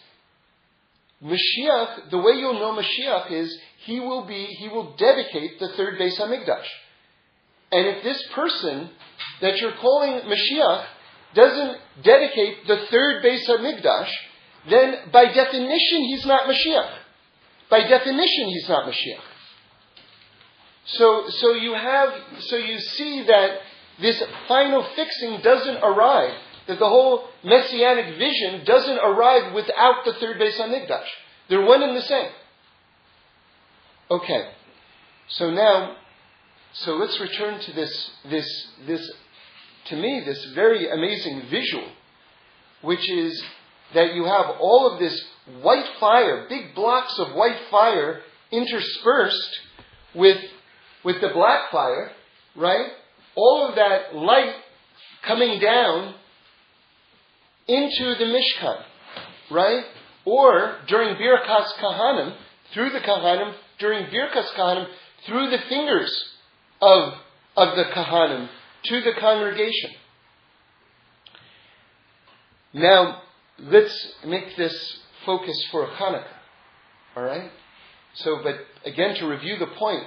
Mashiach, 1.22 2.11
the 2.11 2.18
way 2.18 2.35
you'll 2.35 2.54
know 2.54 2.80
Mashiach 2.80 3.32
is 3.32 3.59
he 3.85 4.00
will 4.00 4.26
be, 4.26 4.44
he 4.44 4.68
will 4.68 4.94
dedicate 4.96 5.59
the 5.59 5.68
third 5.76 5.98
Beis 5.98 6.18
Hamikdash. 6.18 6.66
And 7.72 7.87
if 7.87 8.05
this 8.05 8.22
person 8.35 8.90
that 9.40 9.57
you're 9.59 9.76
calling 9.81 10.20
Mashiach 10.20 10.85
doesn't 11.35 11.79
dedicate 12.02 12.66
the 12.66 12.87
third 12.90 13.22
base 13.22 13.48
of 13.48 13.61
Hamikdash, 13.61 14.11
then 14.70 14.94
by 15.12 15.26
definition 15.26 16.05
he's 16.05 16.26
not 16.26 16.48
Mashiach. 16.48 16.90
By 17.70 17.81
definition 17.88 18.48
he's 18.48 18.68
not 18.68 18.88
Mashiach. 18.88 19.20
So, 20.87 21.29
so 21.29 21.55
you 21.55 21.74
have, 21.74 22.11
so 22.40 22.57
you 22.57 22.79
see 22.79 23.24
that 23.26 23.59
this 24.00 24.22
final 24.46 24.87
fixing 24.94 25.40
doesn't 25.40 25.79
arrive 25.79 26.35
that 26.66 26.79
the 26.79 26.88
whole 26.88 27.29
messianic 27.44 28.18
vision 28.18 28.64
doesn't 28.64 28.98
arrive 28.98 29.52
without 29.55 30.05
the 30.05 30.14
third 30.14 30.38
Beis 30.38 30.59
Hamikdash. 30.59 31.07
They're 31.48 31.64
one 31.64 31.83
and 31.83 31.96
the 31.96 32.02
same. 32.02 32.31
Okay, 34.11 34.50
so 35.29 35.50
now, 35.50 35.96
so 36.81 36.97
let's 36.97 37.19
return 37.21 37.59
to 37.61 37.73
this, 37.73 38.11
this, 38.29 38.69
this, 38.87 39.12
to 39.87 39.97
me, 39.97 40.23
this 40.27 40.45
very 40.55 40.91
amazing 40.91 41.45
visual, 41.51 41.89
which 42.83 43.09
is 43.09 43.43
that 43.95 44.15
you 44.15 44.25
have 44.25 44.47
all 44.61 44.93
of 44.93 44.99
this 44.99 45.25
white 45.62 45.89
fire, 45.99 46.47
big 46.51 46.75
blocks 46.75 47.19
of 47.19 47.35
white 47.35 47.59
fire 47.71 48.21
interspersed 48.51 49.59
with, 50.15 50.39
with 51.03 51.21
the 51.23 51.29
black 51.29 51.71
fire, 51.71 52.11
right? 52.55 52.89
All 53.35 53.69
of 53.69 53.77
that 53.77 54.15
light 54.15 54.55
coming 55.27 55.59
down 55.59 56.15
into 57.67 58.15
the 58.19 58.25
Mishkan, 58.25 58.83
right? 59.51 59.85
Or 60.27 60.77
during 60.89 61.17
Birkas 61.17 61.69
Kahanim, 61.81 62.37
through 62.75 62.91
the 62.91 63.01
Kahanim, 63.01 63.55
during 63.79 64.07
Birkas 64.07 64.53
Kahanim, 64.55 64.89
through 65.27 65.49
the 65.51 65.59
fingers 65.71 66.36
of, 66.81 67.15
of 67.57 67.77
the 67.77 67.85
Kahanim 67.85 68.49
to 68.85 69.01
the 69.01 69.12
congregation. 69.19 69.91
Now, 72.73 73.23
let's 73.59 74.12
make 74.27 74.57
this 74.57 74.99
focus 75.25 75.57
for 75.71 75.87
Hanukkah. 75.87 76.27
Alright? 77.17 77.51
So, 78.15 78.41
but 78.43 78.57
again, 78.85 79.15
to 79.17 79.27
review 79.27 79.57
the 79.59 79.67
point, 79.67 80.05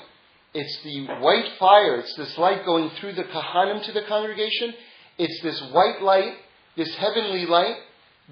it's 0.54 0.80
the 0.84 1.08
white 1.20 1.52
fire, 1.60 1.98
it's 1.98 2.16
this 2.16 2.38
light 2.38 2.66
going 2.66 2.90
through 3.00 3.14
the 3.14 3.24
Kahanim 3.24 3.84
to 3.86 3.92
the 3.92 4.04
congregation. 4.08 4.74
It's 5.18 5.42
this 5.42 5.62
white 5.72 6.02
light 6.02 6.34
this 6.80 6.96
heavenly 6.96 7.46
light 7.46 7.76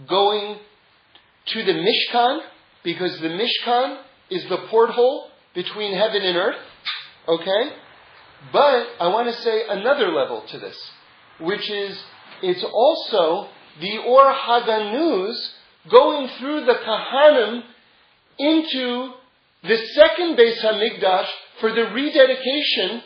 going 0.08 0.58
to 1.48 1.64
the 1.64 1.74
Mishkan, 1.74 2.40
because 2.84 3.20
the 3.20 3.28
Mishkan 3.28 4.02
is 4.30 4.44
the 4.50 4.58
porthole 4.70 5.30
between 5.54 5.94
heaven 5.94 6.22
and 6.22 6.38
earth. 6.38 6.62
Okay? 7.28 7.72
But 8.52 8.88
I 9.00 9.08
want 9.08 9.34
to 9.34 9.42
say 9.42 9.64
another 9.68 10.12
level 10.12 10.44
to 10.50 10.60
this, 10.60 10.78
which 11.40 11.70
is 11.70 12.00
it's 12.42 12.64
also 12.64 13.50
the 13.82 13.98
Or 14.00 14.34
Haganuz 14.34 15.36
going 15.90 16.28
through 16.40 16.66
the 16.66 16.74
Kahanim 16.74 17.64
into 18.38 19.14
the 19.64 19.78
second 19.96 20.38
Beis 20.38 20.60
Hamikdash 20.60 21.28
for 21.60 21.74
the 21.74 21.92
rededication 21.92 23.02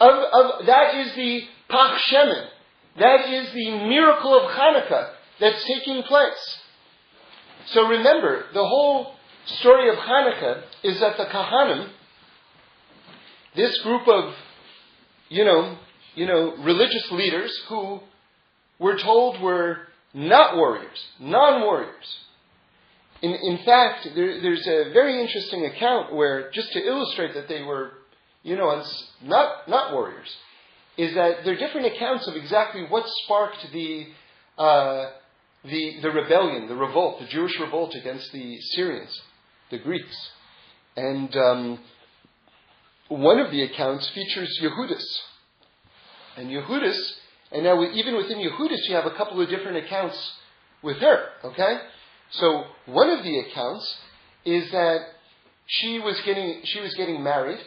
of, 0.00 0.10
of 0.10 0.66
that 0.66 0.94
is 0.94 1.14
the 1.14 1.42
Pach 1.68 1.98
Shemen, 2.10 2.46
that 2.98 3.28
is 3.28 3.52
the 3.52 3.70
miracle 3.88 4.36
of 4.38 4.50
Hanukkah 4.50 5.10
that's 5.40 5.64
taking 5.64 6.02
place. 6.04 6.58
So 7.66 7.88
remember, 7.88 8.46
the 8.54 8.64
whole 8.64 9.14
story 9.46 9.88
of 9.88 9.96
Hanukkah 9.96 10.62
is 10.82 11.00
that 11.00 11.16
the 11.16 11.24
Kahanim, 11.24 11.88
this 13.56 13.78
group 13.80 14.06
of, 14.06 14.34
you 15.28 15.44
know, 15.44 15.76
you 16.14 16.26
know, 16.26 16.56
religious 16.58 17.10
leaders 17.10 17.52
who 17.68 18.00
we're 18.78 18.98
told 18.98 19.40
were 19.40 19.78
not 20.14 20.56
warriors, 20.56 21.04
non-warriors. 21.20 22.18
In, 23.22 23.32
in 23.32 23.58
fact, 23.64 24.08
there, 24.14 24.40
there's 24.40 24.66
a 24.66 24.90
very 24.92 25.20
interesting 25.20 25.66
account 25.66 26.14
where, 26.14 26.50
just 26.50 26.72
to 26.72 26.80
illustrate 26.84 27.34
that 27.34 27.48
they 27.48 27.62
were, 27.62 27.92
you 28.42 28.56
know, 28.56 28.82
not, 29.22 29.68
not 29.68 29.92
warriors, 29.92 30.34
is 30.96 31.14
that 31.14 31.44
there 31.44 31.54
are 31.54 31.58
different 31.58 31.86
accounts 31.94 32.26
of 32.26 32.36
exactly 32.36 32.84
what 32.88 33.04
sparked 33.24 33.66
the, 33.72 34.06
uh, 34.58 35.10
the, 35.64 36.00
the 36.00 36.10
rebellion, 36.10 36.68
the 36.68 36.74
revolt, 36.74 37.20
the 37.20 37.26
Jewish 37.26 37.58
revolt 37.60 37.94
against 37.94 38.32
the 38.32 38.58
Syrians, 38.74 39.20
the 39.70 39.78
Greeks. 39.78 40.16
And 40.96 41.34
um, 41.36 41.80
one 43.08 43.38
of 43.38 43.50
the 43.50 43.62
accounts 43.62 44.08
features 44.10 44.58
Yehudis. 44.62 45.04
And 46.36 46.50
Yehudis, 46.50 46.98
and 47.52 47.64
now 47.64 47.82
even 47.92 48.16
within 48.16 48.38
Yehudis, 48.38 48.88
you 48.88 48.94
have 48.94 49.06
a 49.06 49.16
couple 49.16 49.40
of 49.40 49.48
different 49.48 49.78
accounts 49.78 50.16
with 50.82 50.98
her, 50.98 51.28
okay? 51.44 51.78
So 52.30 52.64
one 52.86 53.08
of 53.10 53.22
the 53.22 53.38
accounts 53.38 53.96
is 54.44 54.70
that 54.72 54.98
she 55.66 55.98
was 55.98 56.20
getting, 56.24 56.60
she 56.64 56.80
was 56.80 56.94
getting 56.94 57.22
married, 57.22 57.58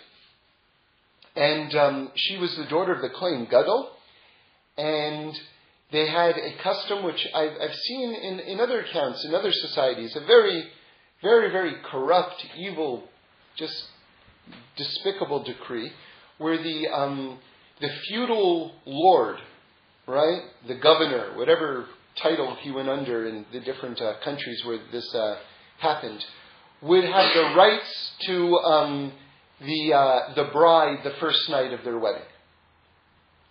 and 1.36 1.76
um, 1.76 2.12
she 2.16 2.38
was 2.38 2.56
the 2.56 2.66
daughter 2.66 2.94
of 2.94 3.02
the 3.02 3.10
Kohen 3.10 3.48
Gadol, 3.50 3.90
and 4.78 5.40
they 5.92 6.08
had 6.08 6.38
a 6.38 6.62
custom 6.62 7.04
which 7.04 7.28
I've, 7.34 7.54
I've 7.62 7.76
seen 7.76 8.14
in, 8.14 8.40
in 8.42 8.60
other 8.60 8.82
accounts, 8.82 9.26
in 9.26 9.34
other 9.34 9.52
societies, 9.52 10.16
a 10.16 10.22
very, 10.22 10.68
very, 11.22 11.52
very 11.52 11.76
corrupt, 11.92 12.46
evil, 12.58 13.04
just 13.56 13.88
despicable 14.76 15.44
decree 15.44 15.92
where 16.38 16.62
the, 16.62 16.88
um, 16.88 17.38
the 17.82 17.90
feudal 18.08 18.74
lord, 18.86 19.38
right, 20.08 20.42
the 20.68 20.76
governor, 20.76 21.38
whatever 21.38 21.86
title 22.16 22.56
he 22.62 22.72
went 22.72 22.90
under 22.90 23.28
in 23.28 23.46
the 23.52 23.60
different 23.60 24.02
uh, 24.02 24.14
countries 24.24 24.64
where 24.66 24.80
this 24.92 25.14
uh, 25.14 25.38
happened, 25.80 26.26
would 26.82 27.04
have 27.04 27.34
the 27.34 27.56
rights 27.56 28.12
to 28.22 28.58
um, 28.60 29.12
the, 29.62 29.94
uh, 29.94 30.34
the 30.36 30.46
bride 30.46 31.00
the 31.04 31.14
first 31.20 31.50
night 31.50 31.74
of 31.74 31.84
their 31.84 32.00
wedding. 32.00 32.24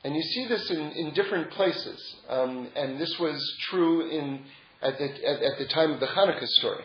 And 0.04 0.14
you 0.14 0.22
see 0.22 0.46
this 0.46 0.70
in, 0.70 0.80
in 0.92 1.12
different 1.12 1.50
places. 1.50 2.16
Um, 2.28 2.68
and 2.74 2.98
this 3.00 3.18
was 3.18 3.56
true 3.68 4.08
in, 4.08 4.44
at, 4.80 4.96
the, 4.98 5.04
at, 5.04 5.42
at 5.42 5.58
the 5.58 5.66
time 5.66 5.92
of 5.92 6.00
the 6.00 6.06
Hanukkah 6.06 6.46
story. 6.46 6.84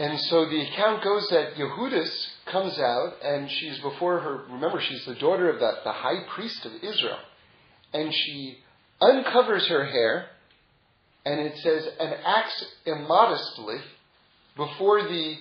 And 0.00 0.18
so 0.18 0.46
the 0.46 0.62
account 0.62 1.04
goes 1.04 1.28
that 1.28 1.56
Yehudis 1.56 2.10
comes 2.50 2.78
out 2.78 3.16
and 3.22 3.50
she's 3.50 3.78
before 3.80 4.18
her, 4.20 4.44
remember, 4.48 4.80
she's 4.80 5.04
the 5.04 5.14
daughter 5.16 5.50
of 5.50 5.60
the, 5.60 5.72
the 5.84 5.92
high 5.92 6.24
priest 6.34 6.64
of 6.64 6.72
Israel. 6.82 7.18
And 7.92 8.10
she 8.10 8.60
uncovers 8.98 9.66
her 9.68 9.84
hair, 9.84 10.28
and 11.26 11.38
it 11.40 11.54
says, 11.58 11.86
and 12.00 12.14
acts 12.24 12.64
immodestly 12.86 13.76
before 14.56 15.02
the 15.02 15.34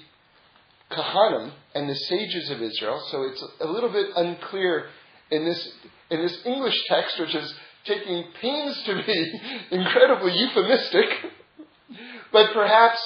Kahanim 0.91 1.54
and 1.74 1.89
the 1.89 1.95
sages 1.95 2.50
of 2.50 2.62
Israel. 2.62 3.02
So 3.12 3.24
it's 3.24 3.41
a 3.62 3.65
little 3.65 3.93
bit 3.93 4.08
unclear 4.13 4.88
in 5.32 5.45
this, 5.45 5.72
in 6.10 6.22
this 6.22 6.38
English 6.45 6.76
text, 6.89 7.17
which 7.17 7.34
is 7.34 7.54
taking 7.86 8.26
pains 8.41 8.84
to 8.88 9.04
be 9.06 9.41
incredibly 9.72 10.34
euphemistic, 10.34 11.06
but 12.34 12.52
perhaps 12.52 13.00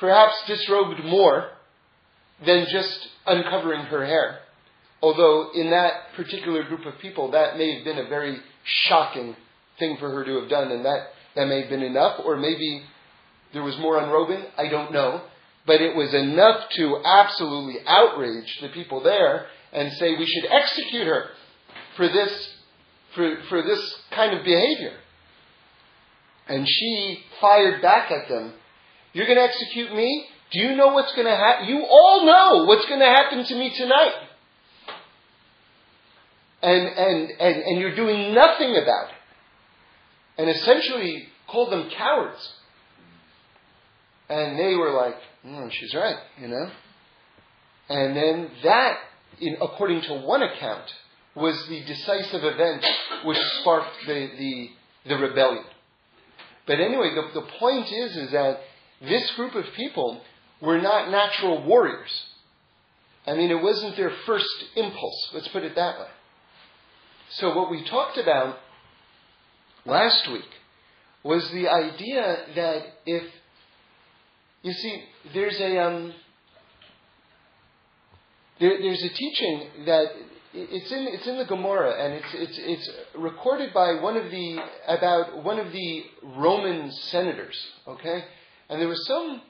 perhaps 0.00 0.34
disrobed 0.46 1.04
more 1.04 1.50
than 2.44 2.66
just 2.70 3.08
uncovering 3.26 3.82
her 3.82 4.04
hair. 4.04 4.40
Although 5.02 5.50
in 5.54 5.70
that 5.70 6.14
particular 6.16 6.64
group 6.64 6.84
of 6.86 6.98
people, 7.00 7.30
that 7.30 7.56
may 7.56 7.76
have 7.76 7.84
been 7.84 7.98
a 7.98 8.08
very 8.08 8.38
shocking 8.64 9.36
thing 9.78 9.96
for 9.98 10.10
her 10.10 10.24
to 10.24 10.40
have 10.40 10.48
done, 10.48 10.72
and 10.72 10.84
that, 10.84 11.08
that 11.36 11.46
may 11.46 11.60
have 11.60 11.70
been 11.70 11.82
enough, 11.82 12.20
or 12.24 12.36
maybe 12.36 12.82
there 13.52 13.62
was 13.62 13.78
more 13.78 13.98
unrobing, 13.98 14.44
I 14.56 14.68
don't 14.68 14.92
know. 14.92 15.22
But 15.66 15.80
it 15.82 15.94
was 15.94 16.14
enough 16.14 16.68
to 16.76 17.02
absolutely 17.04 17.80
outrage 17.86 18.58
the 18.60 18.68
people 18.68 19.02
there 19.02 19.46
and 19.72 19.92
say 19.92 20.16
we 20.16 20.26
should 20.26 20.50
execute 20.50 21.06
her 21.06 21.26
for 21.96 22.08
this, 22.08 22.54
for, 23.14 23.36
for 23.48 23.62
this 23.62 23.94
kind 24.10 24.36
of 24.36 24.44
behavior. 24.44 24.96
And 26.48 26.66
she 26.66 27.24
fired 27.40 27.82
back 27.82 28.10
at 28.10 28.28
them 28.28 28.54
you're 29.12 29.26
going 29.26 29.38
to 29.38 29.44
execute 29.44 29.94
me? 29.94 30.26
Do 30.52 30.60
you 30.60 30.76
know 30.76 30.88
what's 30.88 31.12
going 31.14 31.26
to 31.26 31.36
happen? 31.36 31.68
You 31.68 31.84
all 31.84 32.26
know 32.26 32.64
what's 32.64 32.86
going 32.86 33.00
to 33.00 33.06
happen 33.06 33.44
to 33.44 33.54
me 33.54 33.72
tonight. 33.76 34.12
And, 36.62 36.86
and, 36.88 37.30
and, 37.40 37.62
and 37.62 37.80
you're 37.80 37.94
doing 37.94 38.34
nothing 38.34 38.76
about 38.76 39.08
it. 39.08 39.14
And 40.38 40.50
essentially 40.50 41.28
called 41.46 41.72
them 41.72 41.90
cowards. 41.96 42.52
And 44.28 44.58
they 44.58 44.74
were 44.74 44.92
like, 44.92 45.16
mm, 45.46 45.70
she's 45.72 45.94
right, 45.94 46.16
you 46.40 46.48
know? 46.48 46.70
And 47.88 48.16
then 48.16 48.50
that, 48.62 48.98
in, 49.40 49.56
according 49.60 50.02
to 50.02 50.14
one 50.20 50.42
account, 50.42 50.84
was 51.34 51.66
the 51.68 51.84
decisive 51.84 52.44
event 52.44 52.84
which 53.24 53.38
sparked 53.60 53.90
the, 54.06 54.30
the, 54.38 54.70
the 55.08 55.16
rebellion. 55.16 55.64
But 56.66 56.80
anyway, 56.80 57.14
the, 57.14 57.40
the 57.40 57.46
point 57.58 57.86
is, 57.86 58.16
is 58.16 58.30
that 58.32 58.60
this 59.00 59.30
group 59.32 59.54
of 59.54 59.64
people 59.76 60.20
were 60.60 60.80
not 60.80 61.10
natural 61.10 61.62
warriors. 61.64 62.10
I 63.26 63.34
mean, 63.34 63.50
it 63.50 63.62
wasn't 63.62 63.96
their 63.96 64.12
first 64.26 64.48
impulse, 64.76 65.30
let's 65.34 65.48
put 65.48 65.62
it 65.62 65.74
that 65.74 65.98
way. 65.98 66.08
So, 67.30 67.54
what 67.54 67.70
we 67.70 67.84
talked 67.84 68.18
about 68.18 68.58
last 69.86 70.30
week 70.30 70.48
was 71.22 71.48
the 71.50 71.68
idea 71.68 72.38
that 72.56 72.82
if, 73.06 73.22
you 74.62 74.72
see, 74.72 75.04
there's 75.32 75.58
a, 75.60 75.78
um, 75.78 76.14
there, 78.58 78.78
there's 78.80 79.02
a 79.02 79.08
teaching 79.10 79.68
that 79.86 80.06
it's 80.52 80.90
in 80.90 81.06
it's 81.06 81.26
in 81.26 81.38
the 81.38 81.44
Gemara 81.44 82.04
and 82.04 82.14
it's 82.14 82.34
it's 82.34 82.58
it's 82.58 82.90
recorded 83.16 83.72
by 83.72 84.00
one 84.00 84.16
of 84.16 84.30
the 84.30 84.58
about 84.88 85.44
one 85.44 85.60
of 85.60 85.70
the 85.72 86.04
Roman 86.22 86.90
senators. 86.90 87.56
Okay, 87.86 88.24
and 88.70 88.80
there 88.80 88.88
was 88.88 89.04
some 89.06 89.42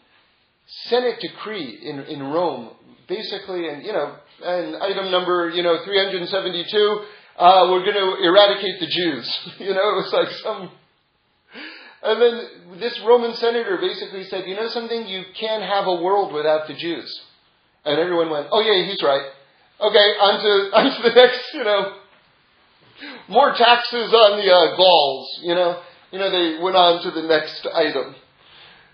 Senate 0.88 1.20
decree 1.20 1.78
in, 1.82 2.00
in 2.04 2.22
Rome, 2.22 2.70
basically, 3.06 3.68
and 3.68 3.84
you 3.84 3.92
know, 3.92 4.16
and 4.42 4.76
item 4.76 5.10
number, 5.10 5.50
you 5.50 5.62
know, 5.62 5.84
372, 5.84 7.04
uh, 7.38 7.68
we're 7.70 7.84
going 7.84 7.94
to 7.94 8.24
eradicate 8.24 8.80
the 8.80 8.86
Jews. 8.86 9.38
you 9.58 9.74
know, 9.74 9.90
it 9.90 9.96
was 9.96 10.12
like 10.12 10.30
some. 10.42 10.70
And 12.02 12.22
then 12.22 12.80
this 12.80 12.98
Roman 13.06 13.34
senator 13.34 13.76
basically 13.78 14.24
said, 14.24 14.44
you 14.46 14.56
know 14.56 14.68
something, 14.68 15.06
you 15.06 15.24
can't 15.38 15.62
have 15.62 15.86
a 15.86 16.02
world 16.02 16.32
without 16.32 16.66
the 16.66 16.74
Jews. 16.74 17.20
And 17.84 17.98
everyone 17.98 18.30
went, 18.30 18.46
oh 18.50 18.60
yeah, 18.60 18.86
he's 18.86 19.02
right. 19.02 19.26
Okay, 19.80 19.98
on 19.98 20.40
to, 20.40 20.76
on 20.76 20.96
to 20.96 21.08
the 21.08 21.14
next, 21.14 21.54
you 21.54 21.64
know, 21.64 21.96
more 23.28 23.52
taxes 23.54 24.12
on 24.12 24.38
the 24.38 24.50
uh, 24.50 24.76
Gauls, 24.76 25.40
you 25.42 25.54
know. 25.54 25.82
You 26.10 26.18
know, 26.18 26.30
they 26.30 26.62
went 26.62 26.76
on 26.76 27.02
to 27.04 27.10
the 27.10 27.26
next 27.28 27.66
item. 27.72 28.16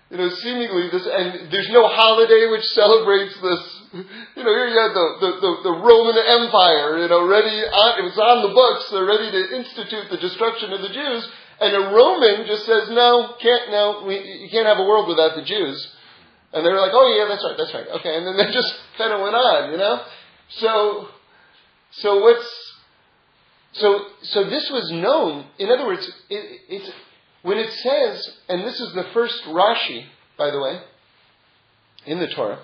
You 0.07 0.15
know, 0.15 0.29
seemingly 0.39 0.87
this, 0.87 1.03
and 1.03 1.51
there's 1.51 1.67
no 1.75 1.83
holiday 1.91 2.47
which 2.47 2.63
celebrates 2.71 3.35
this. 3.43 3.63
You 4.39 4.43
know, 4.43 4.53
here 4.55 4.71
you 4.71 4.79
had 4.79 4.95
the, 4.95 5.07
the, 5.19 5.31
the, 5.43 5.51
the 5.67 5.75
Roman 5.83 6.15
Empire, 6.15 7.03
you 7.03 7.11
know, 7.11 7.27
ready, 7.27 7.59
on, 7.67 7.99
it 7.99 8.07
was 8.07 8.15
on 8.15 8.47
the 8.47 8.55
books, 8.55 8.87
they're 8.91 9.03
ready 9.03 9.31
to 9.31 9.41
institute 9.59 10.07
the 10.07 10.19
destruction 10.23 10.71
of 10.71 10.79
the 10.79 10.95
Jews, 10.95 11.27
and 11.59 11.75
a 11.75 11.83
Roman 11.91 12.47
just 12.47 12.63
says, 12.63 12.87
no, 12.91 13.35
can't, 13.41 13.67
no, 13.71 14.03
we, 14.07 14.15
you 14.15 14.49
can't 14.51 14.67
have 14.67 14.79
a 14.79 14.87
world 14.87 15.11
without 15.11 15.35
the 15.35 15.43
Jews. 15.43 15.75
And 16.53 16.63
they're 16.63 16.79
like, 16.79 16.95
oh 16.95 17.07
yeah, 17.11 17.27
that's 17.27 17.43
right, 17.43 17.57
that's 17.59 17.73
right, 17.75 17.87
okay, 17.99 18.15
and 18.15 18.23
then 18.27 18.37
they 18.39 18.47
just 18.51 18.71
kind 18.95 19.11
of 19.11 19.19
went 19.19 19.35
on, 19.35 19.71
you 19.71 19.77
know? 19.77 20.07
So, 20.63 21.07
so 21.99 22.23
what's, 22.23 22.47
so, 23.73 24.07
so 24.23 24.47
this 24.47 24.71
was 24.71 24.87
known, 24.91 25.51
in 25.59 25.67
other 25.67 25.85
words, 25.85 26.07
it, 26.29 26.61
it's, 26.69 26.91
when 27.43 27.57
it 27.57 27.71
says, 27.71 28.29
and 28.49 28.65
this 28.65 28.79
is 28.79 28.93
the 28.93 29.05
first 29.13 29.41
Rashi, 29.47 30.05
by 30.37 30.51
the 30.51 30.59
way, 30.59 30.81
in 32.05 32.19
the 32.19 32.27
Torah, 32.27 32.59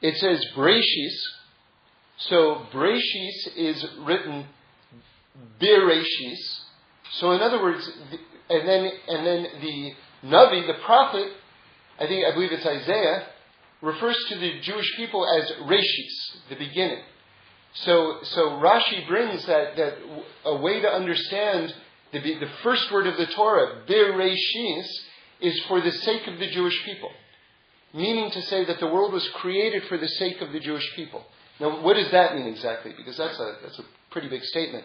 it 0.00 0.16
says 0.16 0.44
Breshis. 0.56 1.22
So 2.18 2.66
Breshis 2.72 3.56
is 3.56 3.84
written 4.00 4.46
Bereshis. 5.60 6.60
So 7.20 7.32
in 7.32 7.40
other 7.40 7.62
words, 7.62 7.88
and 8.50 8.68
then 8.68 8.90
and 9.08 9.26
then 9.26 9.46
the 9.60 9.92
Navi, 10.24 10.66
the 10.66 10.80
prophet, 10.84 11.28
I 11.98 12.06
think 12.06 12.24
I 12.26 12.32
believe 12.32 12.52
it's 12.52 12.66
Isaiah, 12.66 13.26
refers 13.82 14.16
to 14.30 14.38
the 14.38 14.60
Jewish 14.60 14.96
people 14.96 15.26
as 15.26 15.50
Reshis, 15.62 16.48
the 16.48 16.56
beginning. 16.56 17.02
So 17.74 18.18
so 18.22 18.50
Rashi 18.60 19.06
brings 19.06 19.44
that 19.46 19.76
that 19.76 19.94
a 20.44 20.56
way 20.56 20.80
to 20.80 20.88
understand 20.88 21.74
the, 22.12 22.20
the 22.20 22.50
first 22.62 22.90
word 22.90 23.06
of 23.06 23.16
the 23.16 23.26
Torah, 23.26 23.82
Bereshis, 23.86 24.88
is 25.40 25.60
for 25.68 25.80
the 25.80 25.92
sake 25.92 26.26
of 26.26 26.38
the 26.38 26.50
Jewish 26.50 26.84
people. 26.84 27.10
Meaning 27.94 28.30
to 28.30 28.42
say 28.42 28.64
that 28.64 28.80
the 28.80 28.86
world 28.86 29.12
was 29.12 29.26
created 29.36 29.84
for 29.84 29.96
the 29.96 30.08
sake 30.08 30.40
of 30.40 30.52
the 30.52 30.60
Jewish 30.60 30.94
people. 30.94 31.24
Now, 31.60 31.82
what 31.82 31.94
does 31.94 32.10
that 32.10 32.34
mean 32.34 32.46
exactly? 32.46 32.92
Because 32.96 33.16
that's 33.16 33.38
a, 33.38 33.56
that's 33.62 33.78
a 33.78 33.84
pretty 34.10 34.28
big 34.28 34.44
statement. 34.44 34.84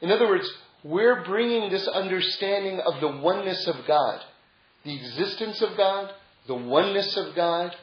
In 0.00 0.10
other 0.10 0.28
words, 0.28 0.48
we're 0.82 1.24
bringing 1.24 1.70
this 1.70 1.86
understanding 1.88 2.80
of 2.80 3.00
the 3.00 3.08
oneness 3.08 3.66
of 3.66 3.76
God, 3.86 4.20
the 4.84 4.94
existence 4.96 5.60
of 5.60 5.76
God, 5.76 6.12
the 6.46 6.54
oneness 6.54 7.16
of 7.16 7.34
God, 7.34 7.74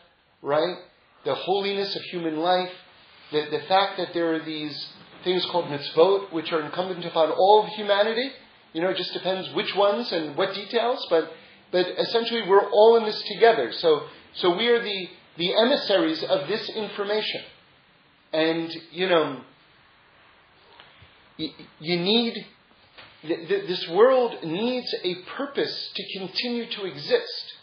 right? 0.41 0.77
The 1.25 1.36
holiness 1.36 1.95
of 1.95 2.01
human 2.03 2.38
life, 2.38 2.71
the, 3.32 3.47
the 3.51 3.62
fact 3.67 3.97
that 3.97 4.13
there 4.13 4.34
are 4.34 4.43
these 4.43 4.88
things 5.23 5.45
called 5.47 5.65
mitzvot, 5.65 6.32
which 6.32 6.51
are 6.51 6.62
incumbent 6.62 7.06
upon 7.06 7.32
all 7.32 7.63
of 7.63 7.69
humanity, 7.73 8.32
you 8.73 8.82
know, 8.82 8.89
it 8.89 8.97
just 8.97 9.13
depends 9.13 9.53
which 9.53 9.75
ones 9.75 10.12
and 10.12 10.36
what 10.36 10.53
details, 10.53 11.06
but, 11.10 11.32
but 11.71 11.88
essentially 11.97 12.43
we're 12.47 12.69
all 12.69 12.97
in 12.97 13.06
this 13.06 13.21
together. 13.23 13.71
So, 13.71 14.03
so 14.36 14.56
we 14.56 14.67
are 14.67 14.84
the, 14.84 15.10
the 15.38 15.56
emissaries 15.56 16.23
of 16.23 16.47
this 16.47 16.69
information. 16.69 17.41
And, 18.34 18.69
you 18.91 19.08
know, 19.08 19.41
you, 21.38 21.49
you 21.80 21.99
need, 21.99 22.45
this 23.23 23.88
world 23.89 24.43
needs 24.43 24.93
a 25.03 25.15
purpose 25.38 25.91
to 25.95 26.19
continue 26.19 26.69
to 26.69 26.86
exist. 26.86 27.53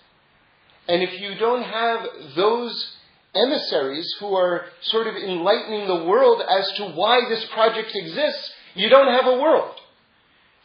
And 0.89 1.03
if 1.03 1.21
you 1.21 1.35
don't 1.37 1.63
have 1.63 2.07
those 2.35 2.97
emissaries 3.35 4.15
who 4.21 4.35
are 4.35 4.67
sort 4.83 5.07
of 5.07 5.17
enlightening 5.17 5.87
the 5.87 6.05
world 6.05 6.43
as 6.49 6.71
to 6.73 6.87
why 6.87 7.29
this 7.29 7.45
project 7.47 7.93
exists, 7.95 8.53
you 8.75 8.89
don't 8.89 9.09
have 9.09 9.27
a 9.27 9.39
world. 9.39 9.75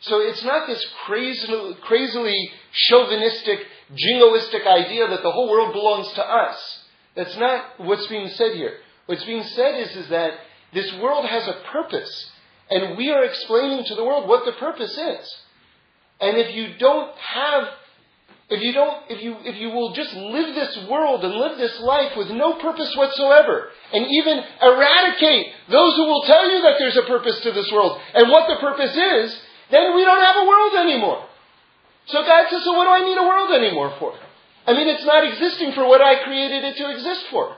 So 0.01 0.21
it's 0.21 0.43
not 0.43 0.67
this 0.67 0.85
crazily, 1.05 1.75
crazily 1.81 2.51
chauvinistic, 2.71 3.59
jingoistic 3.93 4.65
idea 4.65 5.07
that 5.07 5.23
the 5.23 5.31
whole 5.31 5.49
world 5.49 5.73
belongs 5.73 6.11
to 6.13 6.23
us. 6.23 6.85
That's 7.15 7.35
not 7.37 7.65
what's 7.79 8.07
being 8.07 8.29
said 8.29 8.55
here. 8.55 8.77
What's 9.07 9.25
being 9.25 9.43
said 9.43 9.79
is, 9.81 9.95
is 9.95 10.09
that 10.09 10.33
this 10.73 10.93
world 10.95 11.25
has 11.25 11.47
a 11.47 11.61
purpose, 11.71 12.31
and 12.69 12.95
we 12.97 13.09
are 13.11 13.23
explaining 13.23 13.83
to 13.85 13.95
the 13.95 14.05
world 14.05 14.29
what 14.29 14.45
the 14.45 14.53
purpose 14.53 14.95
is. 14.97 15.35
And 16.21 16.37
if 16.37 16.53
you 16.55 16.77
don't 16.77 17.17
have, 17.17 17.63
if 18.49 18.61
you 18.61 18.71
don't, 18.71 19.03
if 19.09 19.21
you, 19.21 19.35
if 19.43 19.55
you 19.55 19.69
will 19.69 19.93
just 19.93 20.13
live 20.13 20.53
this 20.53 20.77
world 20.87 21.25
and 21.25 21.33
live 21.33 21.57
this 21.57 21.79
life 21.79 22.15
with 22.15 22.29
no 22.29 22.53
purpose 22.53 22.95
whatsoever, 22.95 23.69
and 23.91 24.05
even 24.05 24.43
eradicate 24.61 25.47
those 25.69 25.95
who 25.95 26.05
will 26.05 26.23
tell 26.23 26.49
you 26.49 26.61
that 26.61 26.75
there's 26.77 26.97
a 26.97 27.03
purpose 27.03 27.39
to 27.41 27.51
this 27.51 27.71
world 27.71 27.99
and 28.13 28.29
what 28.29 28.47
the 28.47 28.61
purpose 28.61 28.95
is, 28.95 29.41
then 29.71 29.95
we 29.95 30.03
don't 30.03 30.21
have 30.21 30.43
a 30.43 30.47
world 30.47 30.73
anymore. 30.75 31.25
So 32.07 32.23
God 32.23 32.49
says, 32.49 32.63
so 32.63 32.73
what 32.73 32.85
do 32.85 32.91
I 32.91 33.05
need 33.05 33.17
a 33.17 33.23
world 33.23 33.51
anymore 33.53 33.95
for? 33.99 34.13
I 34.65 34.73
mean, 34.73 34.87
it's 34.87 35.05
not 35.05 35.25
existing 35.25 35.73
for 35.73 35.87
what 35.87 36.01
I 36.01 36.23
created 36.23 36.63
it 36.63 36.77
to 36.77 36.91
exist 36.91 37.25
for. 37.31 37.55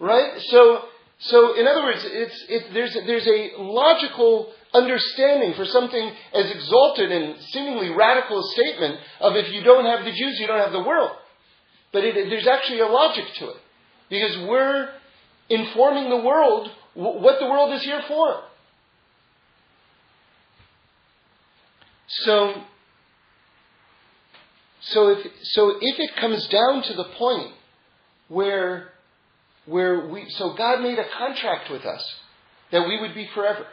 Right? 0.00 0.40
So, 0.48 0.82
so 1.18 1.58
in 1.58 1.66
other 1.66 1.82
words, 1.82 2.00
it's, 2.04 2.44
it, 2.48 2.74
there's, 2.74 2.94
there's 3.06 3.26
a 3.26 3.62
logical 3.62 4.52
understanding 4.74 5.54
for 5.54 5.64
something 5.66 6.12
as 6.34 6.50
exalted 6.50 7.12
and 7.12 7.40
seemingly 7.50 7.90
radical 7.90 8.40
a 8.40 8.48
statement 8.52 9.00
of 9.20 9.36
if 9.36 9.52
you 9.52 9.62
don't 9.62 9.84
have 9.84 10.04
the 10.04 10.12
Jews, 10.12 10.38
you 10.38 10.46
don't 10.46 10.60
have 10.60 10.72
the 10.72 10.82
world. 10.82 11.12
But 11.92 12.04
it, 12.04 12.14
there's 12.28 12.46
actually 12.46 12.80
a 12.80 12.86
logic 12.86 13.24
to 13.38 13.50
it. 13.50 13.56
Because 14.08 14.36
we're 14.48 14.90
informing 15.48 16.10
the 16.10 16.24
world 16.24 16.70
what 16.94 17.38
the 17.38 17.46
world 17.46 17.74
is 17.74 17.82
here 17.82 18.02
for. 18.08 18.42
So, 22.08 22.54
so 24.80 25.08
if, 25.08 25.26
so 25.42 25.70
if 25.80 25.98
it 25.98 26.16
comes 26.16 26.46
down 26.48 26.82
to 26.84 26.94
the 26.94 27.04
point 27.04 27.52
where, 28.28 28.88
where 29.66 30.06
we, 30.06 30.28
so 30.30 30.54
God 30.54 30.80
made 30.80 30.98
a 30.98 31.06
contract 31.18 31.70
with 31.70 31.84
us 31.84 32.04
that 32.70 32.86
we 32.86 33.00
would 33.00 33.14
be 33.14 33.28
forever. 33.34 33.66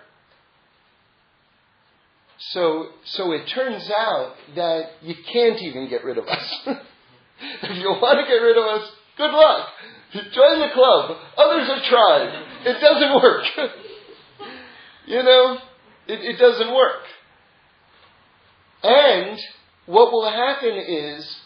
So, 2.52 2.88
so 3.06 3.32
it 3.32 3.48
turns 3.48 3.90
out 3.90 4.36
that 4.56 4.92
you 5.02 5.16
can't 5.32 5.62
even 5.62 5.90
get 5.90 6.04
rid 6.04 6.18
of 6.18 6.28
us. 6.28 6.60
if 6.66 7.78
you 7.78 7.90
want 7.90 8.20
to 8.20 8.26
get 8.26 8.42
rid 8.42 8.58
of 8.58 8.82
us, 8.82 8.92
good 9.18 9.32
luck. 9.32 9.70
Join 10.14 10.60
the 10.60 10.70
club. 10.74 11.18
Others 11.38 11.68
have 11.68 11.84
tried. 11.84 12.46
It 12.66 12.80
doesn't 12.80 13.16
work. 13.16 13.46
you 15.08 15.24
know, 15.24 15.58
it, 16.08 16.20
it 16.22 16.38
doesn't 16.38 16.74
work. 16.74 17.02
And 18.84 19.40
what 19.86 20.12
will 20.12 20.30
happen 20.30 20.76
is 20.76 21.38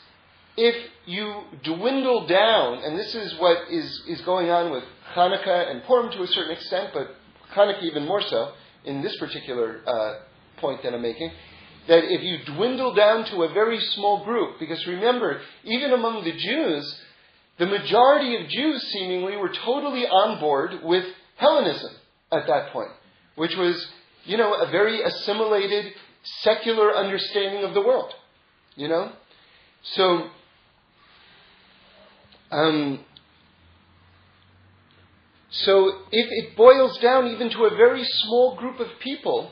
if 0.57 0.75
you 1.05 1.43
dwindle 1.63 2.25
down, 2.27 2.83
and 2.83 2.97
this 2.97 3.13
is 3.13 3.35
what 3.39 3.69
is, 3.69 4.03
is 4.07 4.21
going 4.21 4.49
on 4.49 4.71
with 4.71 4.83
Hanukkah 5.13 5.71
and 5.71 5.83
Purim 5.83 6.11
to 6.11 6.23
a 6.23 6.27
certain 6.27 6.51
extent, 6.51 6.91
but 6.93 7.15
Hanukkah 7.53 7.83
even 7.83 8.05
more 8.05 8.21
so 8.21 8.53
in 8.83 9.01
this 9.01 9.15
particular 9.17 9.81
uh, 9.85 10.15
point 10.57 10.81
that 10.83 10.93
I'm 10.93 11.01
making, 11.01 11.31
that 11.87 12.03
if 12.03 12.21
you 12.21 12.39
dwindle 12.55 12.93
down 12.93 13.25
to 13.25 13.43
a 13.43 13.53
very 13.53 13.79
small 13.79 14.25
group, 14.25 14.59
because 14.59 14.85
remember, 14.87 15.41
even 15.63 15.93
among 15.93 16.23
the 16.23 16.33
Jews, 16.33 16.99
the 17.59 17.65
majority 17.65 18.35
of 18.35 18.49
Jews 18.49 18.81
seemingly 18.91 19.37
were 19.37 19.49
totally 19.49 20.05
on 20.05 20.39
board 20.39 20.79
with 20.83 21.05
Hellenism 21.37 21.91
at 22.31 22.47
that 22.47 22.71
point, 22.71 22.91
which 23.35 23.55
was, 23.55 23.87
you 24.25 24.37
know, 24.37 24.53
a 24.53 24.69
very 24.69 25.01
assimilated, 25.01 25.93
secular 26.23 26.95
understanding 26.95 27.63
of 27.63 27.73
the 27.73 27.81
world. 27.81 28.13
You 28.75 28.87
know? 28.87 29.11
So, 29.95 30.27
um, 32.51 32.99
so 35.49 35.87
if 36.11 36.27
it 36.31 36.55
boils 36.55 36.97
down 36.99 37.27
even 37.27 37.49
to 37.51 37.65
a 37.65 37.69
very 37.75 38.03
small 38.03 38.55
group 38.55 38.79
of 38.79 38.87
people, 38.99 39.51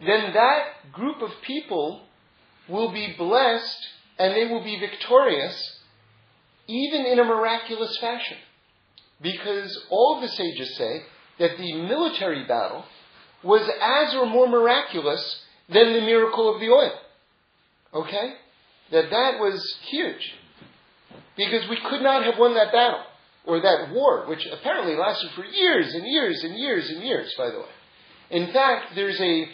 then 0.00 0.34
that 0.34 0.92
group 0.92 1.22
of 1.22 1.30
people 1.42 2.02
will 2.68 2.92
be 2.92 3.14
blessed 3.16 3.88
and 4.18 4.34
they 4.34 4.46
will 4.46 4.64
be 4.64 4.78
victorious 4.78 5.80
even 6.68 7.06
in 7.06 7.18
a 7.18 7.24
miraculous 7.24 7.96
fashion. 7.98 8.36
Because 9.22 9.86
all 9.88 10.20
the 10.20 10.28
sages 10.28 10.76
say 10.76 11.02
that 11.38 11.56
the 11.56 11.74
military 11.74 12.44
battle 12.44 12.84
was 13.42 13.68
as 13.80 14.14
or 14.14 14.26
more 14.26 14.48
miraculous 14.48 15.42
than 15.68 15.92
the 15.92 16.00
miracle 16.00 16.52
of 16.52 16.60
the 16.60 16.68
oil. 16.68 16.92
Okay? 17.94 18.34
That 18.92 19.10
that 19.10 19.40
was 19.40 19.76
huge. 19.88 20.34
Because 21.36 21.68
we 21.68 21.78
could 21.88 22.02
not 22.02 22.24
have 22.24 22.38
won 22.38 22.54
that 22.54 22.72
battle 22.72 23.02
or 23.46 23.60
that 23.60 23.92
war, 23.92 24.26
which 24.26 24.46
apparently 24.46 24.96
lasted 24.96 25.30
for 25.32 25.44
years 25.44 25.94
and 25.94 26.06
years 26.06 26.42
and 26.42 26.56
years 26.58 26.88
and 26.90 27.02
years, 27.02 27.32
by 27.36 27.50
the 27.50 27.58
way. 27.58 27.66
In 28.30 28.52
fact, 28.52 28.94
there's 28.94 29.20
a 29.20 29.48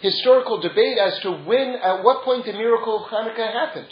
historical 0.00 0.60
debate 0.60 0.98
as 0.98 1.18
to 1.20 1.32
when, 1.32 1.74
at 1.76 2.04
what 2.04 2.24
point 2.24 2.44
the 2.44 2.52
miracle 2.52 3.04
of 3.04 3.10
Hanukkah 3.10 3.52
happened. 3.52 3.88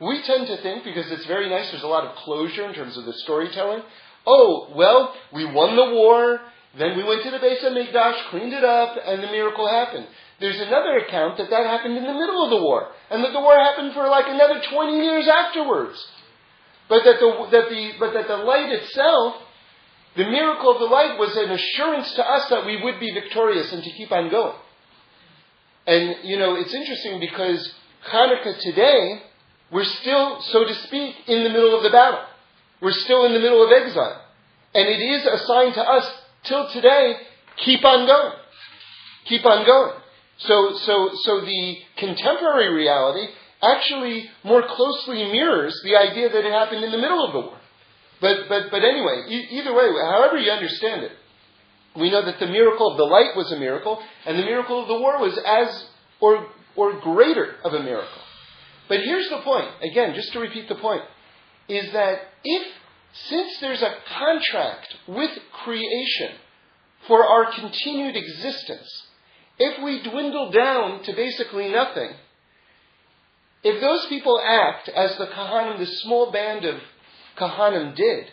We 0.00 0.22
tend 0.22 0.46
to 0.46 0.56
think, 0.58 0.84
because 0.84 1.10
it's 1.10 1.26
very 1.26 1.48
nice, 1.48 1.70
there's 1.70 1.82
a 1.82 1.88
lot 1.88 2.04
of 2.04 2.14
closure 2.16 2.66
in 2.66 2.74
terms 2.74 2.96
of 2.96 3.04
the 3.04 3.14
storytelling. 3.14 3.82
Oh, 4.26 4.68
well, 4.74 5.14
we 5.32 5.44
won 5.44 5.74
the 5.74 5.90
war, 5.94 6.40
then 6.78 6.96
we 6.96 7.04
went 7.04 7.22
to 7.24 7.30
the 7.30 7.38
base 7.38 7.62
of 7.64 7.72
HaMikdash, 7.72 8.30
cleaned 8.30 8.52
it 8.52 8.64
up, 8.64 8.96
and 9.04 9.22
the 9.22 9.26
miracle 9.26 9.68
happened. 9.68 10.06
There's 10.40 10.60
another 10.60 10.98
account 10.98 11.38
that 11.38 11.50
that 11.50 11.66
happened 11.66 11.96
in 11.96 12.04
the 12.04 12.12
middle 12.14 12.44
of 12.44 12.50
the 12.50 12.62
war, 12.62 12.90
and 13.10 13.24
that 13.24 13.32
the 13.32 13.40
war 13.40 13.56
happened 13.56 13.94
for 13.94 14.08
like 14.08 14.26
another 14.28 14.62
20 14.70 14.96
years 14.96 15.26
afterwards. 15.26 15.98
But 16.88 17.04
that 17.04 17.18
the, 17.20 17.48
that 17.50 17.68
the, 17.68 17.92
but 17.98 18.14
that 18.14 18.28
the 18.28 18.36
light 18.36 18.72
itself, 18.72 19.36
the 20.16 20.24
miracle 20.24 20.72
of 20.72 20.78
the 20.78 20.86
light 20.86 21.18
was 21.18 21.36
an 21.36 21.50
assurance 21.50 22.12
to 22.14 22.24
us 22.24 22.48
that 22.48 22.64
we 22.64 22.82
would 22.82 22.98
be 23.00 23.12
victorious 23.12 23.72
and 23.72 23.82
to 23.82 23.90
keep 23.90 24.12
on 24.12 24.30
going. 24.30 24.56
And, 25.86 26.16
you 26.22 26.38
know, 26.38 26.54
it's 26.54 26.72
interesting 26.72 27.18
because 27.18 27.74
Hanukkah 28.10 28.60
today, 28.60 29.22
we're 29.70 29.84
still, 29.84 30.40
so 30.42 30.64
to 30.64 30.74
speak, 30.86 31.16
in 31.26 31.44
the 31.44 31.50
middle 31.50 31.76
of 31.76 31.82
the 31.82 31.90
battle. 31.90 32.24
We're 32.80 32.92
still 32.92 33.26
in 33.26 33.32
the 33.32 33.40
middle 33.40 33.64
of 33.64 33.72
exile. 33.72 34.22
And 34.74 34.88
it 34.88 35.00
is 35.00 35.26
a 35.26 35.38
sign 35.46 35.72
to 35.72 35.82
us, 35.82 36.22
till 36.44 36.70
today, 36.72 37.14
keep 37.64 37.84
on 37.84 38.06
going. 38.06 38.32
Keep 39.26 39.44
on 39.44 39.66
going. 39.66 39.92
So, 40.38 40.78
so, 40.84 41.10
so 41.22 41.40
the 41.40 41.76
contemporary 41.98 42.72
reality 42.72 43.26
actually 43.60 44.30
more 44.44 44.62
closely 44.62 45.30
mirrors 45.32 45.78
the 45.84 45.96
idea 45.96 46.28
that 46.28 46.44
it 46.44 46.52
happened 46.52 46.84
in 46.84 46.92
the 46.92 46.98
middle 46.98 47.24
of 47.24 47.32
the 47.32 47.40
war. 47.40 47.58
But, 48.20 48.48
but, 48.48 48.70
but 48.70 48.84
anyway, 48.84 49.24
e- 49.28 49.48
either 49.58 49.74
way, 49.74 49.86
however 50.10 50.38
you 50.38 50.50
understand 50.50 51.02
it, 51.02 51.12
we 51.96 52.10
know 52.10 52.24
that 52.24 52.38
the 52.38 52.46
miracle 52.46 52.90
of 52.92 52.96
the 52.96 53.04
light 53.04 53.36
was 53.36 53.50
a 53.50 53.58
miracle, 53.58 54.00
and 54.26 54.38
the 54.38 54.44
miracle 54.44 54.82
of 54.82 54.88
the 54.88 54.94
war 54.94 55.18
was 55.18 55.36
as 55.44 55.86
or, 56.20 56.46
or 56.76 57.00
greater 57.00 57.56
of 57.64 57.74
a 57.74 57.82
miracle. 57.82 58.22
But 58.88 58.98
here's 59.00 59.28
the 59.28 59.38
point, 59.38 59.68
again, 59.82 60.14
just 60.14 60.32
to 60.32 60.40
repeat 60.40 60.68
the 60.68 60.76
point, 60.76 61.02
is 61.68 61.92
that 61.92 62.20
if, 62.44 62.66
since 63.12 63.58
there's 63.60 63.82
a 63.82 63.94
contract 64.18 64.94
with 65.06 65.30
creation 65.64 66.32
for 67.06 67.24
our 67.24 67.52
continued 67.52 68.16
existence, 68.16 69.06
if 69.58 69.82
we 69.82 70.02
dwindle 70.02 70.50
down 70.50 71.02
to 71.04 71.12
basically 71.14 71.68
nothing, 71.68 72.10
if 73.64 73.80
those 73.80 74.06
people 74.06 74.40
act 74.44 74.88
as 74.88 75.16
the 75.16 75.26
Kahanim, 75.26 75.78
the 75.78 75.86
small 75.86 76.30
band 76.30 76.64
of 76.64 76.80
Kahanim 77.36 77.96
did, 77.96 78.26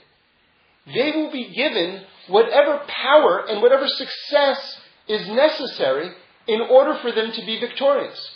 they 0.93 1.11
will 1.11 1.31
be 1.31 1.53
given 1.53 2.03
whatever 2.27 2.81
power 2.87 3.45
and 3.47 3.61
whatever 3.61 3.87
success 3.87 4.79
is 5.07 5.27
necessary 5.27 6.11
in 6.47 6.61
order 6.61 6.99
for 7.01 7.11
them 7.11 7.31
to 7.31 7.45
be 7.45 7.59
victorious. 7.59 8.31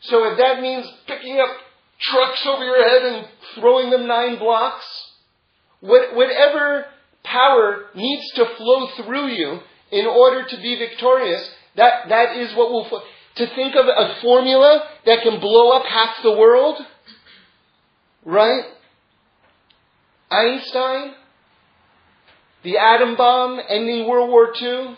So 0.00 0.32
if 0.32 0.38
that 0.38 0.60
means 0.60 0.86
picking 1.06 1.38
up 1.40 1.50
trucks 2.00 2.46
over 2.46 2.64
your 2.64 2.88
head 2.88 3.02
and 3.02 3.28
throwing 3.54 3.90
them 3.90 4.06
nine 4.06 4.38
blocks, 4.38 4.84
whatever 5.80 6.86
power 7.24 7.86
needs 7.94 8.30
to 8.32 8.44
flow 8.56 8.88
through 8.96 9.28
you 9.28 9.60
in 9.90 10.06
order 10.06 10.46
to 10.48 10.56
be 10.56 10.76
victorious, 10.76 11.48
that, 11.76 12.08
that 12.08 12.36
is 12.36 12.54
what 12.56 12.70
will, 12.70 13.02
to 13.36 13.46
think 13.54 13.74
of 13.76 13.86
a 13.86 14.20
formula 14.20 14.82
that 15.04 15.22
can 15.22 15.40
blow 15.40 15.70
up 15.70 15.84
half 15.84 16.22
the 16.22 16.32
world, 16.32 16.78
right? 18.24 18.64
Einstein, 20.30 21.14
the 22.62 22.78
atom 22.78 23.16
bomb 23.16 23.60
ending 23.68 24.08
World 24.08 24.30
War 24.30 24.52
II. 24.60 24.96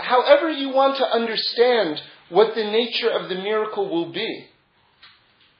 However 0.00 0.50
you 0.50 0.70
want 0.70 0.96
to 0.96 1.06
understand 1.06 2.00
what 2.30 2.54
the 2.54 2.64
nature 2.64 3.10
of 3.10 3.28
the 3.28 3.36
miracle 3.36 3.88
will 3.88 4.12
be 4.12 4.46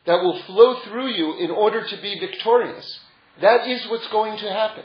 that 0.06 0.22
will 0.22 0.42
flow 0.44 0.80
through 0.84 1.08
you 1.08 1.38
in 1.38 1.50
order 1.50 1.86
to 1.86 2.02
be 2.02 2.18
victorious, 2.18 3.00
that 3.40 3.68
is 3.68 3.86
what's 3.88 4.08
going 4.08 4.38
to 4.38 4.50
happen. 4.50 4.84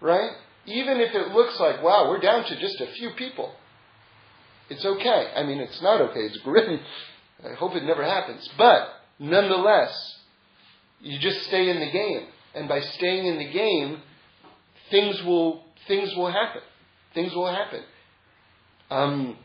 Right? 0.00 0.32
even 0.66 1.00
if 1.00 1.14
it 1.14 1.32
looks 1.32 1.58
like, 1.60 1.82
wow, 1.82 2.08
we're 2.08 2.20
down 2.20 2.44
to 2.44 2.60
just 2.60 2.80
a 2.80 2.92
few 2.92 3.10
people, 3.10 3.54
it's 4.70 4.84
okay. 4.84 5.32
I 5.36 5.42
mean, 5.42 5.58
it's 5.58 5.80
not 5.82 6.00
okay. 6.00 6.20
It's 6.20 6.38
grim. 6.38 6.80
I 7.44 7.54
hope 7.54 7.74
it 7.74 7.84
never 7.84 8.02
happens. 8.02 8.48
But 8.56 8.88
nonetheless, 9.18 9.92
you 11.00 11.18
just 11.18 11.42
stay 11.46 11.68
in 11.68 11.80
the 11.80 11.90
game 11.90 12.26
and 12.54 12.68
by 12.68 12.80
staying 12.80 13.26
in 13.26 13.38
the 13.38 13.52
game, 13.52 14.00
things 14.90 15.22
will 15.24 15.64
things 15.86 16.14
will 16.16 16.30
happen. 16.30 16.62
Things 17.12 17.34
will 17.34 17.52
happen. 17.52 17.82
Um, 18.90 19.36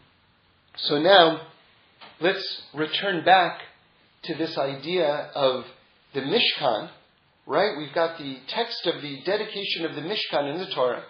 so 0.77 0.99
now, 0.99 1.41
let's 2.21 2.61
return 2.73 3.25
back 3.25 3.59
to 4.23 4.35
this 4.35 4.57
idea 4.57 5.31
of 5.35 5.65
the 6.13 6.21
Mishkan, 6.21 6.89
right? 7.45 7.77
We've 7.77 7.93
got 7.93 8.17
the 8.17 8.37
text 8.47 8.85
of 8.85 9.01
the 9.01 9.21
dedication 9.25 9.85
of 9.85 9.95
the 9.95 10.01
Mishkan 10.01 10.53
in 10.53 10.59
the 10.59 10.67
Torah. 10.67 11.03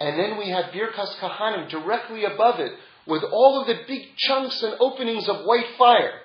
And 0.00 0.18
then 0.18 0.38
we 0.38 0.48
have 0.50 0.66
Birkas 0.66 1.16
Kahanim 1.20 1.68
directly 1.70 2.24
above 2.24 2.58
it 2.60 2.72
with 3.06 3.22
all 3.22 3.60
of 3.60 3.66
the 3.66 3.82
big 3.86 4.02
chunks 4.16 4.62
and 4.62 4.74
openings 4.80 5.28
of 5.28 5.44
white 5.44 5.66
fire. 5.78 6.20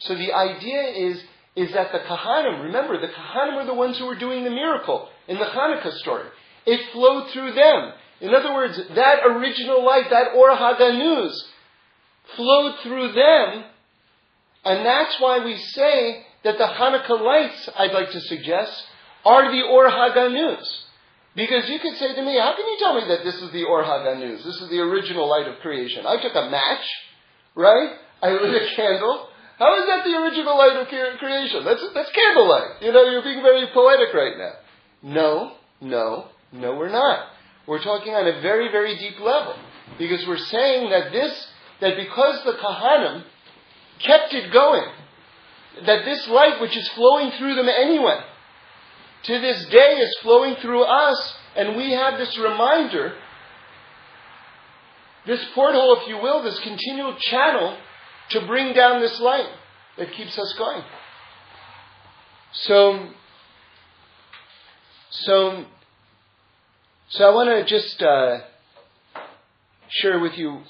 So 0.00 0.14
the 0.14 0.32
idea 0.32 0.82
is, 0.82 1.22
is 1.56 1.72
that 1.72 1.92
the 1.92 1.98
Kahanim, 1.98 2.64
remember, 2.64 3.00
the 3.00 3.08
Kahanim 3.12 3.56
are 3.56 3.66
the 3.66 3.74
ones 3.74 3.98
who 3.98 4.06
were 4.06 4.18
doing 4.18 4.44
the 4.44 4.50
miracle 4.50 5.08
in 5.26 5.38
the 5.38 5.44
Hanukkah 5.44 5.92
story. 5.98 6.26
It 6.66 6.92
flowed 6.92 7.30
through 7.32 7.52
them. 7.52 7.92
In 8.20 8.34
other 8.34 8.52
words, 8.52 8.80
that 8.94 9.26
original 9.26 9.84
light, 9.84 10.10
that 10.10 10.32
Or 10.36 10.50
HaGanuz, 10.50 11.32
flowed 12.36 12.74
through 12.82 13.12
them, 13.12 13.64
and 14.64 14.84
that's 14.84 15.20
why 15.20 15.44
we 15.44 15.56
say 15.56 16.24
that 16.44 16.58
the 16.58 16.64
Hanukkah 16.64 17.20
lights, 17.20 17.68
I'd 17.76 17.92
like 17.92 18.10
to 18.10 18.20
suggest, 18.20 18.72
are 19.24 19.50
the 19.50 19.62
Or 19.62 19.88
HaGanuz. 19.88 20.64
Because 21.34 21.68
you 21.68 21.78
could 21.78 21.96
say 21.96 22.14
to 22.14 22.22
me, 22.22 22.38
how 22.38 22.54
can 22.56 22.66
you 22.66 22.76
tell 22.78 22.94
me 22.94 23.06
that 23.08 23.24
this 23.24 23.36
is 23.36 23.52
the 23.52 23.64
Or 23.64 23.84
HaGanuz? 23.84 24.44
This 24.44 24.60
is 24.60 24.70
the 24.70 24.80
original 24.80 25.28
light 25.28 25.46
of 25.46 25.60
creation. 25.60 26.06
I 26.06 26.20
took 26.20 26.34
a 26.34 26.50
match, 26.50 26.84
right? 27.54 27.90
I 28.22 28.30
lit 28.30 28.62
a 28.62 28.76
candle. 28.76 29.28
How 29.58 29.78
is 29.80 29.86
that 29.86 30.04
the 30.04 30.16
original 30.16 30.56
light 30.56 30.76
of 30.76 30.88
creation? 31.18 31.64
That's, 31.64 31.84
that's 31.94 32.10
candlelight. 32.10 32.82
You 32.82 32.92
know, 32.92 33.04
you're 33.04 33.22
being 33.22 33.42
very 33.42 33.66
poetic 33.72 34.14
right 34.14 34.36
now. 34.38 34.52
No, 35.02 35.52
no, 35.80 36.28
no, 36.52 36.74
we're 36.74 36.90
not. 36.90 37.28
We're 37.66 37.82
talking 37.82 38.14
on 38.14 38.26
a 38.26 38.40
very, 38.40 38.70
very 38.70 38.96
deep 38.98 39.20
level. 39.20 39.54
Because 39.98 40.24
we're 40.26 40.38
saying 40.38 40.90
that 40.90 41.12
this, 41.12 41.46
that 41.80 41.96
because 41.96 42.44
the 42.44 42.52
Kahanim 42.52 43.24
kept 43.98 44.34
it 44.34 44.52
going, 44.52 44.88
that 45.86 46.04
this 46.04 46.26
light 46.28 46.60
which 46.60 46.76
is 46.76 46.88
flowing 46.88 47.30
through 47.32 47.54
them 47.54 47.68
anyway, 47.68 48.20
to 49.24 49.40
this 49.40 49.64
day 49.66 49.98
is 49.98 50.16
flowing 50.22 50.56
through 50.56 50.82
us, 50.82 51.34
and 51.56 51.76
we 51.76 51.92
have 51.92 52.18
this 52.18 52.36
reminder, 52.38 53.14
this 55.26 55.44
portal, 55.54 55.98
if 56.00 56.08
you 56.08 56.18
will, 56.18 56.42
this 56.42 56.58
continual 56.60 57.14
channel 57.16 57.76
to 58.30 58.46
bring 58.46 58.74
down 58.74 59.00
this 59.00 59.18
light 59.20 59.48
that 59.96 60.12
keeps 60.12 60.38
us 60.38 60.52
going. 60.56 60.82
So, 62.52 63.08
so, 65.10 65.64
so 67.08 67.24
I 67.24 67.34
want 67.34 67.48
to 67.50 67.64
just 67.64 68.02
uh, 68.02 68.40
share 69.88 70.18
with 70.18 70.38
you 70.38 70.62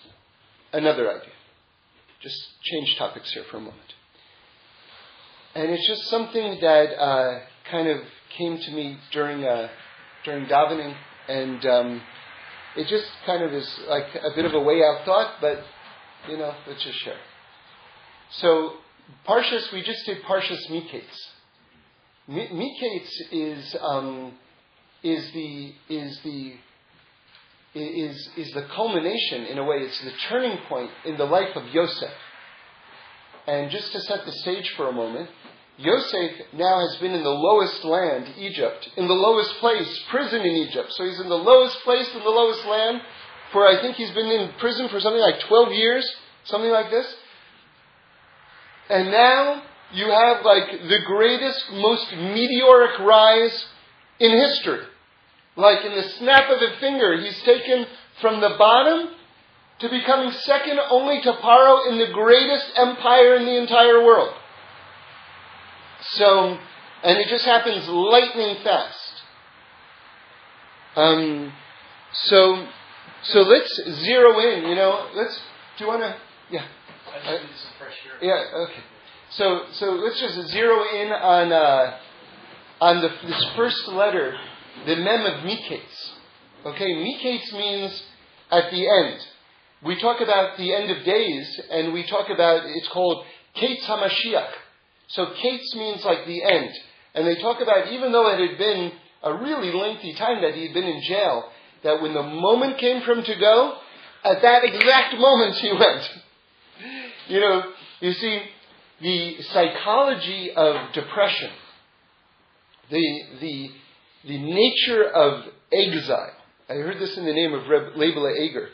another 0.73 1.11
idea. 1.11 1.38
Just 2.23 2.37
change 2.63 2.97
topics 2.97 3.33
here 3.33 3.45
for 3.51 3.59
a 3.59 3.61
moment. 3.61 3.95
And 5.55 5.71
it's 5.71 5.87
just 5.87 6.03
something 6.11 6.59
that 6.61 7.01
uh, 7.01 7.41
kind 7.71 7.89
of 7.89 8.01
came 8.37 8.59
to 8.59 8.71
me 8.73 8.99
during 9.13 9.45
uh, 9.45 9.69
during 10.25 10.47
davening, 10.47 10.95
and 11.29 11.65
um, 11.67 12.03
it 12.77 12.87
just 12.89 13.07
kind 13.27 13.43
of 13.43 13.53
is 13.53 13.81
like 13.89 14.07
a 14.15 14.35
bit 14.35 14.45
of 14.45 14.55
a 14.55 14.61
way 14.61 14.83
out 14.83 15.05
thought, 15.05 15.35
but 15.41 15.63
you 16.29 16.37
know, 16.37 16.55
let's 16.67 16.83
just 16.83 16.99
share. 16.99 17.19
So, 18.31 18.75
Parshas, 19.27 19.73
we 19.73 19.83
just 19.83 20.05
did 20.05 20.23
Parshas 20.23 20.69
Miketz. 20.71 21.03
Miketz 22.29 23.11
is 23.33 23.77
um, 23.81 24.35
is 25.03 25.33
the 25.33 25.73
is 25.89 26.21
the 26.25 26.55
is 27.79 28.29
is 28.37 28.53
the 28.53 28.63
culmination 28.75 29.47
in 29.47 29.59
a 29.59 29.65
way. 29.65 29.79
It's 29.79 30.01
the 30.01 30.13
turning 30.29 30.59
point 30.69 30.91
in 31.05 31.17
the 31.17 31.25
life 31.25 31.57
of 31.57 31.67
Yosef. 31.69 32.13
And 33.47 33.71
just 33.71 33.93
to 33.93 34.01
set 34.03 34.27
the 34.27 34.33
stage 34.33 34.69
for 34.77 34.89
a 34.89 34.93
moment, 34.93 35.31
Yosef 35.79 36.33
now 36.55 36.81
has 36.81 36.97
been 36.97 37.13
in 37.13 37.23
the 37.23 37.31
lowest 37.31 37.85
land, 37.85 38.35
Egypt, 38.37 38.91
in 38.97 39.07
the 39.07 39.15
lowest 39.15 39.51
place, 39.59 40.01
prison 40.11 40.41
in 40.41 40.57
Egypt. 40.69 40.93
So 40.93 41.05
he's 41.05 41.21
in 41.21 41.29
the 41.29 41.39
lowest 41.39 41.79
place 41.81 42.09
in 42.15 42.21
the 42.21 42.29
lowest 42.29 42.67
land 42.67 43.01
for, 43.53 43.67
I 43.67 43.81
think 43.81 43.97
he's 43.97 44.11
been 44.11 44.27
in 44.27 44.53
prison 44.59 44.89
for 44.89 45.01
something 45.01 45.21
like 45.21 45.41
12 45.41 45.73
years, 45.73 46.17
something 46.45 46.71
like 46.71 46.91
this. 46.91 47.07
And 48.91 49.11
now 49.11 49.63
you 49.93 50.11
have 50.11 50.45
like 50.45 50.71
the 50.71 50.99
greatest, 51.07 51.73
most 51.73 52.13
meteoric 52.13 52.99
rise 52.99 53.67
in 54.19 54.33
history. 54.33 54.85
Like 55.59 55.85
in 55.85 55.93
the 55.93 56.09
snap 56.21 56.49
of 56.51 56.63
a 56.63 56.79
finger, 56.79 57.21
he's 57.21 57.43
taken 57.43 57.85
from 58.21 58.41
the 58.41 58.55
bottom 58.57 59.11
to 59.81 59.89
becoming 59.89 60.31
second 60.31 60.79
only 60.89 61.21
to 61.21 61.33
Paro 61.33 61.91
in 61.91 61.99
the 61.99 62.13
greatest 62.13 62.67
empire 62.77 63.35
in 63.35 63.45
the 63.45 63.61
entire 63.61 64.05
world. 64.05 64.35
So, 66.13 66.57
and 67.03 67.19
it 67.19 67.27
just 67.29 67.45
happens 67.45 67.89
lightning 67.89 68.63
fast. 68.63 69.23
Um, 70.95 71.53
so, 72.13 72.67
so 73.25 73.41
let's 73.41 73.81
zero 74.05 74.39
in. 74.39 74.69
You 74.69 74.77
know, 74.77 75.09
let's. 75.15 75.35
Do 75.77 75.85
you 75.85 75.89
want 75.89 76.03
to? 76.03 76.17
Yeah. 76.53 76.67
I 77.13 77.33
need 77.33 77.41
some 77.41 77.73
fresh 77.79 77.95
air. 78.23 78.29
Yeah. 78.29 78.59
Okay. 78.63 78.85
So, 79.31 79.63
so 79.73 79.91
let's 79.91 80.21
just 80.21 80.51
zero 80.53 80.85
in 80.95 81.11
on 81.11 81.53
uh, 81.53 81.99
on 82.81 83.03
the, 83.03 83.09
this 83.27 83.47
first 83.57 83.89
letter, 83.89 84.35
the 84.87 84.97
mem 84.97 85.27
of 85.27 85.45
Miketz. 85.45 86.13
Okay, 86.67 86.87
Miketz 86.87 87.53
means 87.53 88.03
at 88.51 88.71
the 88.71 88.89
end. 88.89 89.21
We 89.83 90.01
talk 90.01 90.21
about 90.21 90.57
the 90.59 90.75
end 90.75 90.91
of 90.91 91.05
days, 91.05 91.61
and 91.71 91.93
we 91.93 92.07
talk 92.07 92.29
about 92.31 92.63
it's 92.67 92.89
called 92.89 93.25
Ketz 93.57 93.85
Hamashiach. 93.85 94.51
So 95.09 95.27
Ketz 95.27 95.75
means 95.77 96.05
like 96.05 96.27
the 96.27 96.43
end. 96.43 96.71
And 97.15 97.27
they 97.27 97.37
talk 97.37 97.61
about 97.61 97.93
even 97.93 98.13
though 98.13 98.29
it 98.31 98.49
had 98.49 98.59
been 98.59 98.93
a 99.23 99.35
really 99.35 99.73
lengthy 99.73 100.15
time 100.15 100.43
that 100.43 100.55
he 100.55 100.67
had 100.67 100.75
been 100.75 100.85
in 100.85 101.03
jail, 101.03 101.45
that 101.83 102.03
when 102.03 102.15
the 102.15 102.23
moment 102.23 102.79
came 102.79 103.03
for 103.03 103.13
him 103.13 103.25
to 103.25 103.35
go, 103.37 103.79
at 104.25 104.43
that 104.43 104.65
exact 104.65 105.17
moment 105.19 105.55
he 105.57 105.73
went. 105.79 106.11
you 107.29 107.41
know, 107.41 107.63
you 108.01 108.13
see, 108.13 108.43
the 109.01 109.43
psychology 109.53 110.51
of 110.55 110.93
depression, 110.93 111.51
the, 112.91 113.21
the, 113.41 113.69
the 114.29 114.39
nature 114.39 115.09
of 115.09 115.45
exile, 115.73 116.33
I 116.69 116.75
heard 116.75 116.99
this 116.99 117.17
in 117.17 117.25
the 117.25 117.33
name 117.33 117.55
of 117.55 117.67
Reb 117.67 117.95
Leibele 117.95 118.39
Eger, 118.39 118.69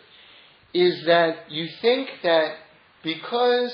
is 0.75 1.05
that 1.07 1.51
you 1.51 1.69
think 1.81 2.09
that 2.25 2.57
because 3.05 3.73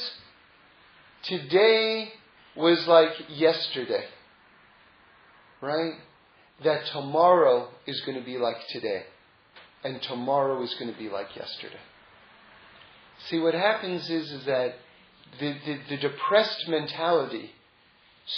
today 1.23 2.13
was 2.55 2.87
like 2.87 3.13
yesterday, 3.31 4.05
right? 5.63 5.95
That 6.63 6.85
tomorrow 6.93 7.69
is 7.87 8.01
going 8.03 8.19
to 8.19 8.25
be 8.25 8.37
like 8.37 8.57
today, 8.69 9.05
and 9.83 10.03
tomorrow 10.03 10.63
is 10.63 10.75
going 10.75 10.93
to 10.93 10.99
be 10.99 11.09
like 11.09 11.35
yesterday. 11.35 11.81
See, 13.29 13.39
what 13.39 13.55
happens 13.55 14.11
is, 14.11 14.31
is 14.31 14.45
that 14.45 14.75
the, 15.39 15.55
the, 15.65 15.79
the 15.89 15.97
depressed 15.97 16.69
mentality 16.69 17.53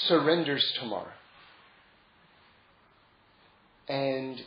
surrenders 0.07 0.65
tomorrow. 0.79 1.13
And, 3.89 4.41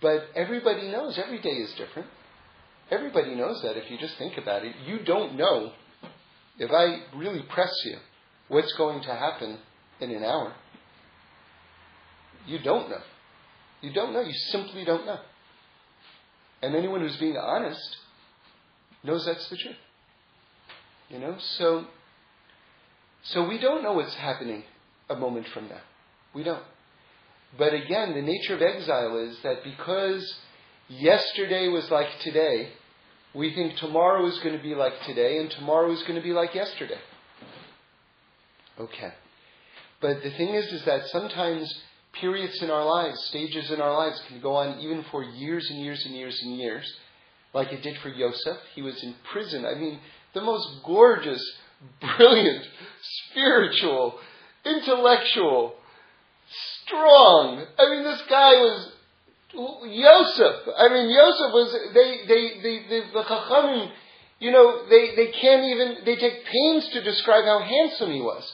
but 0.00 0.28
everybody 0.34 0.88
knows 0.88 1.18
every 1.18 1.40
day 1.40 1.50
is 1.50 1.72
different. 1.74 2.08
Everybody 2.90 3.34
knows 3.34 3.62
that 3.62 3.76
if 3.76 3.90
you 3.90 3.98
just 3.98 4.16
think 4.18 4.36
about 4.36 4.64
it. 4.64 4.74
You 4.86 5.04
don't 5.04 5.36
know, 5.36 5.72
if 6.58 6.70
I 6.70 7.16
really 7.16 7.42
press 7.42 7.72
you, 7.84 7.96
what's 8.48 8.72
going 8.74 9.02
to 9.02 9.14
happen 9.14 9.58
in 10.00 10.10
an 10.10 10.24
hour. 10.24 10.54
You 12.46 12.58
don't 12.58 12.90
know. 12.90 13.00
You 13.80 13.92
don't 13.92 14.12
know. 14.12 14.20
You 14.20 14.32
simply 14.50 14.84
don't 14.84 15.06
know. 15.06 15.18
And 16.60 16.74
anyone 16.74 17.00
who's 17.00 17.16
being 17.16 17.36
honest 17.36 17.96
knows 19.02 19.24
that's 19.24 19.48
the 19.48 19.56
truth. 19.56 19.76
You 21.08 21.18
know, 21.18 21.36
so 21.58 21.86
so 23.24 23.46
we 23.46 23.58
don't 23.58 23.82
know 23.82 23.92
what's 23.92 24.14
happening 24.14 24.64
a 25.08 25.14
moment 25.14 25.46
from 25.52 25.68
now. 25.68 25.80
We 26.34 26.42
don't. 26.42 26.62
But 27.58 27.74
again, 27.74 28.14
the 28.14 28.22
nature 28.22 28.54
of 28.54 28.62
exile 28.62 29.18
is 29.18 29.38
that 29.42 29.62
because 29.62 30.36
yesterday 30.88 31.68
was 31.68 31.90
like 31.90 32.08
today, 32.20 32.70
we 33.34 33.54
think 33.54 33.76
tomorrow 33.76 34.26
is 34.26 34.38
going 34.40 34.56
to 34.56 34.62
be 34.62 34.74
like 34.74 34.94
today, 35.06 35.38
and 35.38 35.50
tomorrow 35.50 35.90
is 35.92 36.02
going 36.02 36.16
to 36.16 36.22
be 36.22 36.32
like 36.32 36.54
yesterday. 36.54 37.00
Okay. 38.78 39.12
But 40.00 40.22
the 40.22 40.30
thing 40.30 40.54
is, 40.54 40.66
is 40.72 40.84
that 40.84 41.06
sometimes 41.08 41.72
periods 42.20 42.60
in 42.62 42.70
our 42.70 42.84
lives, 42.84 43.18
stages 43.26 43.70
in 43.70 43.80
our 43.80 43.92
lives, 43.92 44.20
can 44.28 44.40
go 44.40 44.56
on 44.56 44.80
even 44.80 45.04
for 45.10 45.22
years 45.22 45.68
and 45.70 45.80
years 45.80 46.04
and 46.04 46.14
years 46.14 46.38
and 46.42 46.58
years, 46.58 46.90
like 47.54 47.72
it 47.72 47.82
did 47.82 47.96
for 47.98 48.08
Yosef. 48.08 48.58
He 48.74 48.82
was 48.82 49.02
in 49.02 49.14
prison. 49.30 49.64
I 49.64 49.74
mean, 49.74 49.98
the 50.34 50.40
most 50.40 50.82
gorgeous, 50.84 51.42
brilliant, 52.16 52.64
spiritual, 53.30 54.18
intellectual, 54.64 55.74
strong. 56.84 57.64
I 57.78 57.90
mean, 57.90 58.04
this 58.04 58.22
guy 58.28 58.52
was 58.60 58.92
Yosef. 59.54 60.68
I 60.76 60.88
mean, 60.88 61.10
Yosef 61.10 61.50
was, 61.52 61.76
they, 61.94 62.26
they, 62.26 62.42
they, 62.62 62.76
they 62.88 63.00
the 63.12 63.22
Chachamim, 63.22 63.90
you 64.40 64.50
know, 64.50 64.88
they, 64.88 65.14
they 65.14 65.32
can't 65.32 65.64
even, 65.64 65.96
they 66.04 66.16
take 66.16 66.44
pains 66.44 66.88
to 66.92 67.02
describe 67.02 67.44
how 67.44 67.60
handsome 67.60 68.12
he 68.12 68.20
was. 68.20 68.50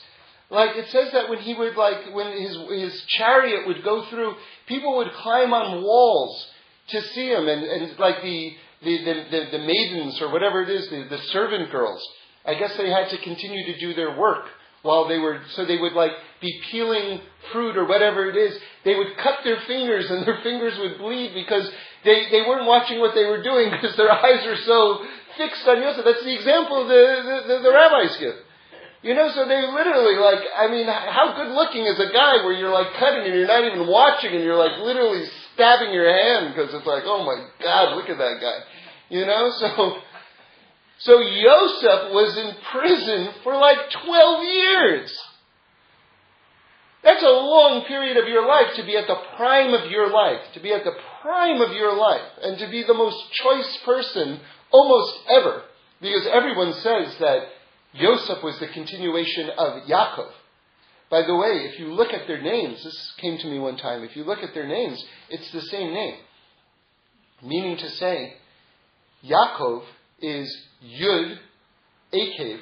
Like 0.50 0.76
it 0.76 0.88
says 0.90 1.12
that 1.12 1.28
when 1.28 1.40
he 1.40 1.54
would 1.54 1.76
like 1.76 2.14
when 2.14 2.32
his 2.32 2.56
his 2.70 3.04
chariot 3.18 3.66
would 3.66 3.84
go 3.84 4.08
through, 4.08 4.34
people 4.66 4.96
would 4.96 5.12
climb 5.12 5.52
on 5.52 5.82
walls 5.82 6.46
to 6.88 7.02
see 7.02 7.28
him, 7.28 7.48
and, 7.48 7.62
and 7.64 7.98
like 7.98 8.22
the 8.22 8.52
the, 8.82 8.98
the, 9.04 9.14
the, 9.30 9.58
the 9.58 9.58
maidens 9.58 10.22
or 10.22 10.32
whatever 10.32 10.62
it 10.62 10.70
is, 10.70 10.88
the, 10.88 11.04
the 11.10 11.18
servant 11.32 11.70
girls. 11.70 12.02
I 12.46 12.54
guess 12.54 12.70
they 12.78 12.88
had 12.88 13.10
to 13.10 13.18
continue 13.18 13.66
to 13.66 13.78
do 13.78 13.92
their 13.92 14.16
work 14.16 14.46
while 14.82 15.06
they 15.06 15.18
were 15.18 15.42
so 15.54 15.66
they 15.66 15.76
would 15.76 15.92
like 15.92 16.12
be 16.40 16.60
peeling 16.70 17.20
fruit 17.52 17.76
or 17.76 17.86
whatever 17.86 18.28
it 18.30 18.36
is. 18.36 18.58
They 18.84 18.94
would 18.94 19.16
cut 19.18 19.40
their 19.44 19.60
fingers 19.66 20.10
and 20.10 20.26
their 20.26 20.40
fingers 20.42 20.78
would 20.78 20.98
bleed 20.98 21.34
because 21.34 21.68
they, 22.04 22.30
they 22.30 22.42
weren't 22.42 22.66
watching 22.66 23.00
what 23.00 23.14
they 23.14 23.24
were 23.24 23.42
doing 23.42 23.70
because 23.74 23.96
their 23.96 24.12
eyes 24.12 24.44
were 24.46 24.58
so 24.64 25.04
fixed 25.36 25.66
on 25.66 25.82
Yosef. 25.82 26.04
That's 26.04 26.24
the 26.24 26.34
example 26.34 26.86
the, 26.86 26.94
the, 26.94 27.54
the 27.54 27.62
the 27.62 27.72
rabbis 27.72 28.16
give. 28.18 28.34
You 29.00 29.14
know, 29.14 29.30
so 29.30 29.46
they 29.46 29.62
literally 29.62 30.18
like, 30.18 30.42
I 30.56 30.66
mean, 30.66 30.86
how 30.86 31.32
good 31.36 31.54
looking 31.54 31.86
is 31.86 32.00
a 32.00 32.12
guy 32.12 32.42
where 32.42 32.52
you're 32.52 32.72
like 32.72 32.94
cutting 32.98 33.22
and 33.24 33.34
you're 33.34 33.46
not 33.46 33.62
even 33.64 33.86
watching 33.86 34.34
and 34.34 34.42
you're 34.42 34.56
like 34.58 34.76
literally 34.78 35.24
stabbing 35.54 35.92
your 35.92 36.10
hand 36.10 36.52
because 36.52 36.74
it's 36.74 36.86
like, 36.86 37.04
oh 37.06 37.24
my 37.24 37.46
God, 37.62 37.94
look 37.94 38.08
at 38.08 38.18
that 38.18 38.40
guy. 38.40 38.58
You 39.08 39.24
know, 39.24 39.50
so, 39.60 39.98
so 40.98 41.20
Yosef 41.20 42.12
was 42.12 42.36
in 42.38 42.56
prison 42.72 43.34
for 43.44 43.54
like 43.54 43.78
12 44.04 44.44
years. 44.44 45.20
That's 47.08 47.22
a 47.22 47.40
long 47.40 47.86
period 47.88 48.18
of 48.18 48.28
your 48.28 48.46
life 48.46 48.76
to 48.76 48.84
be 48.84 48.94
at 48.94 49.06
the 49.06 49.16
prime 49.34 49.72
of 49.72 49.90
your 49.90 50.12
life, 50.12 50.40
to 50.52 50.60
be 50.60 50.74
at 50.74 50.84
the 50.84 50.92
prime 51.22 51.62
of 51.62 51.72
your 51.72 51.96
life, 51.96 52.28
and 52.42 52.58
to 52.58 52.68
be 52.68 52.84
the 52.86 52.92
most 52.92 53.16
choice 53.32 53.78
person 53.86 54.38
almost 54.70 55.14
ever. 55.30 55.62
Because 56.02 56.28
everyone 56.30 56.74
says 56.74 57.16
that 57.18 57.44
Yosef 57.94 58.42
was 58.44 58.58
the 58.60 58.68
continuation 58.68 59.48
of 59.56 59.84
Yaakov. 59.88 60.32
By 61.10 61.22
the 61.22 61.34
way, 61.34 61.70
if 61.72 61.80
you 61.80 61.94
look 61.94 62.12
at 62.12 62.26
their 62.26 62.42
names, 62.42 62.84
this 62.84 63.12
came 63.16 63.38
to 63.38 63.46
me 63.46 63.58
one 63.58 63.78
time, 63.78 64.04
if 64.04 64.14
you 64.14 64.24
look 64.24 64.40
at 64.40 64.52
their 64.52 64.68
names, 64.68 65.02
it's 65.30 65.50
the 65.50 65.62
same 65.62 65.94
name. 65.94 66.16
Meaning 67.42 67.78
to 67.78 67.88
say, 67.88 68.34
Yaakov 69.24 69.82
is 70.20 70.54
Yud 70.84 71.38
Akev. 72.12 72.58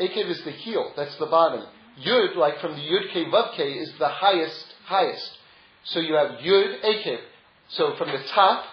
Akev 0.00 0.30
is 0.30 0.42
the 0.46 0.52
heel, 0.52 0.90
that's 0.96 1.18
the 1.18 1.26
bottom. 1.26 1.66
Yud, 2.06 2.36
like 2.36 2.60
from 2.60 2.72
the 2.72 2.82
Yud 2.82 3.10
Ke 3.10 3.32
Vav 3.32 3.54
Ke, 3.54 3.76
is 3.80 3.92
the 3.98 4.08
highest, 4.08 4.66
highest. 4.84 5.38
So 5.84 6.00
you 6.00 6.14
have 6.14 6.38
Yud 6.40 6.82
Akev. 6.84 7.20
So 7.68 7.96
from 7.96 8.08
the 8.08 8.22
top 8.34 8.64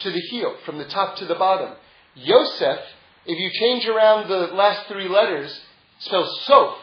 to 0.00 0.10
the 0.10 0.20
heel, 0.20 0.56
from 0.64 0.78
the 0.78 0.86
top 0.86 1.16
to 1.16 1.26
the 1.26 1.34
bottom. 1.34 1.74
Yosef 2.14 2.78
if 3.24 3.38
you 3.38 3.50
change 3.52 3.86
around 3.86 4.28
the 4.28 4.54
last 4.54 4.88
three 4.88 5.08
letters, 5.08 5.60
spells 6.00 6.44
Sof. 6.44 6.76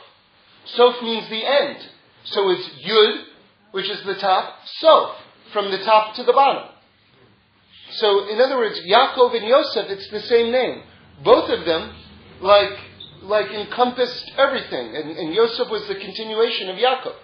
Sof 0.65 1.01
means 1.03 1.29
the 1.29 1.45
end. 1.45 1.77
So 2.23 2.49
it's 2.49 2.69
Yud, 2.85 3.23
which 3.71 3.89
is 3.89 4.03
the 4.05 4.15
top, 4.15 4.55
Sof, 4.79 5.15
from 5.51 5.71
the 5.71 5.79
top 5.79 6.15
to 6.15 6.23
the 6.23 6.31
bottom. 6.31 6.69
So, 7.91 8.29
in 8.29 8.39
other 8.39 8.57
words, 8.57 8.79
Yaakov 8.81 9.35
and 9.35 9.47
Yosef, 9.47 9.89
it's 9.89 10.09
the 10.09 10.21
same 10.21 10.51
name. 10.51 10.83
Both 11.23 11.49
of 11.49 11.65
them, 11.65 11.93
like, 12.39 12.77
like 13.21 13.51
encompassed 13.51 14.31
everything. 14.37 14.95
And, 14.95 15.11
and 15.11 15.33
Yosef 15.33 15.69
was 15.69 15.87
the 15.87 15.95
continuation 15.95 16.69
of 16.69 16.77
Yaakov. 16.77 17.15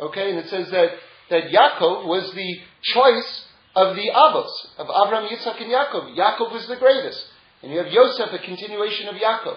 Okay, 0.00 0.30
and 0.30 0.38
it 0.38 0.48
says 0.48 0.70
that, 0.70 0.90
that 1.30 1.44
Yaakov 1.50 2.06
was 2.06 2.32
the 2.34 2.60
choice 2.82 3.44
of 3.74 3.96
the 3.96 4.10
Avos, 4.14 4.50
of 4.78 4.86
Abraham, 4.86 5.28
Yitzhak, 5.28 5.60
and 5.60 5.70
Yaakov. 5.70 6.16
Yaakov 6.16 6.52
was 6.52 6.66
the 6.66 6.76
greatest. 6.76 7.24
And 7.62 7.72
you 7.72 7.78
have 7.78 7.88
Yosef, 7.88 8.32
a 8.32 8.38
continuation 8.38 9.08
of 9.08 9.16
Yaakov. 9.16 9.56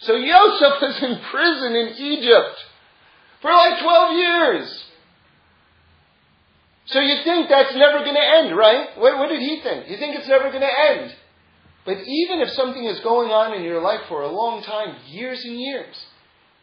So 0.00 0.14
Yosef 0.16 0.72
was 0.82 1.02
in 1.02 1.20
prison 1.30 1.74
in 1.74 1.88
Egypt 1.96 2.64
for 3.42 3.50
like 3.50 3.80
12 3.82 4.16
years. 4.16 4.84
So 6.86 7.00
you 7.00 7.22
think 7.22 7.48
that's 7.48 7.74
never 7.74 8.00
going 8.00 8.14
to 8.14 8.20
end, 8.20 8.56
right? 8.56 8.98
What, 8.98 9.18
what 9.18 9.28
did 9.28 9.40
he 9.40 9.60
think? 9.62 9.88
You 9.88 9.96
think 9.96 10.16
it's 10.16 10.28
never 10.28 10.50
going 10.50 10.62
to 10.62 10.80
end. 10.90 11.14
But 11.84 11.98
even 12.06 12.40
if 12.40 12.50
something 12.50 12.84
is 12.84 13.00
going 13.00 13.30
on 13.30 13.54
in 13.54 13.62
your 13.62 13.80
life 13.80 14.00
for 14.08 14.22
a 14.22 14.30
long 14.30 14.62
time, 14.62 14.96
years 15.06 15.42
and 15.44 15.58
years, 15.58 15.96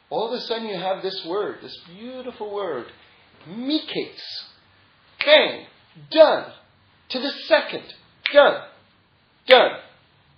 all 0.10 0.28
of 0.28 0.34
a 0.34 0.42
sudden 0.42 0.68
you 0.68 0.78
have 0.78 1.02
this 1.02 1.26
word, 1.26 1.58
this 1.62 1.78
beautiful 1.88 2.54
word, 2.54 2.86
miketz. 3.50 4.22
Bang! 5.26 5.66
Done. 6.12 6.52
To 7.10 7.20
the 7.20 7.32
second. 7.48 7.84
Done. 8.32 8.62
Done. 9.48 9.72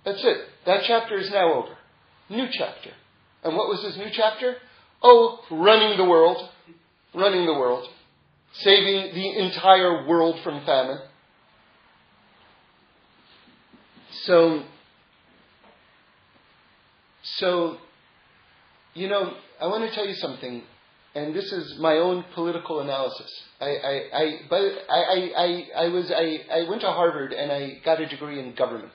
That's 0.04 0.24
it. 0.24 0.38
That 0.66 0.82
chapter 0.86 1.18
is 1.18 1.30
now 1.30 1.52
over. 1.54 1.76
New 2.28 2.46
chapter. 2.50 2.90
And 3.44 3.56
what 3.56 3.68
was 3.68 3.82
his 3.82 3.96
new 3.96 4.10
chapter? 4.12 4.56
Oh, 5.02 5.40
running 5.50 5.96
the 5.96 6.04
world. 6.04 6.48
Running 7.14 7.46
the 7.46 7.54
world. 7.54 7.88
Saving 8.52 9.14
the 9.14 9.38
entire 9.38 10.06
world 10.06 10.40
from 10.42 10.64
famine. 10.64 11.00
So, 14.24 14.64
so, 17.22 17.78
you 18.94 19.08
know, 19.08 19.34
I 19.60 19.66
want 19.66 19.88
to 19.88 19.94
tell 19.94 20.06
you 20.06 20.14
something, 20.14 20.62
and 21.14 21.34
this 21.34 21.52
is 21.52 21.78
my 21.78 21.94
own 21.94 22.24
political 22.34 22.80
analysis. 22.80 23.30
I, 23.60 23.66
I, 23.66 24.02
I, 24.14 24.40
but 24.48 24.62
I, 24.88 25.30
I, 25.36 25.68
I, 25.76 25.88
was, 25.88 26.10
I, 26.10 26.40
I 26.52 26.68
went 26.68 26.80
to 26.82 26.90
Harvard 26.90 27.32
and 27.32 27.50
I 27.52 27.80
got 27.84 28.00
a 28.00 28.06
degree 28.06 28.38
in 28.38 28.54
government. 28.54 28.92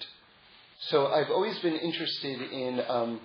So 0.89 1.07
I've 1.07 1.29
always 1.29 1.57
been 1.59 1.75
interested 1.75 2.41
in 2.51 2.81
um, 2.87 3.21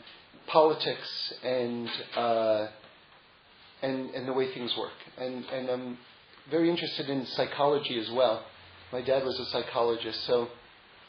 politics 0.47 1.35
and, 1.43 1.89
uh, 2.17 2.67
and 3.83 4.11
and 4.11 4.29
the 4.29 4.33
way 4.33 4.53
things 4.53 4.75
work, 4.77 4.93
and 5.19 5.45
and 5.47 5.69
I'm 5.71 5.99
very 6.51 6.71
interested 6.71 7.09
in 7.09 7.27
psychology 7.27 7.99
as 7.99 8.11
well. 8.11 8.45
My 8.93 9.01
dad 9.01 9.25
was 9.25 9.39
a 9.39 9.47
psychologist, 9.47 10.25
so 10.27 10.49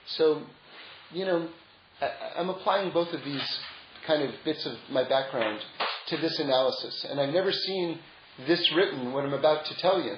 so 0.05 0.43
you 1.11 1.25
know 1.25 1.49
I, 2.01 2.39
I'm 2.39 2.49
applying 2.49 2.91
both 2.91 3.13
of 3.13 3.23
these 3.23 3.59
kind 4.05 4.23
of 4.23 4.31
bits 4.43 4.65
of 4.65 4.73
my 4.89 5.03
background 5.03 5.59
to 6.07 6.17
this 6.17 6.39
analysis, 6.39 7.05
and 7.09 7.19
I've 7.19 7.33
never 7.33 7.51
seen 7.51 7.99
this 8.47 8.71
written 8.73 9.13
what 9.13 9.23
I'm 9.23 9.33
about 9.33 9.65
to 9.65 9.75
tell 9.75 10.01
you. 10.01 10.15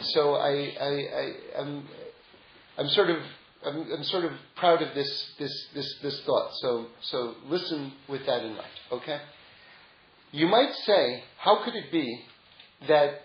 So 0.00 0.34
I, 0.34 0.72
I, 0.80 0.86
I 0.86 1.60
I'm 1.60 1.88
I'm 2.78 2.88
sort 2.88 3.10
of 3.10 3.18
I'm, 3.64 3.92
I'm, 3.92 4.04
sort 4.04 4.24
of 4.24 4.32
proud 4.56 4.82
of 4.82 4.94
this, 4.94 5.32
this, 5.38 5.68
this, 5.74 5.98
this 6.02 6.20
thought. 6.22 6.50
So, 6.54 6.86
so 7.02 7.34
listen 7.46 7.92
with 8.08 8.26
that 8.26 8.44
in 8.44 8.54
mind, 8.54 8.70
okay? 8.90 9.20
You 10.32 10.48
might 10.48 10.72
say, 10.84 11.22
how 11.38 11.64
could 11.64 11.74
it 11.74 11.92
be 11.92 12.24
that 12.88 13.22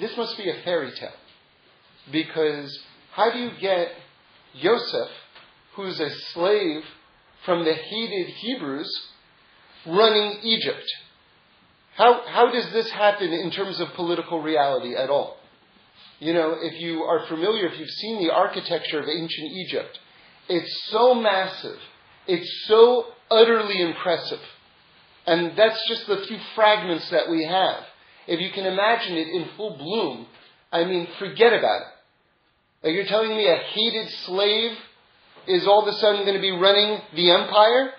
this 0.00 0.16
must 0.16 0.36
be 0.36 0.50
a 0.50 0.62
fairy 0.64 0.90
tale? 0.98 1.10
Because 2.10 2.76
how 3.12 3.30
do 3.32 3.38
you 3.38 3.50
get 3.60 3.92
Yosef, 4.54 5.08
who's 5.74 6.00
a 6.00 6.10
slave 6.32 6.82
from 7.44 7.64
the 7.64 7.74
hated 7.74 8.28
Hebrews, 8.28 8.90
running 9.86 10.38
Egypt? 10.42 10.84
How, 11.96 12.22
how 12.26 12.50
does 12.50 12.70
this 12.72 12.90
happen 12.90 13.32
in 13.32 13.50
terms 13.50 13.80
of 13.80 13.88
political 13.94 14.42
reality 14.42 14.94
at 14.94 15.08
all? 15.08 15.38
You 16.18 16.32
know, 16.32 16.56
if 16.60 16.80
you 16.80 17.02
are 17.02 17.26
familiar, 17.26 17.66
if 17.66 17.78
you've 17.78 17.88
seen 17.88 18.22
the 18.22 18.32
architecture 18.32 19.00
of 19.00 19.08
ancient 19.08 19.52
Egypt, 19.52 19.98
it's 20.48 20.88
so 20.90 21.14
massive. 21.14 21.78
It's 22.26 22.64
so 22.66 23.06
utterly 23.30 23.80
impressive. 23.80 24.40
And 25.26 25.56
that's 25.56 25.80
just 25.88 26.06
the 26.06 26.24
few 26.28 26.38
fragments 26.54 27.08
that 27.10 27.30
we 27.30 27.44
have. 27.44 27.82
If 28.26 28.40
you 28.40 28.50
can 28.50 28.64
imagine 28.64 29.16
it 29.16 29.28
in 29.28 29.48
full 29.56 29.76
bloom, 29.76 30.26
I 30.72 30.84
mean, 30.84 31.08
forget 31.18 31.52
about 31.52 31.82
it. 31.82 31.88
Like 32.82 32.94
you're 32.94 33.06
telling 33.06 33.30
me 33.30 33.48
a 33.48 33.56
hated 33.56 34.08
slave 34.26 34.72
is 35.46 35.66
all 35.66 35.82
of 35.82 35.88
a 35.88 35.98
sudden 35.98 36.22
going 36.24 36.34
to 36.34 36.40
be 36.40 36.50
running 36.50 37.00
the 37.14 37.30
empire? 37.30 37.92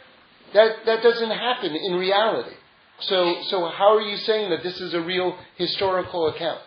That, 0.53 0.85
that 0.85 1.03
doesn't 1.03 1.29
happen 1.29 1.75
in 1.75 1.95
reality. 1.95 2.55
So, 3.01 3.41
so 3.49 3.67
how 3.67 3.95
are 3.95 4.01
you 4.01 4.17
saying 4.17 4.49
that 4.49 4.63
this 4.63 4.79
is 4.79 4.93
a 4.93 5.01
real 5.01 5.37
historical 5.57 6.27
account? 6.27 6.61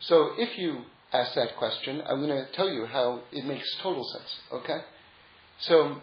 So 0.00 0.32
if 0.36 0.58
you 0.58 0.82
ask 1.12 1.34
that 1.34 1.56
question, 1.56 2.02
I'm 2.06 2.20
going 2.24 2.44
to 2.44 2.52
tell 2.52 2.68
you 2.68 2.86
how 2.86 3.22
it 3.32 3.44
makes 3.44 3.66
total 3.82 4.04
sense. 4.04 4.36
Okay? 4.52 4.78
So 5.60 5.96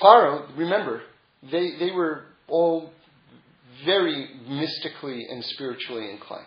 Pharaoh, 0.00 0.48
remember, 0.56 1.02
they, 1.42 1.76
they 1.78 1.90
were 1.90 2.24
all 2.48 2.90
very 3.84 4.28
mystically 4.48 5.26
and 5.30 5.44
spiritually 5.44 6.10
inclined, 6.10 6.44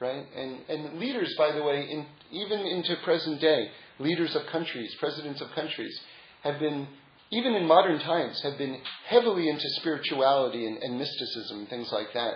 right? 0.00 0.24
And, 0.36 0.60
and 0.68 0.98
leaders, 0.98 1.34
by 1.36 1.52
the 1.52 1.62
way, 1.62 1.86
in, 1.90 2.06
even 2.30 2.60
into 2.60 2.96
present 3.04 3.40
day, 3.40 3.70
leaders 3.98 4.34
of 4.34 4.46
countries, 4.46 4.94
presidents 4.98 5.40
of 5.40 5.50
countries, 5.54 5.98
have 6.42 6.58
been, 6.58 6.88
even 7.30 7.54
in 7.54 7.66
modern 7.66 8.00
times, 8.00 8.40
have 8.42 8.58
been 8.58 8.78
heavily 9.08 9.48
into 9.48 9.68
spirituality 9.80 10.66
and, 10.66 10.78
and 10.78 10.98
mysticism 10.98 11.66
things 11.66 11.90
like 11.92 12.12
that. 12.14 12.34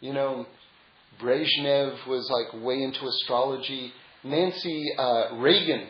You 0.00 0.12
know, 0.12 0.46
Brezhnev 1.20 2.06
was 2.06 2.30
like 2.30 2.62
way 2.62 2.82
into 2.82 3.06
astrology. 3.06 3.92
Nancy 4.22 4.92
uh, 4.98 5.36
Reagan 5.36 5.88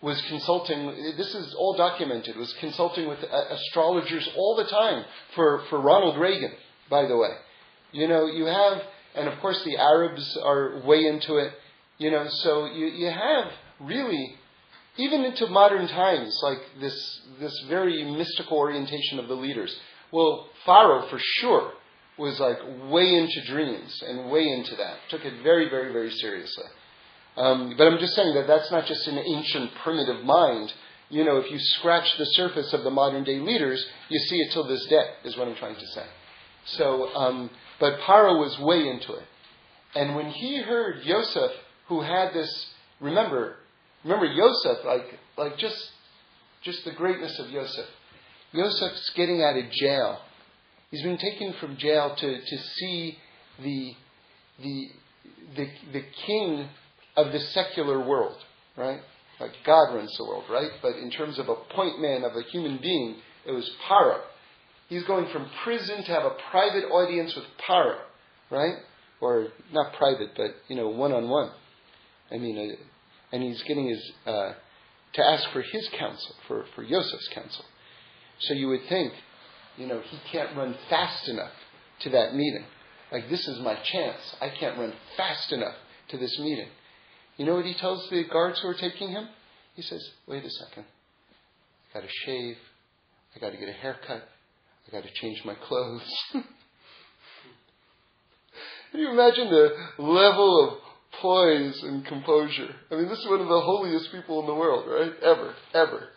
was 0.00 0.20
consulting, 0.22 1.14
this 1.16 1.32
is 1.32 1.54
all 1.54 1.76
documented, 1.76 2.36
was 2.36 2.52
consulting 2.58 3.08
with 3.08 3.20
uh, 3.22 3.42
astrologers 3.50 4.28
all 4.36 4.56
the 4.56 4.64
time 4.64 5.04
for, 5.36 5.62
for 5.70 5.80
Ronald 5.80 6.18
Reagan, 6.18 6.50
by 6.90 7.06
the 7.06 7.16
way. 7.16 7.30
You 7.92 8.08
know, 8.08 8.26
you 8.26 8.46
have, 8.46 8.82
and 9.14 9.28
of 9.28 9.38
course 9.40 9.62
the 9.64 9.76
Arabs 9.76 10.36
are 10.42 10.82
way 10.84 11.06
into 11.06 11.36
it, 11.36 11.52
you 11.98 12.10
know, 12.10 12.26
so 12.28 12.66
you, 12.66 12.86
you 12.86 13.10
have 13.10 13.52
really, 13.80 14.34
even 14.96 15.24
into 15.24 15.46
modern 15.46 15.88
times, 15.88 16.38
like 16.42 16.58
this, 16.80 17.20
this 17.40 17.58
very 17.68 18.04
mystical 18.04 18.58
orientation 18.58 19.18
of 19.18 19.28
the 19.28 19.34
leaders. 19.34 19.74
Well, 20.10 20.48
Pharaoh, 20.66 21.08
for 21.08 21.18
sure, 21.18 21.72
was 22.18 22.38
like 22.38 22.58
way 22.90 23.14
into 23.14 23.44
dreams 23.46 24.02
and 24.06 24.30
way 24.30 24.46
into 24.46 24.76
that. 24.76 24.96
Took 25.08 25.24
it 25.24 25.42
very, 25.42 25.70
very, 25.70 25.92
very 25.92 26.10
seriously. 26.10 26.64
Um, 27.36 27.74
but 27.78 27.86
I'm 27.86 27.98
just 27.98 28.14
saying 28.14 28.34
that 28.34 28.46
that's 28.46 28.70
not 28.70 28.86
just 28.86 29.06
an 29.08 29.18
ancient 29.18 29.70
primitive 29.82 30.22
mind. 30.24 30.72
You 31.08 31.24
know, 31.24 31.38
if 31.38 31.50
you 31.50 31.58
scratch 31.58 32.16
the 32.18 32.26
surface 32.26 32.72
of 32.74 32.84
the 32.84 32.90
modern 32.90 33.24
day 33.24 33.38
leaders, 33.38 33.84
you 34.10 34.18
see 34.18 34.36
it 34.36 34.52
till 34.52 34.68
this 34.68 34.84
day, 34.86 35.06
is 35.24 35.36
what 35.36 35.48
I'm 35.48 35.56
trying 35.56 35.76
to 35.76 35.86
say. 35.88 36.04
So, 36.66 37.14
um, 37.14 37.50
but 37.80 37.98
Paro 38.00 38.38
was 38.38 38.58
way 38.58 38.86
into 38.88 39.14
it. 39.14 39.24
And 39.94 40.14
when 40.14 40.30
he 40.30 40.60
heard 40.60 41.04
Yosef, 41.04 41.50
who 41.88 42.02
had 42.02 42.32
this, 42.32 42.74
remember, 43.00 43.56
remember 44.04 44.26
Yosef, 44.26 44.84
like, 44.84 45.18
like 45.36 45.58
just, 45.58 45.90
just 46.62 46.84
the 46.84 46.92
greatness 46.92 47.38
of 47.38 47.50
Yosef. 47.50 47.86
Yosef's 48.52 49.10
getting 49.16 49.42
out 49.42 49.56
of 49.56 49.70
jail. 49.70 50.20
He's 50.90 51.02
been 51.02 51.18
taken 51.18 51.54
from 51.58 51.76
jail 51.76 52.14
to, 52.14 52.40
to 52.40 52.58
see 52.76 53.18
the, 53.62 53.92
the, 54.62 54.88
the, 55.56 55.66
the 55.92 56.04
king 56.26 56.68
of 57.16 57.32
the 57.32 57.40
secular 57.40 58.00
world, 58.06 58.36
right? 58.76 59.00
Like 59.40 59.52
God 59.64 59.94
runs 59.94 60.14
the 60.16 60.24
world, 60.24 60.44
right? 60.50 60.70
But 60.80 60.96
in 60.96 61.10
terms 61.10 61.38
of 61.38 61.48
appointment 61.48 62.24
of 62.24 62.32
a 62.36 62.42
human 62.50 62.78
being, 62.80 63.16
it 63.46 63.52
was 63.52 63.68
Paro. 63.88 64.20
He's 64.88 65.04
going 65.04 65.26
from 65.32 65.48
prison 65.64 66.04
to 66.04 66.12
have 66.12 66.24
a 66.24 66.36
private 66.50 66.84
audience 66.84 67.34
with 67.34 67.44
Paro, 67.66 67.96
right? 68.50 68.76
Or 69.20 69.48
not 69.72 69.94
private, 69.94 70.30
but 70.36 70.50
you 70.68 70.76
know, 70.76 70.88
one 70.88 71.12
on 71.12 71.28
one. 71.28 71.50
I 72.30 72.38
mean, 72.38 72.58
uh, 72.58 72.84
and 73.32 73.42
he's 73.42 73.62
getting 73.62 73.88
his 73.88 74.12
uh, 74.26 74.52
to 75.14 75.24
ask 75.24 75.50
for 75.52 75.62
his 75.62 75.88
counsel, 75.98 76.34
for 76.46 76.64
for 76.74 76.82
Yosef's 76.82 77.28
counsel. 77.34 77.64
So 78.40 78.54
you 78.54 78.68
would 78.68 78.82
think, 78.88 79.12
you 79.76 79.86
know, 79.86 80.00
he 80.00 80.18
can't 80.30 80.56
run 80.56 80.76
fast 80.88 81.28
enough 81.28 81.52
to 82.00 82.10
that 82.10 82.34
meeting. 82.34 82.64
Like 83.10 83.28
this 83.28 83.46
is 83.46 83.58
my 83.60 83.74
chance. 83.74 84.20
I 84.40 84.48
can't 84.48 84.78
run 84.78 84.92
fast 85.16 85.52
enough 85.52 85.74
to 86.08 86.18
this 86.18 86.38
meeting. 86.38 86.68
You 87.36 87.46
know 87.46 87.54
what 87.54 87.64
he 87.64 87.74
tells 87.74 88.08
the 88.10 88.24
guards 88.24 88.60
who 88.60 88.68
are 88.68 88.74
taking 88.74 89.10
him? 89.10 89.28
He 89.74 89.82
says, 89.82 90.06
wait 90.26 90.44
a 90.44 90.50
second. 90.50 90.84
I 91.90 91.98
gotta 91.98 92.12
shave. 92.24 92.56
I 93.34 93.38
gotta 93.38 93.56
get 93.56 93.68
a 93.68 93.72
haircut. 93.72 94.28
I 94.86 94.90
gotta 94.90 95.08
change 95.14 95.42
my 95.44 95.54
clothes. 95.54 96.02
Can 98.92 99.00
you 99.00 99.10
imagine 99.10 99.48
the 99.48 99.74
level 99.98 100.68
of 100.68 100.78
poise 101.20 101.82
and 101.82 102.04
composure? 102.06 102.74
I 102.90 102.96
mean, 102.96 103.08
this 103.08 103.18
is 103.18 103.28
one 103.28 103.40
of 103.40 103.48
the 103.48 103.60
holiest 103.60 104.10
people 104.12 104.40
in 104.40 104.46
the 104.46 104.54
world, 104.54 104.86
right? 104.88 105.12
Ever, 105.22 105.54
ever. 105.74 106.08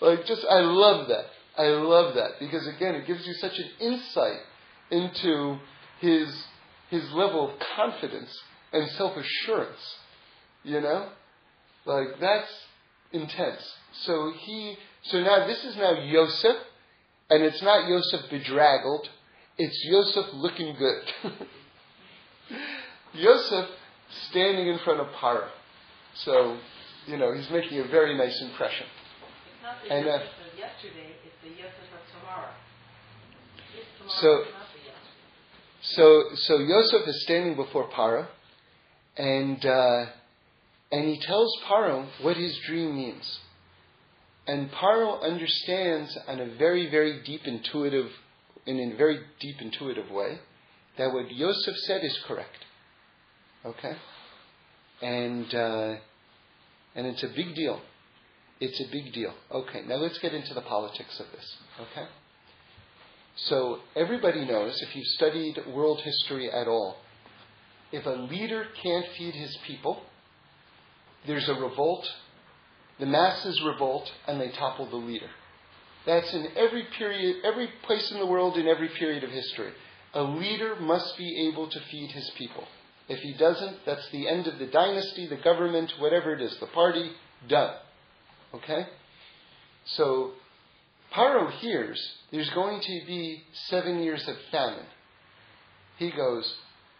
Like, 0.00 0.26
just, 0.26 0.44
I 0.48 0.60
love 0.60 1.08
that. 1.08 1.26
I 1.56 1.68
love 1.68 2.14
that 2.16 2.40
because 2.40 2.66
again, 2.66 2.94
it 2.96 3.06
gives 3.06 3.26
you 3.26 3.34
such 3.34 3.58
an 3.58 3.70
insight 3.78 4.40
into 4.90 5.58
his, 6.00 6.28
his 6.90 7.10
level 7.12 7.50
of 7.50 7.58
confidence 7.76 8.30
and 8.72 8.90
self 8.90 9.16
assurance 9.16 9.96
you 10.64 10.80
know? 10.80 11.08
Like, 11.84 12.18
that's 12.20 12.50
intense. 13.12 13.62
So 14.04 14.32
he, 14.40 14.76
so 15.02 15.22
now 15.22 15.46
this 15.46 15.62
is 15.64 15.76
now 15.76 15.92
Yosef, 16.00 16.56
and 17.30 17.42
it's 17.44 17.62
not 17.62 17.88
Yosef 17.88 18.28
bedraggled, 18.30 19.08
it's 19.56 19.84
Yosef 19.84 20.26
looking 20.32 20.74
good. 20.74 21.32
Yosef 23.14 23.68
standing 24.30 24.68
in 24.68 24.78
front 24.84 25.00
of 25.00 25.06
Paro. 25.20 25.48
So, 26.16 26.58
you 27.06 27.16
know, 27.16 27.34
he's 27.34 27.50
making 27.50 27.80
a 27.80 27.88
very 27.88 28.16
nice 28.16 28.40
impression. 28.42 28.86
It's 28.86 29.62
not 29.62 29.76
the 29.82 29.92
and, 29.92 30.08
uh, 30.08 30.18
yesterday, 30.56 31.16
it's 31.24 31.34
the 31.42 31.50
Yosef 31.50 31.90
of 31.92 32.20
tomorrow. 32.20 32.50
tomorrow 33.98 34.20
so, 34.20 34.44
so, 35.82 36.22
so 36.34 36.58
Yosef 36.58 37.08
is 37.08 37.22
standing 37.24 37.56
before 37.56 37.88
Paro, 37.90 38.26
and 39.16 39.64
uh, 39.64 40.06
and 40.92 41.08
he 41.08 41.20
tells 41.20 41.56
Paro 41.68 42.06
what 42.22 42.36
his 42.36 42.56
dream 42.66 42.96
means. 42.96 43.40
And 44.46 44.70
Paro 44.70 45.22
understands 45.22 46.16
in 46.28 46.40
a 46.40 46.54
very, 46.56 46.90
very 46.90 47.22
deep 47.24 47.42
intuitive, 47.46 48.10
in 48.66 48.78
a 48.78 48.96
very 48.96 49.20
deep 49.40 49.56
intuitive 49.60 50.10
way, 50.10 50.38
that 50.98 51.12
what 51.12 51.32
Yosef 51.32 51.74
said 51.78 52.04
is 52.04 52.16
correct. 52.26 52.64
Okay? 53.64 53.96
And, 55.02 55.54
uh, 55.54 55.96
and 56.94 57.06
it's 57.06 57.22
a 57.22 57.28
big 57.28 57.54
deal. 57.54 57.80
It's 58.60 58.80
a 58.80 58.90
big 58.90 59.12
deal. 59.12 59.34
Okay, 59.50 59.82
now 59.86 59.96
let's 59.96 60.18
get 60.18 60.32
into 60.32 60.54
the 60.54 60.60
politics 60.62 61.18
of 61.20 61.26
this. 61.32 61.56
Okay? 61.80 62.06
So 63.36 63.80
everybody 63.96 64.44
knows, 64.44 64.80
if 64.80 64.94
you've 64.94 65.06
studied 65.08 65.58
world 65.66 66.00
history 66.00 66.50
at 66.50 66.68
all, 66.68 66.96
if 67.90 68.06
a 68.06 68.10
leader 68.10 68.66
can't 68.82 69.06
feed 69.18 69.34
his 69.34 69.56
people, 69.66 70.02
there's 71.26 71.48
a 71.48 71.54
revolt, 71.54 72.06
the 73.00 73.06
masses 73.06 73.60
revolt, 73.62 74.10
and 74.28 74.40
they 74.40 74.50
topple 74.50 74.88
the 74.88 74.96
leader. 74.96 75.30
That's 76.06 76.32
in 76.32 76.48
every 76.56 76.86
period, 76.96 77.44
every 77.44 77.68
place 77.82 78.10
in 78.12 78.18
the 78.18 78.26
world, 78.26 78.56
in 78.56 78.68
every 78.68 78.88
period 78.88 79.24
of 79.24 79.30
history. 79.30 79.72
A 80.12 80.22
leader 80.22 80.76
must 80.76 81.16
be 81.16 81.48
able 81.48 81.68
to 81.68 81.80
feed 81.90 82.10
his 82.12 82.30
people. 82.36 82.64
If 83.08 83.20
he 83.20 83.34
doesn't, 83.34 83.84
that's 83.84 84.08
the 84.10 84.28
end 84.28 84.46
of 84.46 84.58
the 84.58 84.66
dynasty, 84.66 85.26
the 85.26 85.36
government, 85.36 85.92
whatever 85.98 86.32
it 86.32 86.40
is, 86.40 86.56
the 86.58 86.66
party, 86.66 87.10
done. 87.48 87.74
Okay? 88.54 88.86
So, 89.96 90.32
Paro 91.14 91.50
hears 91.58 92.00
there's 92.32 92.50
going 92.50 92.80
to 92.80 93.00
be 93.06 93.44
seven 93.68 94.02
years 94.02 94.26
of 94.26 94.36
famine. 94.50 94.86
He 95.98 96.10
goes, 96.10 96.52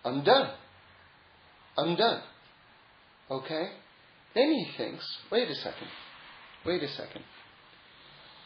I'm 0.04 0.22
done. 0.22 0.50
I'm 1.76 1.96
done. 1.96 2.22
Okay? 3.30 3.70
Then 4.34 4.52
he 4.52 4.68
thinks, 4.76 5.04
wait 5.32 5.48
a 5.48 5.54
second, 5.54 5.88
wait 6.66 6.82
a 6.82 6.88
second. 6.88 7.22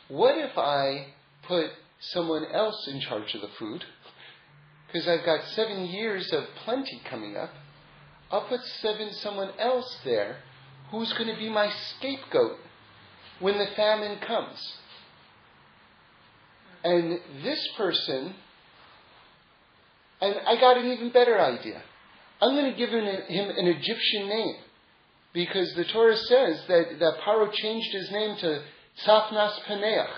What 0.09 0.39
if 0.39 0.57
I 0.57 1.09
put 1.47 1.71
someone 2.01 2.47
else 2.53 2.89
in 2.89 3.01
charge 3.01 3.35
of 3.35 3.41
the 3.41 3.49
food? 3.59 3.85
Because 4.89 5.07
I've 5.07 5.24
got 5.24 5.45
seven 5.49 5.84
years 5.86 6.32
of 6.32 6.45
plenty 6.64 7.01
coming 7.09 7.36
up. 7.36 7.51
I'll 8.30 8.47
put 8.49 8.61
seven 8.80 9.12
someone 9.14 9.51
else 9.59 9.99
there 10.05 10.39
who's 10.91 11.12
going 11.12 11.28
to 11.28 11.36
be 11.36 11.49
my 11.49 11.70
scapegoat 11.70 12.59
when 13.41 13.59
the 13.59 13.66
famine 13.76 14.18
comes. 14.20 14.59
And 16.84 17.20
this 17.43 17.68
person, 17.76 18.34
and 20.20 20.34
I 20.47 20.59
got 20.61 20.78
an 20.78 20.86
even 20.86 21.11
better 21.11 21.39
idea. 21.39 21.82
I'm 22.41 22.55
going 22.55 22.70
to 22.70 22.78
give 22.78 22.91
him, 22.91 23.05
him 23.05 23.51
an 23.51 23.66
Egyptian 23.66 24.28
name 24.28 24.57
because 25.32 25.72
the 25.74 25.84
Torah 25.84 26.16
says 26.16 26.62
that, 26.68 26.99
that 26.99 27.18
Paro 27.24 27.53
changed 27.53 27.93
his 27.93 28.11
name 28.11 28.36
to 28.36 28.62
Tzafnas 29.05 29.61
Paneach, 29.66 30.09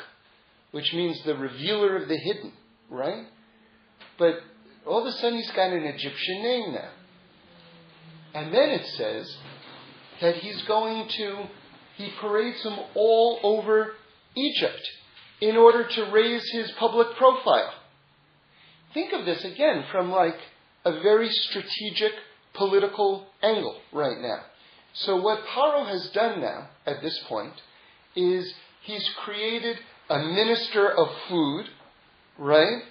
which 0.70 0.92
means 0.92 1.22
the 1.24 1.36
revealer 1.36 1.96
of 1.96 2.08
the 2.08 2.16
hidden, 2.16 2.52
right? 2.88 3.26
But 4.18 4.40
all 4.86 5.00
of 5.00 5.06
a 5.06 5.12
sudden 5.12 5.38
he's 5.38 5.50
got 5.50 5.72
an 5.72 5.84
Egyptian 5.84 6.42
name 6.42 6.72
now. 6.72 6.90
And 8.34 8.54
then 8.54 8.70
it 8.70 8.86
says 8.86 9.36
that 10.20 10.36
he's 10.36 10.62
going 10.62 11.08
to, 11.08 11.44
he 11.96 12.12
parades 12.20 12.62
them 12.62 12.78
all 12.94 13.40
over 13.42 13.94
Egypt 14.36 14.88
in 15.40 15.56
order 15.56 15.86
to 15.86 16.10
raise 16.10 16.48
his 16.50 16.70
public 16.72 17.16
profile. 17.16 17.72
Think 18.94 19.12
of 19.12 19.24
this 19.24 19.44
again 19.44 19.84
from 19.90 20.10
like 20.10 20.38
a 20.84 21.00
very 21.00 21.30
strategic 21.30 22.12
political 22.54 23.26
angle 23.42 23.76
right 23.92 24.20
now. 24.20 24.40
So 24.92 25.20
what 25.20 25.44
Paro 25.46 25.86
has 25.86 26.10
done 26.10 26.40
now, 26.40 26.68
at 26.86 27.00
this 27.00 27.18
point, 27.28 27.54
is 28.16 28.52
he's 28.82 29.08
created 29.24 29.78
a 30.08 30.18
minister 30.18 30.90
of 30.90 31.08
food, 31.28 31.66
right? 32.38 32.82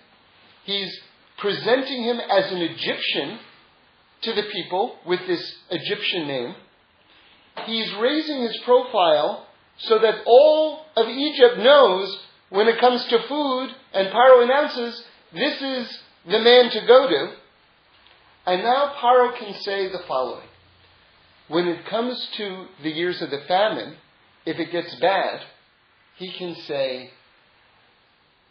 He's 0.63 0.97
presenting 1.39 2.03
him 2.03 2.19
as 2.19 2.51
an 2.51 2.57
Egyptian 2.57 3.39
to 4.21 4.33
the 4.33 4.43
people 4.51 4.97
with 5.05 5.19
this 5.27 5.55
Egyptian 5.69 6.27
name. 6.27 6.55
He's 7.65 7.93
raising 7.95 8.41
his 8.41 8.57
profile 8.65 9.47
so 9.77 9.99
that 9.99 10.23
all 10.25 10.85
of 10.95 11.07
Egypt 11.07 11.57
knows 11.57 12.19
when 12.49 12.67
it 12.67 12.79
comes 12.79 13.05
to 13.05 13.27
food, 13.27 13.69
and 13.93 14.07
Paro 14.09 14.43
announces, 14.43 15.03
this 15.33 15.61
is 15.61 15.99
the 16.25 16.39
man 16.39 16.69
to 16.71 16.85
go 16.87 17.07
to. 17.07 17.33
And 18.47 18.63
now 18.63 18.95
Paro 18.99 19.37
can 19.37 19.53
say 19.61 19.89
the 19.89 20.03
following. 20.07 20.47
When 21.47 21.67
it 21.67 21.85
comes 21.85 22.27
to 22.37 22.65
the 22.83 22.89
years 22.89 23.21
of 23.21 23.29
the 23.29 23.41
famine, 23.47 23.95
if 24.45 24.57
it 24.57 24.71
gets 24.71 24.95
bad, 24.95 25.41
he 26.17 26.31
can 26.33 26.55
say, 26.55 27.11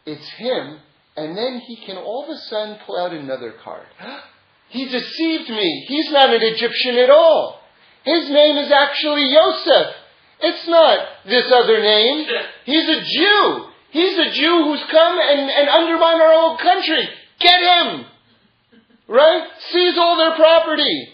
it's 0.07 0.29
him, 0.31 0.79
and 1.19 1.37
then 1.37 1.61
he 1.61 1.77
can 1.85 1.97
all 1.97 2.25
of 2.25 2.31
a 2.31 2.39
sudden 2.39 2.79
pull 2.87 2.99
out 2.99 3.13
another 3.13 3.55
card. 3.65 3.87
he 4.69 4.85
deceived 4.89 5.51
me. 5.51 5.87
He's 5.89 6.11
not 6.11 6.33
an 6.33 6.43
Egyptian 6.43 6.97
at 6.97 7.11
all. 7.11 7.61
His 8.05 8.31
name 8.31 8.57
is 8.57 8.71
actually 8.71 9.27
Yosef. 9.33 9.95
It's 10.41 10.69
not 10.69 10.99
this 11.27 11.51
other 11.53 11.81
name. 11.81 12.27
He's 12.65 12.89
a 12.89 13.01
Jew. 13.03 13.65
He's 13.91 14.19
a 14.19 14.31
Jew 14.31 14.65
who's 14.65 14.85
come 14.91 15.19
and, 15.21 15.51
and 15.51 15.69
undermined 15.69 16.23
our 16.23 16.33
old 16.33 16.61
country. 16.61 17.09
Get 17.41 17.61
him! 17.61 18.07
Right? 19.09 19.49
Seize 19.71 19.99
all 19.99 20.17
their 20.17 20.37
property. 20.37 21.09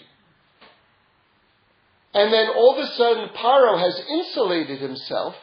And 2.13 2.31
then 2.31 2.49
all 2.49 2.77
of 2.77 2.85
a 2.85 2.91
sudden, 2.93 3.29
Paro 3.35 3.79
has 3.79 4.01
insulated 4.09 4.79
himself 4.79 5.35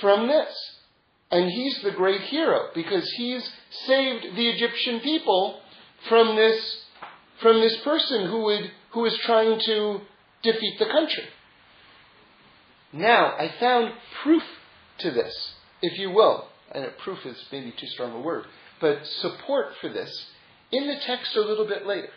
from 0.00 0.28
this. 0.28 0.72
And 1.32 1.50
he's 1.50 1.80
the 1.82 1.92
great 1.92 2.20
hero 2.20 2.68
because 2.74 3.10
he's 3.16 3.42
saved 3.86 4.36
the 4.36 4.48
Egyptian 4.50 5.00
people 5.00 5.60
from 6.08 6.36
this, 6.36 6.84
from 7.40 7.58
this 7.60 7.76
person 7.78 8.26
who 8.26 8.42
would, 8.42 8.70
who 8.90 9.06
is 9.06 9.16
trying 9.24 9.58
to 9.58 10.02
defeat 10.42 10.78
the 10.78 10.86
country. 10.86 11.24
Now, 12.92 13.34
I 13.38 13.54
found 13.58 13.94
proof 14.22 14.42
to 14.98 15.10
this, 15.10 15.34
if 15.80 15.98
you 15.98 16.10
will. 16.10 16.48
And 16.70 16.86
proof 16.98 17.24
is 17.24 17.42
maybe 17.50 17.72
too 17.78 17.86
strong 17.86 18.12
a 18.12 18.20
word, 18.20 18.44
but 18.80 19.06
support 19.06 19.68
for 19.80 19.88
this 19.88 20.26
in 20.70 20.86
the 20.86 20.96
text 21.06 21.34
a 21.36 21.40
little 21.40 21.66
bit 21.66 21.86
later. 21.86 22.10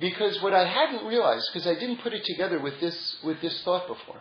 Because 0.00 0.40
what 0.40 0.54
I 0.54 0.66
hadn't 0.66 1.04
realized, 1.04 1.48
because 1.52 1.66
I 1.66 1.74
didn't 1.74 2.02
put 2.02 2.12
it 2.12 2.24
together 2.24 2.60
with 2.60 2.80
this, 2.80 3.16
with 3.24 3.40
this 3.40 3.60
thought 3.64 3.88
before, 3.88 4.20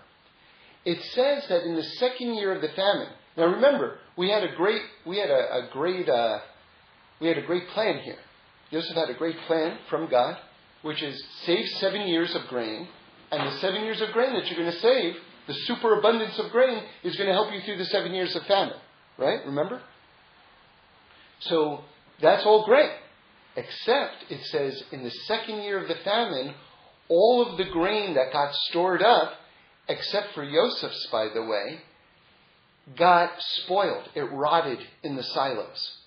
it 0.83 1.03
says 1.13 1.43
that 1.49 1.63
in 1.63 1.75
the 1.75 1.83
second 1.83 2.33
year 2.33 2.53
of 2.53 2.61
the 2.61 2.69
famine. 2.69 3.09
Now 3.37 3.45
remember, 3.45 3.99
we 4.17 4.29
had 4.31 4.43
a 4.43 4.55
great, 4.55 4.81
we 5.05 5.19
had 5.19 5.29
a, 5.29 5.33
a 5.33 5.69
great, 5.71 6.09
uh, 6.09 6.39
we 7.21 7.27
had 7.27 7.37
a 7.37 7.45
great 7.45 7.67
plan 7.69 7.99
here. 7.99 8.17
Joseph 8.71 8.95
had 8.95 9.09
a 9.09 9.13
great 9.13 9.37
plan 9.45 9.77
from 9.89 10.09
God, 10.09 10.37
which 10.81 11.01
is 11.03 11.23
save 11.45 11.65
seven 11.79 12.07
years 12.07 12.33
of 12.35 12.47
grain, 12.47 12.87
and 13.31 13.47
the 13.47 13.59
seven 13.59 13.83
years 13.83 14.01
of 14.01 14.09
grain 14.11 14.33
that 14.33 14.47
you're 14.47 14.59
going 14.59 14.71
to 14.71 14.79
save, 14.79 15.15
the 15.45 15.53
superabundance 15.53 16.37
of 16.39 16.51
grain, 16.51 16.83
is 17.03 17.15
going 17.15 17.27
to 17.27 17.33
help 17.33 17.53
you 17.53 17.61
through 17.61 17.77
the 17.77 17.85
seven 17.85 18.13
years 18.13 18.35
of 18.35 18.43
famine. 18.43 18.77
Right? 19.17 19.45
Remember? 19.45 19.81
So 21.41 21.81
that's 22.21 22.45
all 22.45 22.65
great. 22.65 22.91
Except, 23.55 24.25
it 24.29 24.43
says, 24.45 24.83
in 24.91 25.03
the 25.03 25.11
second 25.27 25.63
year 25.63 25.81
of 25.81 25.87
the 25.87 25.95
famine, 26.03 26.53
all 27.09 27.47
of 27.47 27.57
the 27.57 27.65
grain 27.65 28.15
that 28.15 28.33
got 28.33 28.53
stored 28.69 29.01
up, 29.01 29.33
except 29.87 30.33
for 30.33 30.45
Joseph's, 30.49 31.07
by 31.11 31.29
the 31.33 31.43
way, 31.43 31.81
got 32.95 33.31
spoiled. 33.63 34.09
It 34.15 34.21
rotted 34.31 34.79
in 35.03 35.15
the 35.15 35.23
silos. 35.23 35.97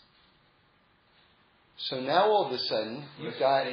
So 1.76 2.00
now 2.00 2.24
all 2.24 2.46
of 2.46 2.52
a 2.52 2.58
sudden, 2.58 3.04
you've 3.20 3.38
got. 3.38 3.66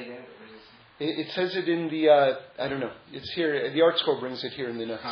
It, 1.00 1.28
says 1.34 1.56
it 1.56 1.70
in 1.70 1.90
the, 1.90 2.10
uh, 2.10 2.36
I 2.58 2.68
don't 2.68 2.80
know, 2.80 2.92
it's 3.12 3.32
here, 3.34 3.72
the 3.72 3.80
ArtScroll 3.80 4.20
brings 4.20 4.44
it 4.44 4.54
here 4.54 4.68
in 4.70 4.80
the 4.80 4.86
notes. 4.88 5.04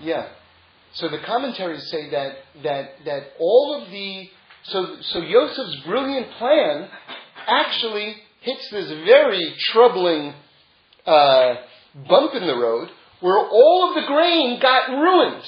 Yeah. 0.00 0.28
So 0.94 1.08
the 1.08 1.18
commentaries 1.18 1.86
say 1.90 2.08
that, 2.10 2.36
that, 2.62 2.90
that 3.04 3.22
all 3.38 3.82
of 3.82 3.90
the, 3.90 4.30
so, 4.62 4.96
so 5.02 5.20
Joseph's 5.20 5.76
brilliant 5.84 6.30
plan 6.38 6.88
actually 7.46 8.16
hits 8.40 8.70
this 8.70 8.88
very 9.04 9.54
troubling 9.58 10.32
uh, 11.04 11.54
bump 12.08 12.34
in 12.34 12.46
the 12.46 12.56
road 12.56 12.88
where 13.20 13.38
all 13.38 13.88
of 13.90 14.02
the 14.02 14.06
grain 14.06 14.58
got 14.58 14.88
ruined. 14.88 15.44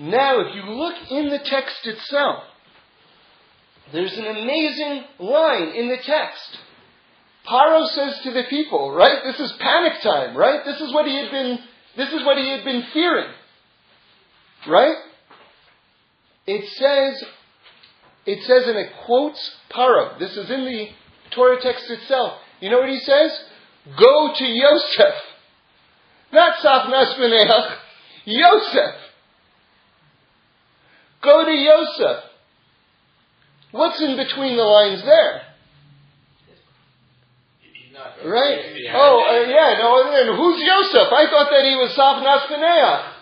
Now, 0.00 0.40
if 0.40 0.54
you 0.54 0.62
look 0.62 0.94
in 1.10 1.28
the 1.28 1.40
text 1.40 1.86
itself, 1.86 2.44
there's 3.92 4.16
an 4.16 4.24
amazing 4.24 5.04
line 5.18 5.68
in 5.76 5.88
the 5.88 5.98
text. 5.98 6.58
Paro 7.46 7.86
says 7.88 8.18
to 8.24 8.30
the 8.30 8.44
people, 8.48 8.92
right? 8.92 9.18
This 9.24 9.38
is 9.38 9.52
panic 9.58 10.00
time, 10.02 10.34
right? 10.34 10.64
This 10.64 10.80
is 10.80 10.94
what 10.94 11.06
he 11.06 11.16
had 11.16 11.30
been, 11.30 11.58
this 11.98 12.10
is 12.14 12.24
what 12.24 12.38
he 12.38 12.48
had 12.48 12.64
been 12.64 12.82
fearing. 12.94 13.30
Right? 14.66 14.96
It 16.46 16.66
says, 16.70 17.24
it 18.24 18.42
says, 18.44 18.68
and 18.68 18.78
it 18.78 18.92
quotes 19.04 19.56
Paro. 19.70 20.18
This 20.18 20.34
is 20.34 20.50
in 20.50 20.64
the 20.64 20.86
Torah 21.32 21.60
text 21.60 21.90
itself. 21.90 22.38
You 22.60 22.70
know 22.70 22.78
what 22.78 22.88
he 22.88 23.00
says? 23.00 23.38
Go 23.98 24.32
to 24.34 24.44
Yosef. 24.44 25.14
Not 26.32 26.58
Tzafnas. 26.58 27.76
Yosef. 28.24 28.94
Go 31.22 31.44
to 31.44 31.50
Yosef. 31.50 32.24
What's 33.72 34.00
in 34.00 34.16
between 34.16 34.56
the 34.56 34.62
lines 34.62 35.02
there? 35.04 35.42
Right? 38.24 38.58
Oh, 38.94 39.24
uh, 39.28 39.48
yeah, 39.48 39.76
no, 39.78 40.12
and 40.12 40.36
who's 40.36 40.62
Yosef? 40.62 41.12
I 41.12 41.26
thought 41.30 41.50
that 41.50 41.64
he 41.64 41.76
was 41.76 41.94
Tzafnas 41.96 42.46
Paneach. 42.48 43.12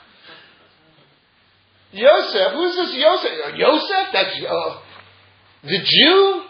Yosef, 1.92 2.52
who's 2.52 2.76
this 2.76 2.94
Yosef? 2.94 3.30
Uh, 3.46 3.56
Yosef? 3.56 4.12
That's 4.12 4.36
uh, 4.46 4.80
the 5.64 5.78
Jew? 5.84 6.42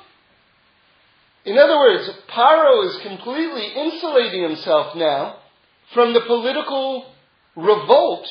In 1.44 1.58
other 1.58 1.78
words, 1.78 2.10
Paro 2.28 2.86
is 2.86 2.98
completely 3.02 3.68
insulating 3.74 4.42
himself 4.42 4.94
now 4.96 5.36
from 5.94 6.12
the 6.12 6.20
political 6.20 7.06
revolt 7.56 8.26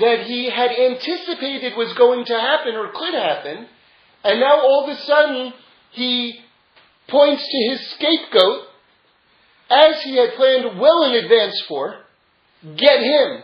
that 0.00 0.26
he 0.26 0.50
had 0.50 0.70
anticipated 0.70 1.76
was 1.76 1.92
going 1.94 2.24
to 2.26 2.38
happen 2.38 2.74
or 2.74 2.92
could 2.92 3.14
happen, 3.14 3.66
and 4.24 4.40
now 4.40 4.60
all 4.60 4.84
of 4.84 4.96
a 4.96 5.00
sudden 5.02 5.52
he 5.92 6.40
points 7.08 7.42
to 7.42 7.70
his 7.70 7.90
scapegoat 7.90 8.66
as 9.70 10.02
he 10.02 10.16
had 10.16 10.34
planned 10.34 10.78
well 10.78 11.04
in 11.04 11.24
advance 11.24 11.60
for. 11.68 11.96
Get 12.76 13.00
him. 13.00 13.42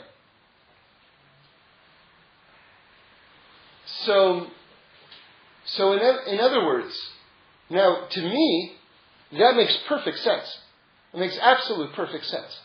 So, 4.04 4.46
so 5.64 5.92
in, 5.92 6.34
in 6.34 6.40
other 6.40 6.64
words, 6.64 6.94
now 7.70 8.06
to 8.10 8.20
me, 8.20 8.72
that 9.32 9.56
makes 9.56 9.76
perfect 9.88 10.18
sense. 10.18 10.58
It 11.14 11.20
makes 11.20 11.38
absolute 11.40 11.92
perfect 11.94 12.24
sense. 12.26 12.58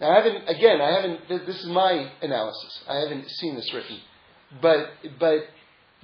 Now, 0.00 0.10
I 0.12 0.16
haven't, 0.16 0.48
again, 0.48 0.80
I 0.80 0.92
haven't, 0.92 1.28
this 1.28 1.58
is 1.60 1.66
my 1.66 2.10
analysis. 2.22 2.84
I 2.88 2.96
haven't 2.96 3.28
seen 3.30 3.56
this 3.56 3.72
written. 3.74 3.98
But, 4.62 4.90
but, 5.18 5.46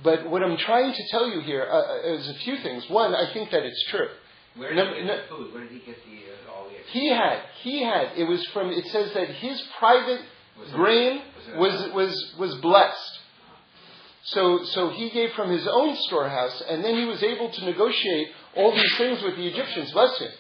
but 0.03 0.29
what 0.29 0.43
I'm 0.43 0.57
trying 0.57 0.93
to 0.93 1.09
tell 1.11 1.29
you 1.29 1.41
here 1.41 1.67
uh, 1.71 1.77
uh 1.77 2.15
is 2.15 2.29
a 2.29 2.35
few 2.35 2.57
things. 2.59 2.89
One, 2.89 3.15
I 3.15 3.33
think 3.33 3.51
that 3.51 3.63
it's 3.63 3.85
true. 3.91 4.09
Where 4.57 4.75
did 4.75 4.77
no, 4.77 4.95
he 4.95 5.05
get 5.05 5.07
the 5.07 5.37
food? 5.37 5.55
Where 5.55 5.63
did 5.63 5.73
he 5.73 5.79
get 5.79 5.97
the, 6.05 6.51
uh, 6.51 6.55
all 6.55 6.69
the 6.69 6.75
He 6.91 7.09
had, 7.09 7.41
he 7.63 7.83
had, 7.83 8.13
it 8.17 8.25
was 8.25 8.45
from, 8.49 8.71
it 8.71 8.85
says 8.87 9.13
that 9.15 9.29
his 9.29 9.63
private 9.79 10.23
was 10.59 10.71
grain 10.71 11.23
was, 11.57 11.93
was, 11.93 12.35
was 12.39 12.55
blessed. 12.57 13.21
So, 14.25 14.65
so 14.65 14.91
he 14.91 15.11
gave 15.11 15.33
from 15.33 15.51
his 15.51 15.67
own 15.67 15.97
storehouse, 15.97 16.63
and 16.69 16.83
then 16.83 16.97
he 16.97 17.05
was 17.05 17.23
able 17.23 17.51
to 17.51 17.65
negotiate 17.65 18.29
all 18.57 18.73
these 18.73 18.97
things 18.97 19.23
with 19.23 19.37
the 19.37 19.47
Egyptians, 19.47 19.93
bless 19.93 20.19
him. 20.19 20.31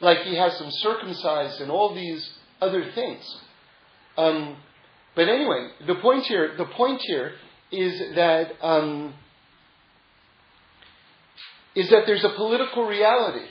Like 0.00 0.18
he 0.20 0.34
has 0.36 0.58
them 0.58 0.70
circumcised 0.70 1.60
and 1.60 1.70
all 1.70 1.94
these 1.94 2.35
other 2.60 2.90
things. 2.94 3.24
Um, 4.16 4.56
but 5.14 5.28
anyway, 5.28 5.68
the 5.86 5.96
point 5.96 6.24
here, 6.24 6.54
the 6.56 6.64
point 6.64 7.00
here 7.02 7.32
is 7.72 8.14
that 8.14 8.52
um, 8.62 9.14
is 11.74 11.90
that 11.90 12.04
there's 12.06 12.24
a 12.24 12.30
political 12.30 12.86
reality 12.86 13.46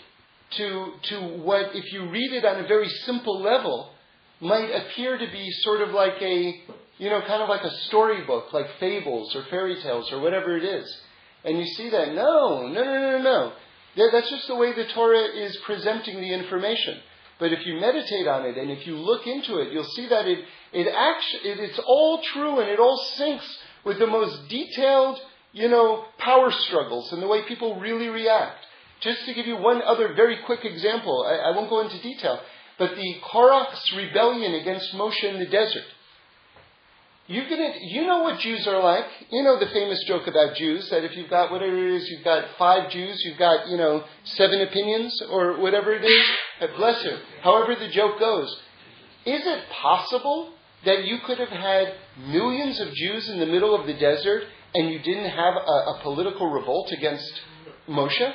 to 0.57 0.91
to 1.09 1.19
what, 1.43 1.75
if 1.75 1.91
you 1.91 2.09
read 2.09 2.33
it 2.33 2.45
on 2.45 2.63
a 2.63 2.67
very 2.67 2.89
simple 3.05 3.41
level, 3.41 3.91
might 4.39 4.69
appear 4.69 5.17
to 5.17 5.31
be 5.31 5.49
sort 5.63 5.81
of 5.81 5.89
like 5.89 6.21
a 6.21 6.63
you 6.97 7.09
know, 7.09 7.21
kind 7.21 7.41
of 7.41 7.49
like 7.49 7.63
a 7.63 7.71
storybook, 7.87 8.53
like 8.53 8.67
fables 8.79 9.35
or 9.35 9.43
fairy 9.49 9.81
tales 9.81 10.11
or 10.11 10.21
whatever 10.21 10.55
it 10.55 10.63
is. 10.63 11.01
And 11.43 11.59
you 11.59 11.65
see 11.65 11.89
that, 11.89 12.13
no, 12.13 12.67
no, 12.67 12.83
no, 12.83 13.19
no, 13.19 13.21
no. 13.21 13.53
That's 14.11 14.29
just 14.29 14.47
the 14.47 14.55
way 14.55 14.73
the 14.73 14.87
Torah 14.93 15.23
is 15.23 15.55
presenting 15.65 16.19
the 16.19 16.33
information. 16.33 16.99
But 17.37 17.51
if 17.51 17.65
you 17.65 17.79
meditate 17.79 18.27
on 18.27 18.45
it 18.45 18.57
and 18.57 18.71
if 18.71 18.87
you 18.87 18.95
look 18.95 19.27
into 19.27 19.57
it, 19.57 19.73
you'll 19.73 19.83
see 19.83 20.07
that 20.07 20.25
it, 20.25 20.39
it 20.71 20.87
actually, 20.87 21.51
it, 21.51 21.59
it's 21.59 21.79
all 21.79 22.21
true 22.21 22.59
and 22.59 22.69
it 22.69 22.79
all 22.79 23.03
syncs 23.17 23.45
with 23.83 23.99
the 23.99 24.07
most 24.07 24.47
detailed, 24.47 25.19
you 25.51 25.67
know, 25.67 26.05
power 26.17 26.51
struggles 26.51 27.11
and 27.11 27.21
the 27.21 27.27
way 27.27 27.43
people 27.43 27.79
really 27.79 28.07
react. 28.07 28.65
Just 29.01 29.25
to 29.25 29.33
give 29.33 29.47
you 29.47 29.57
one 29.57 29.81
other 29.81 30.13
very 30.13 30.37
quick 30.45 30.63
example, 30.63 31.25
I, 31.27 31.49
I 31.49 31.55
won't 31.55 31.69
go 31.69 31.81
into 31.81 32.01
detail, 32.01 32.39
but 32.79 32.95
the 32.95 33.15
Korach's 33.21 33.93
rebellion 33.95 34.53
against 34.53 34.93
Moshe 34.93 35.23
in 35.23 35.39
the 35.39 35.45
desert. 35.45 35.83
You 37.27 37.41
gonna, 37.49 37.73
you 37.81 38.05
know 38.05 38.21
what 38.21 38.39
Jews 38.39 38.67
are 38.67 38.81
like. 38.83 39.05
You 39.31 39.41
know 39.41 39.57
the 39.59 39.65
famous 39.67 40.03
joke 40.03 40.27
about 40.27 40.55
Jews 40.55 40.87
that 40.91 41.03
if 41.03 41.15
you've 41.15 41.29
got 41.29 41.51
whatever 41.51 41.75
it 41.75 41.95
is, 41.95 42.07
you've 42.09 42.23
got 42.23 42.45
five 42.59 42.91
Jews, 42.91 43.19
you've 43.25 43.39
got 43.39 43.67
you 43.67 43.77
know 43.77 44.03
seven 44.23 44.61
opinions 44.61 45.19
or 45.31 45.59
whatever 45.59 45.93
it 45.93 46.03
is. 46.03 46.25
Bless 46.77 47.03
you. 47.03 47.17
However 47.41 47.75
the 47.75 47.87
joke 47.87 48.19
goes, 48.19 48.51
is 49.25 49.41
it 49.43 49.63
possible 49.71 50.51
that 50.85 51.05
you 51.05 51.17
could 51.25 51.39
have 51.39 51.49
had 51.49 51.95
millions 52.27 52.79
of 52.79 52.93
Jews 52.93 53.27
in 53.29 53.39
the 53.39 53.47
middle 53.47 53.73
of 53.73 53.87
the 53.87 53.93
desert 53.93 54.43
and 54.75 54.91
you 54.91 54.99
didn't 54.99 55.29
have 55.31 55.55
a, 55.55 55.57
a 55.95 55.99
political 56.03 56.51
revolt 56.51 56.91
against 56.91 57.41
Moshe? 57.89 58.33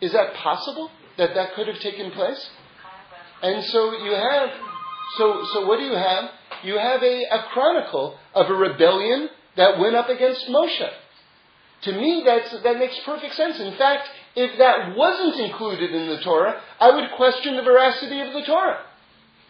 Is 0.00 0.12
that 0.12 0.34
possible 0.34 0.88
that 1.18 1.34
that 1.34 1.54
could 1.54 1.66
have 1.66 1.80
taken 1.80 2.12
place? 2.12 2.48
And 3.42 3.64
so 3.64 4.04
you 4.04 4.12
have, 4.12 4.50
so 5.18 5.44
so 5.52 5.66
what 5.66 5.80
do 5.80 5.84
you 5.84 5.96
have? 5.96 6.30
You 6.64 6.78
have 6.78 7.02
a, 7.02 7.24
a 7.30 7.44
chronicle 7.52 8.18
of 8.34 8.50
a 8.50 8.54
rebellion 8.54 9.28
that 9.56 9.78
went 9.78 9.96
up 9.96 10.08
against 10.08 10.46
Moshe. 10.48 10.90
To 11.82 11.92
me, 11.92 12.22
that's, 12.24 12.50
that 12.62 12.78
makes 12.78 12.98
perfect 13.04 13.34
sense. 13.34 13.58
In 13.58 13.76
fact, 13.76 14.08
if 14.36 14.58
that 14.58 14.96
wasn't 14.96 15.40
included 15.40 15.92
in 15.92 16.08
the 16.08 16.20
Torah, 16.22 16.60
I 16.78 16.90
would 16.94 17.10
question 17.16 17.56
the 17.56 17.62
veracity 17.62 18.20
of 18.20 18.32
the 18.32 18.42
Torah. 18.44 18.84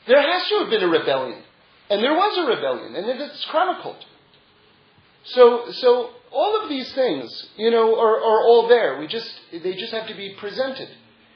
There 0.07 0.23
has 0.23 0.49
to 0.49 0.59
have 0.61 0.71
been 0.71 0.83
a 0.83 0.89
rebellion. 0.89 1.43
And 1.91 2.03
there 2.03 2.15
was 2.15 2.39
a 2.39 2.49
rebellion, 2.49 2.95
and 2.95 3.21
it's 3.21 3.45
chronicled. 3.47 4.05
So, 5.25 5.65
so 5.73 6.11
all 6.31 6.63
of 6.63 6.69
these 6.69 6.91
things, 6.93 7.49
you 7.57 7.71
know, 7.71 7.99
are, 7.99 8.17
are 8.17 8.45
all 8.45 8.69
there. 8.69 8.99
We 9.01 9.09
just, 9.09 9.29
they 9.53 9.75
just 9.75 9.93
have 9.93 10.07
to 10.07 10.15
be 10.15 10.37
presented. 10.39 10.89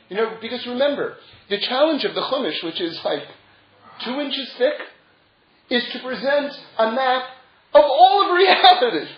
You 0.08 0.16
know, 0.16 0.38
because 0.40 0.64
remember, 0.66 1.16
the 1.50 1.58
challenge 1.58 2.04
of 2.04 2.14
the 2.14 2.20
Chumash, 2.20 2.62
which 2.62 2.80
is 2.80 2.98
like 3.04 3.24
two 4.04 4.20
inches 4.20 4.48
thick, 4.58 4.74
is 5.70 5.84
to 5.92 5.98
present 6.00 6.52
a 6.78 6.92
map 6.92 7.24
of 7.74 7.84
all 7.84 8.26
of 8.26 8.36
reality. 8.36 9.10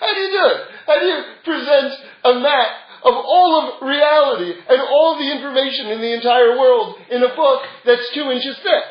How 0.00 0.14
do 0.14 0.20
you 0.20 0.30
do 0.30 0.46
it? 0.46 0.60
How 0.86 1.00
do 1.00 1.06
you 1.06 1.22
present 1.44 1.94
a 2.24 2.34
map 2.34 2.68
of 3.04 3.14
all 3.14 3.60
of 3.60 3.82
reality 3.86 4.52
and 4.68 4.80
all 4.80 5.18
the 5.18 5.30
information 5.32 5.88
in 5.88 6.00
the 6.00 6.14
entire 6.14 6.58
world 6.58 6.96
in 7.10 7.22
a 7.22 7.34
book 7.34 7.62
that's 7.84 8.10
two 8.14 8.30
inches 8.30 8.56
thick? 8.58 8.84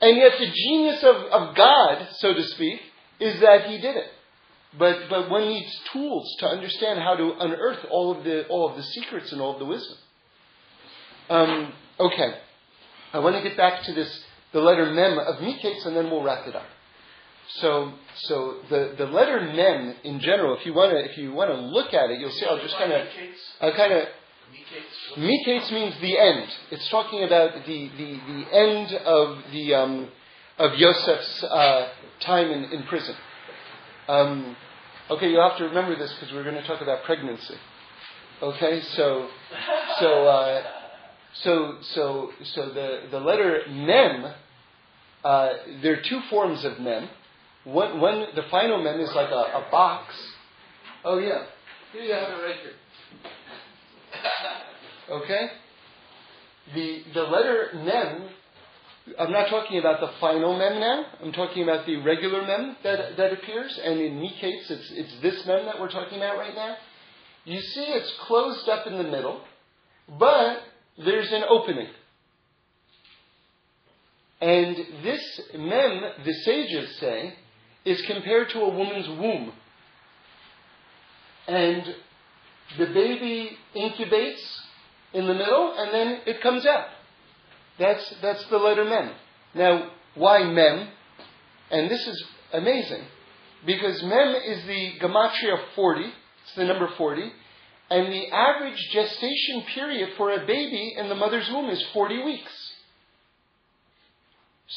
And 0.00 0.16
yet 0.16 0.32
the 0.38 0.50
genius 0.50 1.02
of, 1.02 1.16
of 1.16 1.54
God, 1.56 2.08
so 2.18 2.32
to 2.32 2.42
speak, 2.44 2.80
is 3.18 3.40
that 3.40 3.66
he 3.66 3.78
did 3.78 3.96
it. 3.96 4.06
But, 4.78 5.08
but 5.10 5.28
one 5.28 5.48
needs 5.48 5.80
tools 5.92 6.36
to 6.38 6.46
understand 6.46 7.00
how 7.00 7.16
to 7.16 7.32
unearth 7.40 7.84
all 7.90 8.16
of 8.16 8.24
the, 8.24 8.46
all 8.46 8.70
of 8.70 8.76
the 8.76 8.84
secrets 8.84 9.32
and 9.32 9.40
all 9.40 9.54
of 9.54 9.58
the 9.58 9.64
wisdom. 9.64 9.96
Um, 11.28 11.72
okay. 11.98 12.34
I 13.12 13.18
want 13.18 13.36
to 13.36 13.42
get 13.42 13.56
back 13.56 13.82
to 13.84 13.92
this 13.92 14.24
the 14.52 14.60
letter 14.60 14.86
mem 14.86 15.18
of 15.18 15.36
Miketz, 15.36 15.86
and 15.86 15.96
then 15.96 16.10
we'll 16.10 16.22
wrap 16.22 16.46
it 16.46 16.56
up. 16.56 16.66
So, 17.56 17.92
so 18.14 18.56
the, 18.68 18.94
the 18.96 19.06
letter 19.06 19.40
mem 19.40 19.96
in 20.04 20.20
general, 20.20 20.56
if 20.56 20.64
you 20.64 20.72
want 20.72 20.92
to 20.92 21.10
if 21.10 21.18
you 21.18 21.32
want 21.32 21.50
to 21.50 21.56
look 21.56 21.92
at 21.92 22.10
it, 22.10 22.20
you'll 22.20 22.30
see. 22.30 22.46
I'll 22.46 22.60
just 22.60 22.76
kind 22.76 22.92
of, 22.92 23.06
I'll 23.60 23.74
kind 23.74 23.92
of. 23.92 24.08
Miketz 25.16 25.72
means 25.72 25.94
the 26.00 26.18
end. 26.18 26.48
It's 26.70 26.88
talking 26.90 27.24
about 27.24 27.54
the 27.66 27.90
the, 27.96 28.20
the 28.26 28.56
end 28.56 28.92
of 29.04 29.38
the 29.52 29.74
um, 29.74 30.08
of 30.58 30.74
Yosef's 30.74 31.44
uh, 31.44 31.88
time 32.20 32.50
in, 32.50 32.64
in 32.72 32.82
prison. 32.84 33.14
Um, 34.08 34.56
okay, 35.10 35.30
you'll 35.30 35.48
have 35.48 35.58
to 35.58 35.64
remember 35.64 35.96
this 35.96 36.12
because 36.14 36.32
we're 36.34 36.44
going 36.44 36.56
to 36.56 36.66
talk 36.66 36.80
about 36.80 37.04
pregnancy. 37.04 37.56
Okay, 38.42 38.80
so 38.80 39.28
so. 39.98 40.26
Uh, 40.26 40.79
so, 41.34 41.76
so, 41.94 42.30
so 42.54 42.70
the, 42.70 43.02
the 43.10 43.20
letter 43.20 43.60
mem, 43.68 44.32
uh, 45.24 45.48
there 45.82 45.94
are 45.94 46.02
two 46.08 46.20
forms 46.28 46.64
of 46.64 46.80
mem. 46.80 47.08
One, 47.64 48.26
the 48.34 48.42
final 48.50 48.82
mem 48.82 49.00
is 49.00 49.10
like 49.14 49.30
a, 49.30 49.34
a 49.34 49.68
box. 49.70 50.14
Oh 51.04 51.18
yeah, 51.18 51.44
here 51.92 52.02
you 52.02 52.12
have 52.12 52.28
it 52.28 52.42
right 52.42 52.56
here. 52.62 52.72
Okay? 55.10 55.48
The, 56.72 57.02
the 57.14 57.22
letter 57.22 57.70
mem, 57.74 58.28
I'm 59.18 59.32
not 59.32 59.48
talking 59.48 59.80
about 59.80 59.98
the 59.98 60.10
final 60.20 60.56
mem 60.56 60.78
now. 60.78 61.04
I'm 61.20 61.32
talking 61.32 61.64
about 61.64 61.84
the 61.84 61.96
regular 61.96 62.46
mem 62.46 62.76
that, 62.84 63.16
that 63.16 63.32
appears. 63.32 63.76
And 63.82 63.98
in 63.98 64.20
Miketz, 64.20 64.70
it's, 64.70 64.92
it's 64.92 65.20
this 65.20 65.44
mem 65.46 65.66
that 65.66 65.80
we're 65.80 65.90
talking 65.90 66.18
about 66.18 66.38
right 66.38 66.54
now. 66.54 66.76
You 67.44 67.60
see 67.60 67.80
it's 67.80 68.12
closed 68.20 68.68
up 68.68 68.86
in 68.86 68.98
the 68.98 69.02
middle, 69.02 69.40
but 70.16 70.58
there's 70.98 71.32
an 71.32 71.44
opening. 71.48 71.88
And 74.40 74.76
this 75.02 75.40
mem, 75.54 76.02
the 76.24 76.32
sages 76.44 76.96
say, 76.98 77.34
is 77.84 78.00
compared 78.02 78.50
to 78.50 78.60
a 78.60 78.68
woman's 78.68 79.08
womb. 79.08 79.52
And 81.46 81.94
the 82.78 82.86
baby 82.86 83.58
incubates 83.74 84.60
in 85.12 85.26
the 85.26 85.34
middle 85.34 85.74
and 85.76 85.92
then 85.92 86.20
it 86.26 86.40
comes 86.40 86.64
out. 86.64 86.86
That's, 87.78 88.14
that's 88.22 88.44
the 88.46 88.58
letter 88.58 88.84
mem. 88.84 89.10
Now, 89.54 89.90
why 90.14 90.44
mem? 90.44 90.88
And 91.70 91.90
this 91.90 92.06
is 92.06 92.24
amazing 92.52 93.04
because 93.66 94.02
mem 94.02 94.34
is 94.46 94.64
the 94.66 94.92
gematria 95.00 95.58
40, 95.74 96.02
it's 96.02 96.54
the 96.56 96.64
number 96.64 96.88
40, 96.96 97.32
and 97.90 98.12
the 98.12 98.28
average 98.28 98.78
gestation 98.92 99.62
period 99.74 100.10
for 100.16 100.30
a 100.32 100.46
baby 100.46 100.94
in 100.96 101.08
the 101.08 101.14
mother's 101.14 101.48
womb 101.50 101.68
is 101.70 101.84
40 101.92 102.22
weeks. 102.22 102.52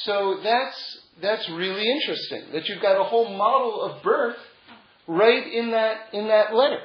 So 0.05 0.39
that's, 0.43 0.99
that's 1.21 1.47
really 1.49 1.87
interesting 1.87 2.45
that 2.53 2.67
you've 2.67 2.81
got 2.81 2.99
a 2.99 3.03
whole 3.03 3.37
model 3.37 3.83
of 3.83 4.03
birth 4.03 4.37
right 5.07 5.45
in 5.45 5.71
that, 5.71 5.97
in 6.13 6.27
that 6.27 6.55
letter. 6.55 6.79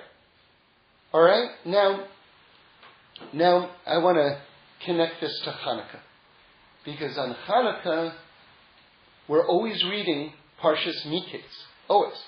All 1.12 1.22
right? 1.22 1.48
Now, 1.64 2.04
now 3.32 3.70
I 3.86 3.96
want 3.98 4.18
to 4.18 4.38
connect 4.84 5.22
this 5.22 5.40
to 5.44 5.50
Hanukkah. 5.50 6.00
Because 6.84 7.16
on 7.16 7.34
Hanukkah, 7.48 8.12
we're 9.26 9.46
always 9.46 9.82
reading 9.84 10.34
Parshas 10.62 11.06
Miketz. 11.06 11.42
Always. 11.88 12.18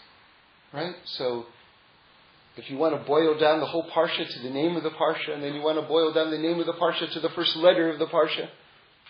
Right? 0.73 0.95
So 1.05 1.45
if 2.57 2.69
you 2.69 2.77
want 2.77 2.99
to 2.99 3.07
boil 3.07 3.39
down 3.39 3.61
the 3.61 3.67
whole 3.67 3.89
parsha 3.91 4.29
to 4.29 4.43
the 4.43 4.51
name 4.51 4.77
of 4.77 4.83
the 4.83 4.91
parsha, 4.91 5.35
and 5.35 5.43
then 5.43 5.55
you 5.55 5.63
want 5.63 5.79
to 5.79 5.87
boil 5.87 6.13
down 6.13 6.31
the 6.31 6.39
name 6.39 6.59
of 6.59 6.67
the 6.67 6.73
parsha 6.73 7.11
to 7.13 7.21
the 7.21 7.31
first 7.31 7.55
letter 7.57 7.91
of 7.91 7.99
the 7.99 8.07
parsha, 8.07 8.49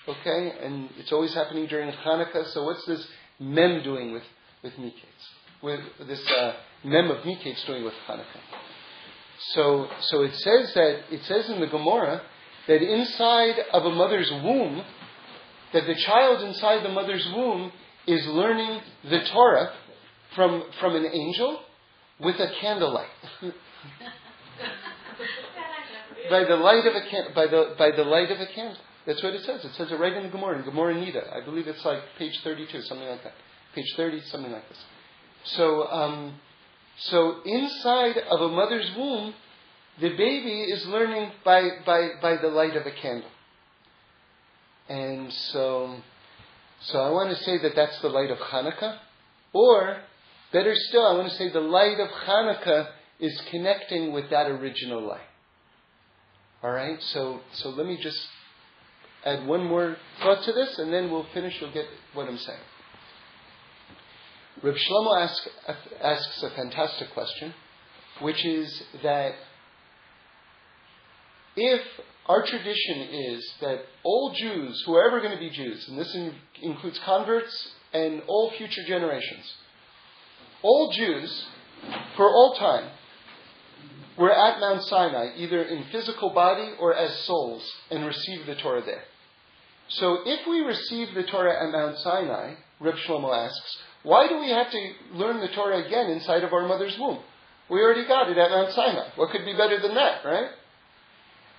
okay? 0.06 0.52
And 0.62 0.90
it's 0.98 1.12
always 1.12 1.32
happening 1.34 1.66
during 1.66 1.90
Hanukkah. 1.90 2.46
So 2.52 2.64
what's 2.64 2.84
this 2.86 3.06
mem 3.38 3.82
doing 3.82 4.12
with 4.12 4.24
with 4.62 4.74
Miketz? 4.74 5.62
With 5.62 5.80
this 6.06 6.30
uh, 6.30 6.54
mem 6.84 7.10
of 7.10 7.18
Miketz 7.24 7.66
doing 7.66 7.84
with 7.84 7.94
Hanukkah? 8.06 8.40
So 9.54 9.88
so 10.00 10.22
it 10.22 10.34
says 10.34 10.74
that 10.74 11.00
it 11.10 11.22
says 11.24 11.48
in 11.48 11.60
the 11.60 11.66
Gemara 11.66 12.22
that 12.68 12.82
inside 12.82 13.56
of 13.72 13.84
a 13.84 13.90
mother's 13.90 14.30
womb, 14.30 14.84
that 15.72 15.86
the 15.86 15.94
child 15.94 16.42
inside 16.42 16.84
the 16.84 16.90
mother's 16.90 17.26
womb 17.34 17.72
is 18.06 18.26
learning 18.26 18.80
the 19.08 19.24
Torah 19.32 19.72
from 20.34 20.64
from 20.78 20.94
an 20.94 21.06
angel 21.06 21.60
with 22.20 22.36
a 22.36 22.50
candlelight. 22.60 23.08
by 26.30 26.44
the 26.44 26.56
light 26.56 26.86
of 26.86 26.94
a 26.94 27.00
can- 27.08 27.32
by 27.34 27.46
the 27.46 27.74
by 27.78 27.90
the 27.90 28.04
light 28.04 28.30
of 28.30 28.40
a 28.40 28.46
candle. 28.46 28.76
That's 29.06 29.22
what 29.22 29.34
it 29.34 29.44
says. 29.44 29.64
It 29.64 29.72
says 29.74 29.90
it 29.90 29.98
right 29.98 30.12
in 30.12 30.24
the 30.24 30.28
Gemara, 30.28 30.58
in 30.58 30.64
Gemara 30.64 30.94
Niddah. 30.94 31.34
I 31.34 31.40
believe 31.44 31.66
it's 31.66 31.84
like 31.84 32.00
page 32.18 32.38
thirty-two, 32.44 32.82
something 32.82 33.08
like 33.08 33.22
that. 33.24 33.32
Page 33.74 33.92
thirty, 33.96 34.20
something 34.22 34.52
like 34.52 34.68
this. 34.68 34.78
So, 35.44 35.90
um, 35.90 36.34
so 36.98 37.40
inside 37.44 38.18
of 38.18 38.40
a 38.40 38.48
mother's 38.48 38.90
womb, 38.96 39.34
the 40.00 40.10
baby 40.10 40.62
is 40.62 40.86
learning 40.86 41.32
by 41.44 41.68
by 41.86 42.10
by 42.20 42.36
the 42.36 42.48
light 42.48 42.76
of 42.76 42.86
a 42.86 42.90
candle. 42.90 43.30
And 44.88 45.32
so, 45.32 45.96
so 46.80 47.00
I 47.00 47.10
want 47.10 47.30
to 47.30 47.44
say 47.44 47.58
that 47.58 47.76
that's 47.76 47.98
the 48.00 48.08
light 48.08 48.30
of 48.30 48.38
Hanukkah, 48.38 48.98
or 49.52 49.98
Better 50.52 50.74
still, 50.74 51.06
I 51.06 51.12
want 51.12 51.30
to 51.30 51.36
say 51.36 51.48
the 51.50 51.60
light 51.60 52.00
of 52.00 52.08
Hanukkah 52.08 52.88
is 53.20 53.40
connecting 53.50 54.12
with 54.12 54.30
that 54.30 54.50
original 54.50 55.06
light. 55.06 55.20
All 56.62 56.72
right, 56.72 57.00
so 57.02 57.40
so 57.52 57.70
let 57.70 57.86
me 57.86 57.98
just 58.02 58.20
add 59.24 59.46
one 59.46 59.64
more 59.64 59.96
thought 60.20 60.42
to 60.44 60.52
this, 60.52 60.78
and 60.78 60.92
then 60.92 61.10
we'll 61.10 61.26
finish. 61.32 61.60
You'll 61.60 61.72
get 61.72 61.86
what 62.14 62.28
I'm 62.28 62.38
saying. 62.38 62.58
Reb 64.62 64.74
Shlomo 64.74 65.22
ask, 65.22 65.48
asks 66.02 66.42
a 66.42 66.50
fantastic 66.50 67.12
question, 67.14 67.54
which 68.20 68.44
is 68.44 68.82
that 69.02 69.34
if 71.56 71.80
our 72.26 72.44
tradition 72.44 73.00
is 73.00 73.54
that 73.60 73.80
all 74.02 74.34
Jews 74.34 74.82
who 74.84 74.94
are 74.96 75.06
ever 75.06 75.20
going 75.20 75.32
to 75.32 75.38
be 75.38 75.50
Jews, 75.50 75.88
and 75.88 75.98
this 75.98 76.14
in, 76.14 76.34
includes 76.60 76.98
converts 77.04 77.72
and 77.94 78.22
all 78.26 78.50
future 78.50 78.84
generations, 78.86 79.54
all 80.62 80.92
Jews, 80.92 81.46
for 82.16 82.28
all 82.28 82.54
time, 82.54 82.90
were 84.18 84.32
at 84.32 84.60
Mount 84.60 84.82
Sinai, 84.84 85.30
either 85.36 85.62
in 85.62 85.84
physical 85.90 86.30
body 86.30 86.72
or 86.78 86.94
as 86.94 87.16
souls, 87.20 87.62
and 87.90 88.04
received 88.04 88.46
the 88.46 88.56
Torah 88.56 88.84
there. 88.84 89.04
So 89.88 90.18
if 90.24 90.46
we 90.46 90.60
receive 90.60 91.14
the 91.14 91.24
Torah 91.24 91.66
at 91.66 91.72
Mount 91.72 91.98
Sinai, 91.98 92.54
Reb 92.80 92.94
Shlomo 93.06 93.34
asks, 93.34 93.78
why 94.02 94.28
do 94.28 94.38
we 94.38 94.50
have 94.50 94.70
to 94.70 94.92
learn 95.12 95.40
the 95.40 95.48
Torah 95.48 95.84
again 95.84 96.10
inside 96.10 96.44
of 96.44 96.52
our 96.52 96.66
mother's 96.66 96.96
womb? 96.98 97.18
We 97.68 97.80
already 97.80 98.06
got 98.06 98.30
it 98.30 98.38
at 98.38 98.50
Mount 98.50 98.72
Sinai. 98.72 99.08
What 99.16 99.30
could 99.30 99.44
be 99.44 99.52
better 99.52 99.80
than 99.80 99.94
that, 99.94 100.24
right? 100.24 100.50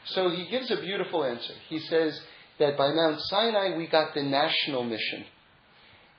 So 0.06 0.30
he 0.30 0.48
gives 0.50 0.72
a 0.72 0.78
beautiful 0.78 1.24
answer. 1.24 1.54
He 1.70 1.80
says 1.80 2.20
that 2.60 2.78
by 2.78 2.92
Mount 2.92 3.22
Sinai 3.22 3.78
we 3.78 3.88
got 3.88 4.14
the 4.14 4.24
national 4.24 4.84
mission. 4.84 5.26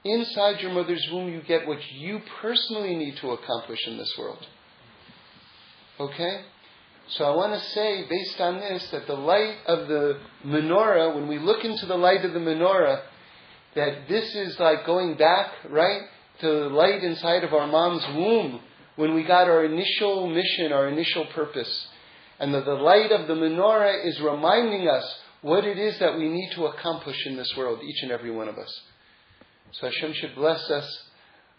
Inside 0.05 0.61
your 0.61 0.72
mother's 0.72 1.07
womb 1.12 1.28
you 1.32 1.42
get 1.42 1.66
what 1.66 1.78
you 1.92 2.20
personally 2.40 2.96
need 2.96 3.16
to 3.18 3.30
accomplish 3.30 3.78
in 3.86 3.96
this 3.96 4.12
world. 4.18 4.44
Okay? 6.00 6.40
So 7.09 7.24
I 7.24 7.36
want 7.36 7.53
to 7.53 7.68
say, 7.70 8.07
based 8.09 8.40
on 8.40 8.59
this, 8.61 8.88
that 8.90 9.07
the 9.07 9.14
light 9.14 9.59
of 9.66 9.88
the 9.88 10.18
menorah, 10.44 11.14
when 11.14 11.28
we 11.28 11.38
look 11.38 11.64
into 11.64 11.86
the 11.86 11.96
light 11.96 12.24
of 12.24 12.32
the 12.32 12.40
menorah, 12.40 13.03
that 13.74 14.09
this 14.09 14.34
is 14.34 14.59
like 14.59 14.86
going 14.86 15.16
back, 15.16 15.53
right, 15.68 16.03
to 16.40 16.46
the 16.46 16.68
light 16.70 17.03
inside 17.05 17.44
of 17.44 17.53
our 17.53 17.66
mom's 17.66 18.05
womb 18.16 18.61
when 18.96 19.14
we 19.14 19.22
got 19.22 19.48
our 19.48 19.64
initial 19.64 20.28
mission, 20.28 20.72
our 20.72 20.88
initial 20.88 21.26
purpose. 21.26 21.86
And 22.40 22.53
that 22.55 22.64
the 22.64 22.74
light 22.74 23.12
of 23.12 23.28
the 23.28 23.34
menorah 23.34 24.05
is 24.05 24.20
reminding 24.20 24.88
us 24.88 25.05
what 25.42 25.64
it 25.64 25.78
is 25.78 25.98
that 25.98 26.16
we 26.16 26.28
need 26.28 26.50
to 26.55 26.66
accomplish 26.66 27.26
in 27.26 27.36
this 27.36 27.53
world, 27.57 27.80
each 27.82 28.03
and 28.03 28.11
every 28.11 28.30
one 28.30 28.48
of 28.48 28.59
us. 28.59 28.80
So 29.73 29.87
Hashem 29.87 30.12
should 30.14 30.35
bless 30.35 30.70
us. 30.70 31.03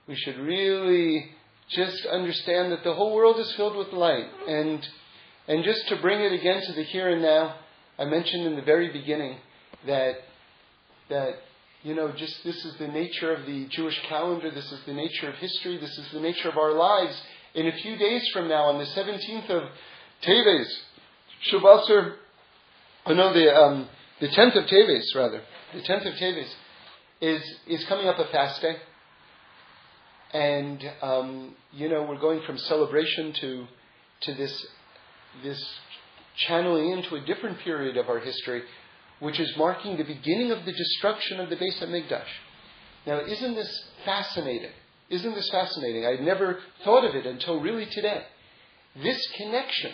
We 0.08 0.16
should 0.16 0.38
really 0.38 1.32
just 1.70 2.06
understand 2.06 2.72
that 2.72 2.84
the 2.84 2.94
whole 2.94 3.16
world 3.16 3.40
is 3.40 3.52
filled 3.54 3.76
with 3.76 3.94
light. 3.94 4.28
And, 4.48 4.86
and 5.48 5.64
just 5.64 5.88
to 5.90 5.96
bring 5.98 6.20
it 6.20 6.34
again 6.34 6.62
to 6.62 6.74
the 6.74 6.84
here 6.84 7.10
and 7.10 7.22
now, 7.22 7.56
I 7.98 8.06
mentioned 8.06 8.46
in 8.46 8.56
the 8.56 8.62
very 8.62 8.92
beginning 8.92 9.38
that, 9.88 10.16
that 11.10 11.36
you 11.84 11.96
know, 11.96 12.12
just 12.16 12.44
this 12.44 12.64
is 12.66 12.76
the 12.78 12.88
nature 12.88 13.34
of 13.34 13.46
the 13.46 13.68
Jewish 13.70 14.00
calendar, 14.08 14.52
this 14.52 14.72
is 14.72 14.80
the 14.86 14.94
nature 14.94 15.30
of 15.30 15.36
history, 15.36 15.78
this 15.78 15.98
is 15.98 16.12
the 16.14 16.20
nature 16.20 16.50
of 16.50 16.58
our 16.58 16.74
lives. 16.74 17.20
In 17.56 17.68
a 17.68 17.74
few 17.74 17.98
days 17.98 18.28
from 18.34 18.48
now, 18.48 18.64
on 18.64 18.80
the 18.80 18.86
17th 18.86 19.50
of 19.50 19.64
Teves, 20.26 20.66
Shabasar, 21.52 22.16
oh 23.06 23.14
no, 23.14 23.34
the, 23.34 23.54
um, 23.54 23.88
the 24.22 24.28
10th 24.28 24.58
of 24.58 24.66
Teves, 24.66 25.04
rather, 25.16 25.42
the 25.74 25.82
10th 25.82 26.08
of 26.08 26.14
Teves, 26.14 26.50
is, 27.24 27.42
is 27.68 27.84
coming 27.86 28.08
up 28.08 28.20
a 28.20 28.26
fast 28.26 28.62
day. 28.62 28.76
And, 30.34 30.84
um, 31.02 31.56
you 31.72 31.88
know, 31.88 32.04
we're 32.04 32.20
going 32.20 32.42
from 32.46 32.58
celebration 32.58 33.32
to, 33.34 33.66
to 34.22 34.34
this, 34.34 34.68
this 35.42 35.64
channeling 36.36 36.90
into 36.90 37.16
a 37.16 37.22
different 37.22 37.60
period 37.60 37.96
of 37.96 38.10
our 38.10 38.20
history, 38.20 38.64
which 39.20 39.40
is 39.40 39.56
marking 39.56 39.96
the 39.96 40.04
beginning 40.04 40.52
of 40.52 40.66
the 40.66 40.74
destruction 40.74 41.40
of 41.40 41.50
the 41.50 41.56
Beis 41.56 41.80
HaMikdash. 41.80 42.28
Now, 43.06 43.22
isn't 43.22 43.56
this 43.56 43.90
fascinating? 44.04 44.72
Isn't 45.10 45.34
this 45.34 45.50
fascinating? 45.50 46.06
I'd 46.06 46.22
never 46.22 46.60
thought 46.84 47.06
of 47.06 47.16
it 47.16 47.26
until 47.26 47.62
really 47.62 47.86
today. 47.86 48.24
This 49.02 49.22
connection 49.38 49.92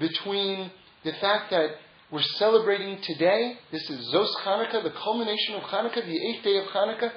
between 0.00 0.72
the 1.04 1.12
fact 1.20 1.50
that 1.50 1.76
we're 2.10 2.22
celebrating 2.22 3.00
today. 3.02 3.58
This 3.72 3.90
is 3.90 4.14
Zos 4.14 4.32
Hanukkah, 4.44 4.84
the 4.84 4.92
culmination 5.02 5.56
of 5.56 5.62
Hanukkah, 5.62 6.06
the 6.06 6.28
eighth 6.28 6.44
day 6.44 6.56
of 6.58 6.66
Hanukkah. 6.66 7.10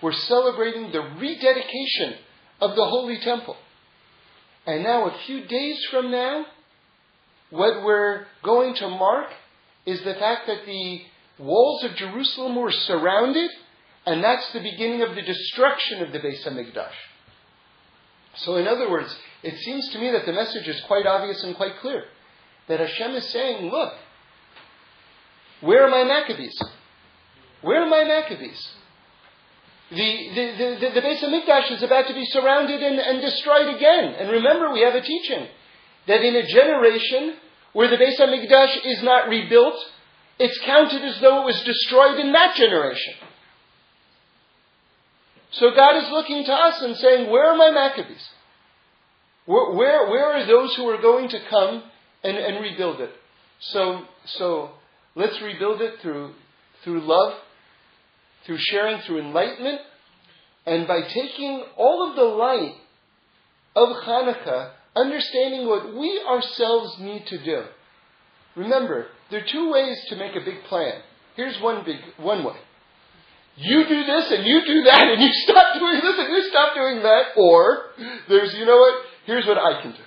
We're 0.00 0.12
celebrating 0.12 0.92
the 0.92 1.00
rededication 1.00 2.14
of 2.60 2.76
the 2.76 2.84
Holy 2.84 3.18
Temple. 3.18 3.56
And 4.64 4.84
now, 4.84 5.08
a 5.08 5.18
few 5.26 5.46
days 5.46 5.84
from 5.90 6.12
now, 6.12 6.46
what 7.50 7.84
we're 7.84 8.26
going 8.44 8.74
to 8.76 8.88
mark 8.88 9.30
is 9.84 10.02
the 10.04 10.14
fact 10.14 10.46
that 10.46 10.64
the 10.64 11.00
walls 11.38 11.82
of 11.84 11.96
Jerusalem 11.96 12.54
were 12.54 12.70
surrounded, 12.70 13.50
and 14.04 14.22
that's 14.22 14.52
the 14.52 14.60
beginning 14.60 15.02
of 15.02 15.16
the 15.16 15.22
destruction 15.22 16.02
of 16.02 16.12
the 16.12 16.20
Beis 16.20 16.46
Hamikdash. 16.46 16.90
So, 18.36 18.56
in 18.56 18.68
other 18.68 18.90
words, 18.90 19.12
it 19.42 19.58
seems 19.58 19.88
to 19.90 19.98
me 19.98 20.12
that 20.12 20.24
the 20.24 20.32
message 20.32 20.68
is 20.68 20.80
quite 20.86 21.06
obvious 21.06 21.42
and 21.42 21.56
quite 21.56 21.78
clear. 21.80 22.04
That 22.68 22.80
Hashem 22.80 23.12
is 23.12 23.28
saying, 23.30 23.70
look, 23.70 23.92
where 25.60 25.84
are 25.84 25.90
my 25.90 26.04
Maccabees? 26.04 26.58
Where 27.62 27.82
are 27.82 27.88
my 27.88 28.04
Maccabees? 28.04 28.68
The, 29.90 29.96
the, 29.96 30.44
the, 30.58 30.76
the, 30.80 30.94
the 30.94 31.00
Beis 31.00 31.22
Hamikdash 31.22 31.70
is 31.72 31.82
about 31.82 32.08
to 32.08 32.14
be 32.14 32.24
surrounded 32.26 32.82
and, 32.82 32.98
and 32.98 33.20
destroyed 33.20 33.74
again. 33.74 34.14
And 34.18 34.30
remember, 34.30 34.72
we 34.72 34.80
have 34.82 34.94
a 34.94 35.00
teaching 35.00 35.46
that 36.08 36.22
in 36.22 36.34
a 36.34 36.46
generation 36.46 37.36
where 37.72 37.88
the 37.88 37.96
Beis 37.96 38.18
Hamikdash 38.18 38.84
is 38.84 39.02
not 39.02 39.28
rebuilt, 39.28 39.76
it's 40.38 40.58
counted 40.64 41.02
as 41.02 41.20
though 41.20 41.42
it 41.42 41.46
was 41.46 41.62
destroyed 41.62 42.18
in 42.18 42.32
that 42.32 42.56
generation. 42.56 43.14
So 45.52 45.70
God 45.74 45.96
is 45.96 46.10
looking 46.10 46.44
to 46.44 46.52
us 46.52 46.82
and 46.82 46.96
saying, 46.96 47.30
Where 47.30 47.52
are 47.52 47.56
my 47.56 47.70
Maccabees? 47.70 48.28
Where, 49.46 49.70
where, 49.72 50.10
where 50.10 50.32
are 50.32 50.46
those 50.46 50.74
who 50.74 50.88
are 50.88 51.00
going 51.00 51.28
to 51.28 51.38
come 51.48 51.84
and, 52.24 52.36
and 52.36 52.60
rebuild 52.60 53.00
it? 53.00 53.10
So, 53.60 54.02
so 54.24 54.70
Let's 55.16 55.40
rebuild 55.40 55.80
it 55.80 55.94
through, 56.02 56.34
through 56.84 57.00
love, 57.00 57.32
through 58.44 58.58
sharing, 58.58 59.00
through 59.00 59.20
enlightenment, 59.20 59.80
and 60.66 60.86
by 60.86 61.00
taking 61.08 61.64
all 61.76 62.10
of 62.10 62.16
the 62.16 62.22
light 62.22 62.74
of 63.74 63.88
Hanukkah, 64.04 64.72
understanding 64.94 65.66
what 65.66 65.94
we 65.96 66.22
ourselves 66.28 66.98
need 67.00 67.26
to 67.28 67.42
do. 67.42 67.62
Remember, 68.56 69.06
there 69.30 69.40
are 69.40 69.46
two 69.46 69.72
ways 69.72 69.98
to 70.10 70.16
make 70.16 70.36
a 70.36 70.44
big 70.44 70.62
plan. 70.64 71.00
Here's 71.34 71.60
one 71.60 71.84
big 71.84 71.96
one 72.18 72.44
way. 72.44 72.56
You 73.56 73.88
do 73.88 74.04
this 74.04 74.30
and 74.32 74.46
you 74.46 74.60
do 74.66 74.82
that 74.82 75.06
and 75.08 75.22
you 75.22 75.30
stop 75.32 75.78
doing 75.78 76.00
this 76.02 76.18
and 76.18 76.28
you 76.28 76.42
stop 76.50 76.74
doing 76.74 77.02
that. 77.02 77.22
Or 77.36 77.84
there's, 78.28 78.54
you 78.54 78.66
know 78.66 78.76
what? 78.76 79.04
Here's 79.24 79.46
what 79.46 79.56
I 79.56 79.80
can 79.80 79.92
do. 79.92 79.98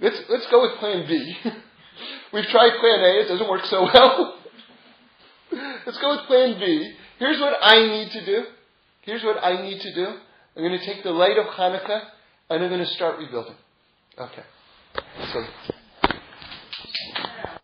Let's, 0.00 0.20
let's 0.28 0.46
go 0.50 0.62
with 0.62 0.78
plan 0.78 1.06
B. 1.08 1.36
We've 2.32 2.46
tried 2.46 2.78
plan 2.80 3.00
A, 3.00 3.20
it 3.24 3.28
doesn't 3.28 3.48
work 3.48 3.64
so 3.66 3.82
well. 3.82 4.38
Let's 5.86 5.98
go 5.98 6.16
with 6.16 6.26
plan 6.26 6.58
B. 6.58 6.92
Here's 7.18 7.40
what 7.40 7.54
I 7.60 7.86
need 7.86 8.10
to 8.12 8.24
do. 8.24 8.44
Here's 9.02 9.22
what 9.22 9.42
I 9.42 9.62
need 9.62 9.80
to 9.80 9.94
do. 9.94 10.06
I'm 10.56 10.62
going 10.62 10.78
to 10.78 10.84
take 10.84 11.02
the 11.02 11.12
light 11.12 11.38
of 11.38 11.46
Hanukkah 11.46 12.02
and 12.50 12.62
I'm 12.62 12.68
going 12.68 12.84
to 12.84 12.92
start 12.94 13.18
rebuilding. 13.18 13.54
Okay. 14.18 14.42
So 15.32 15.44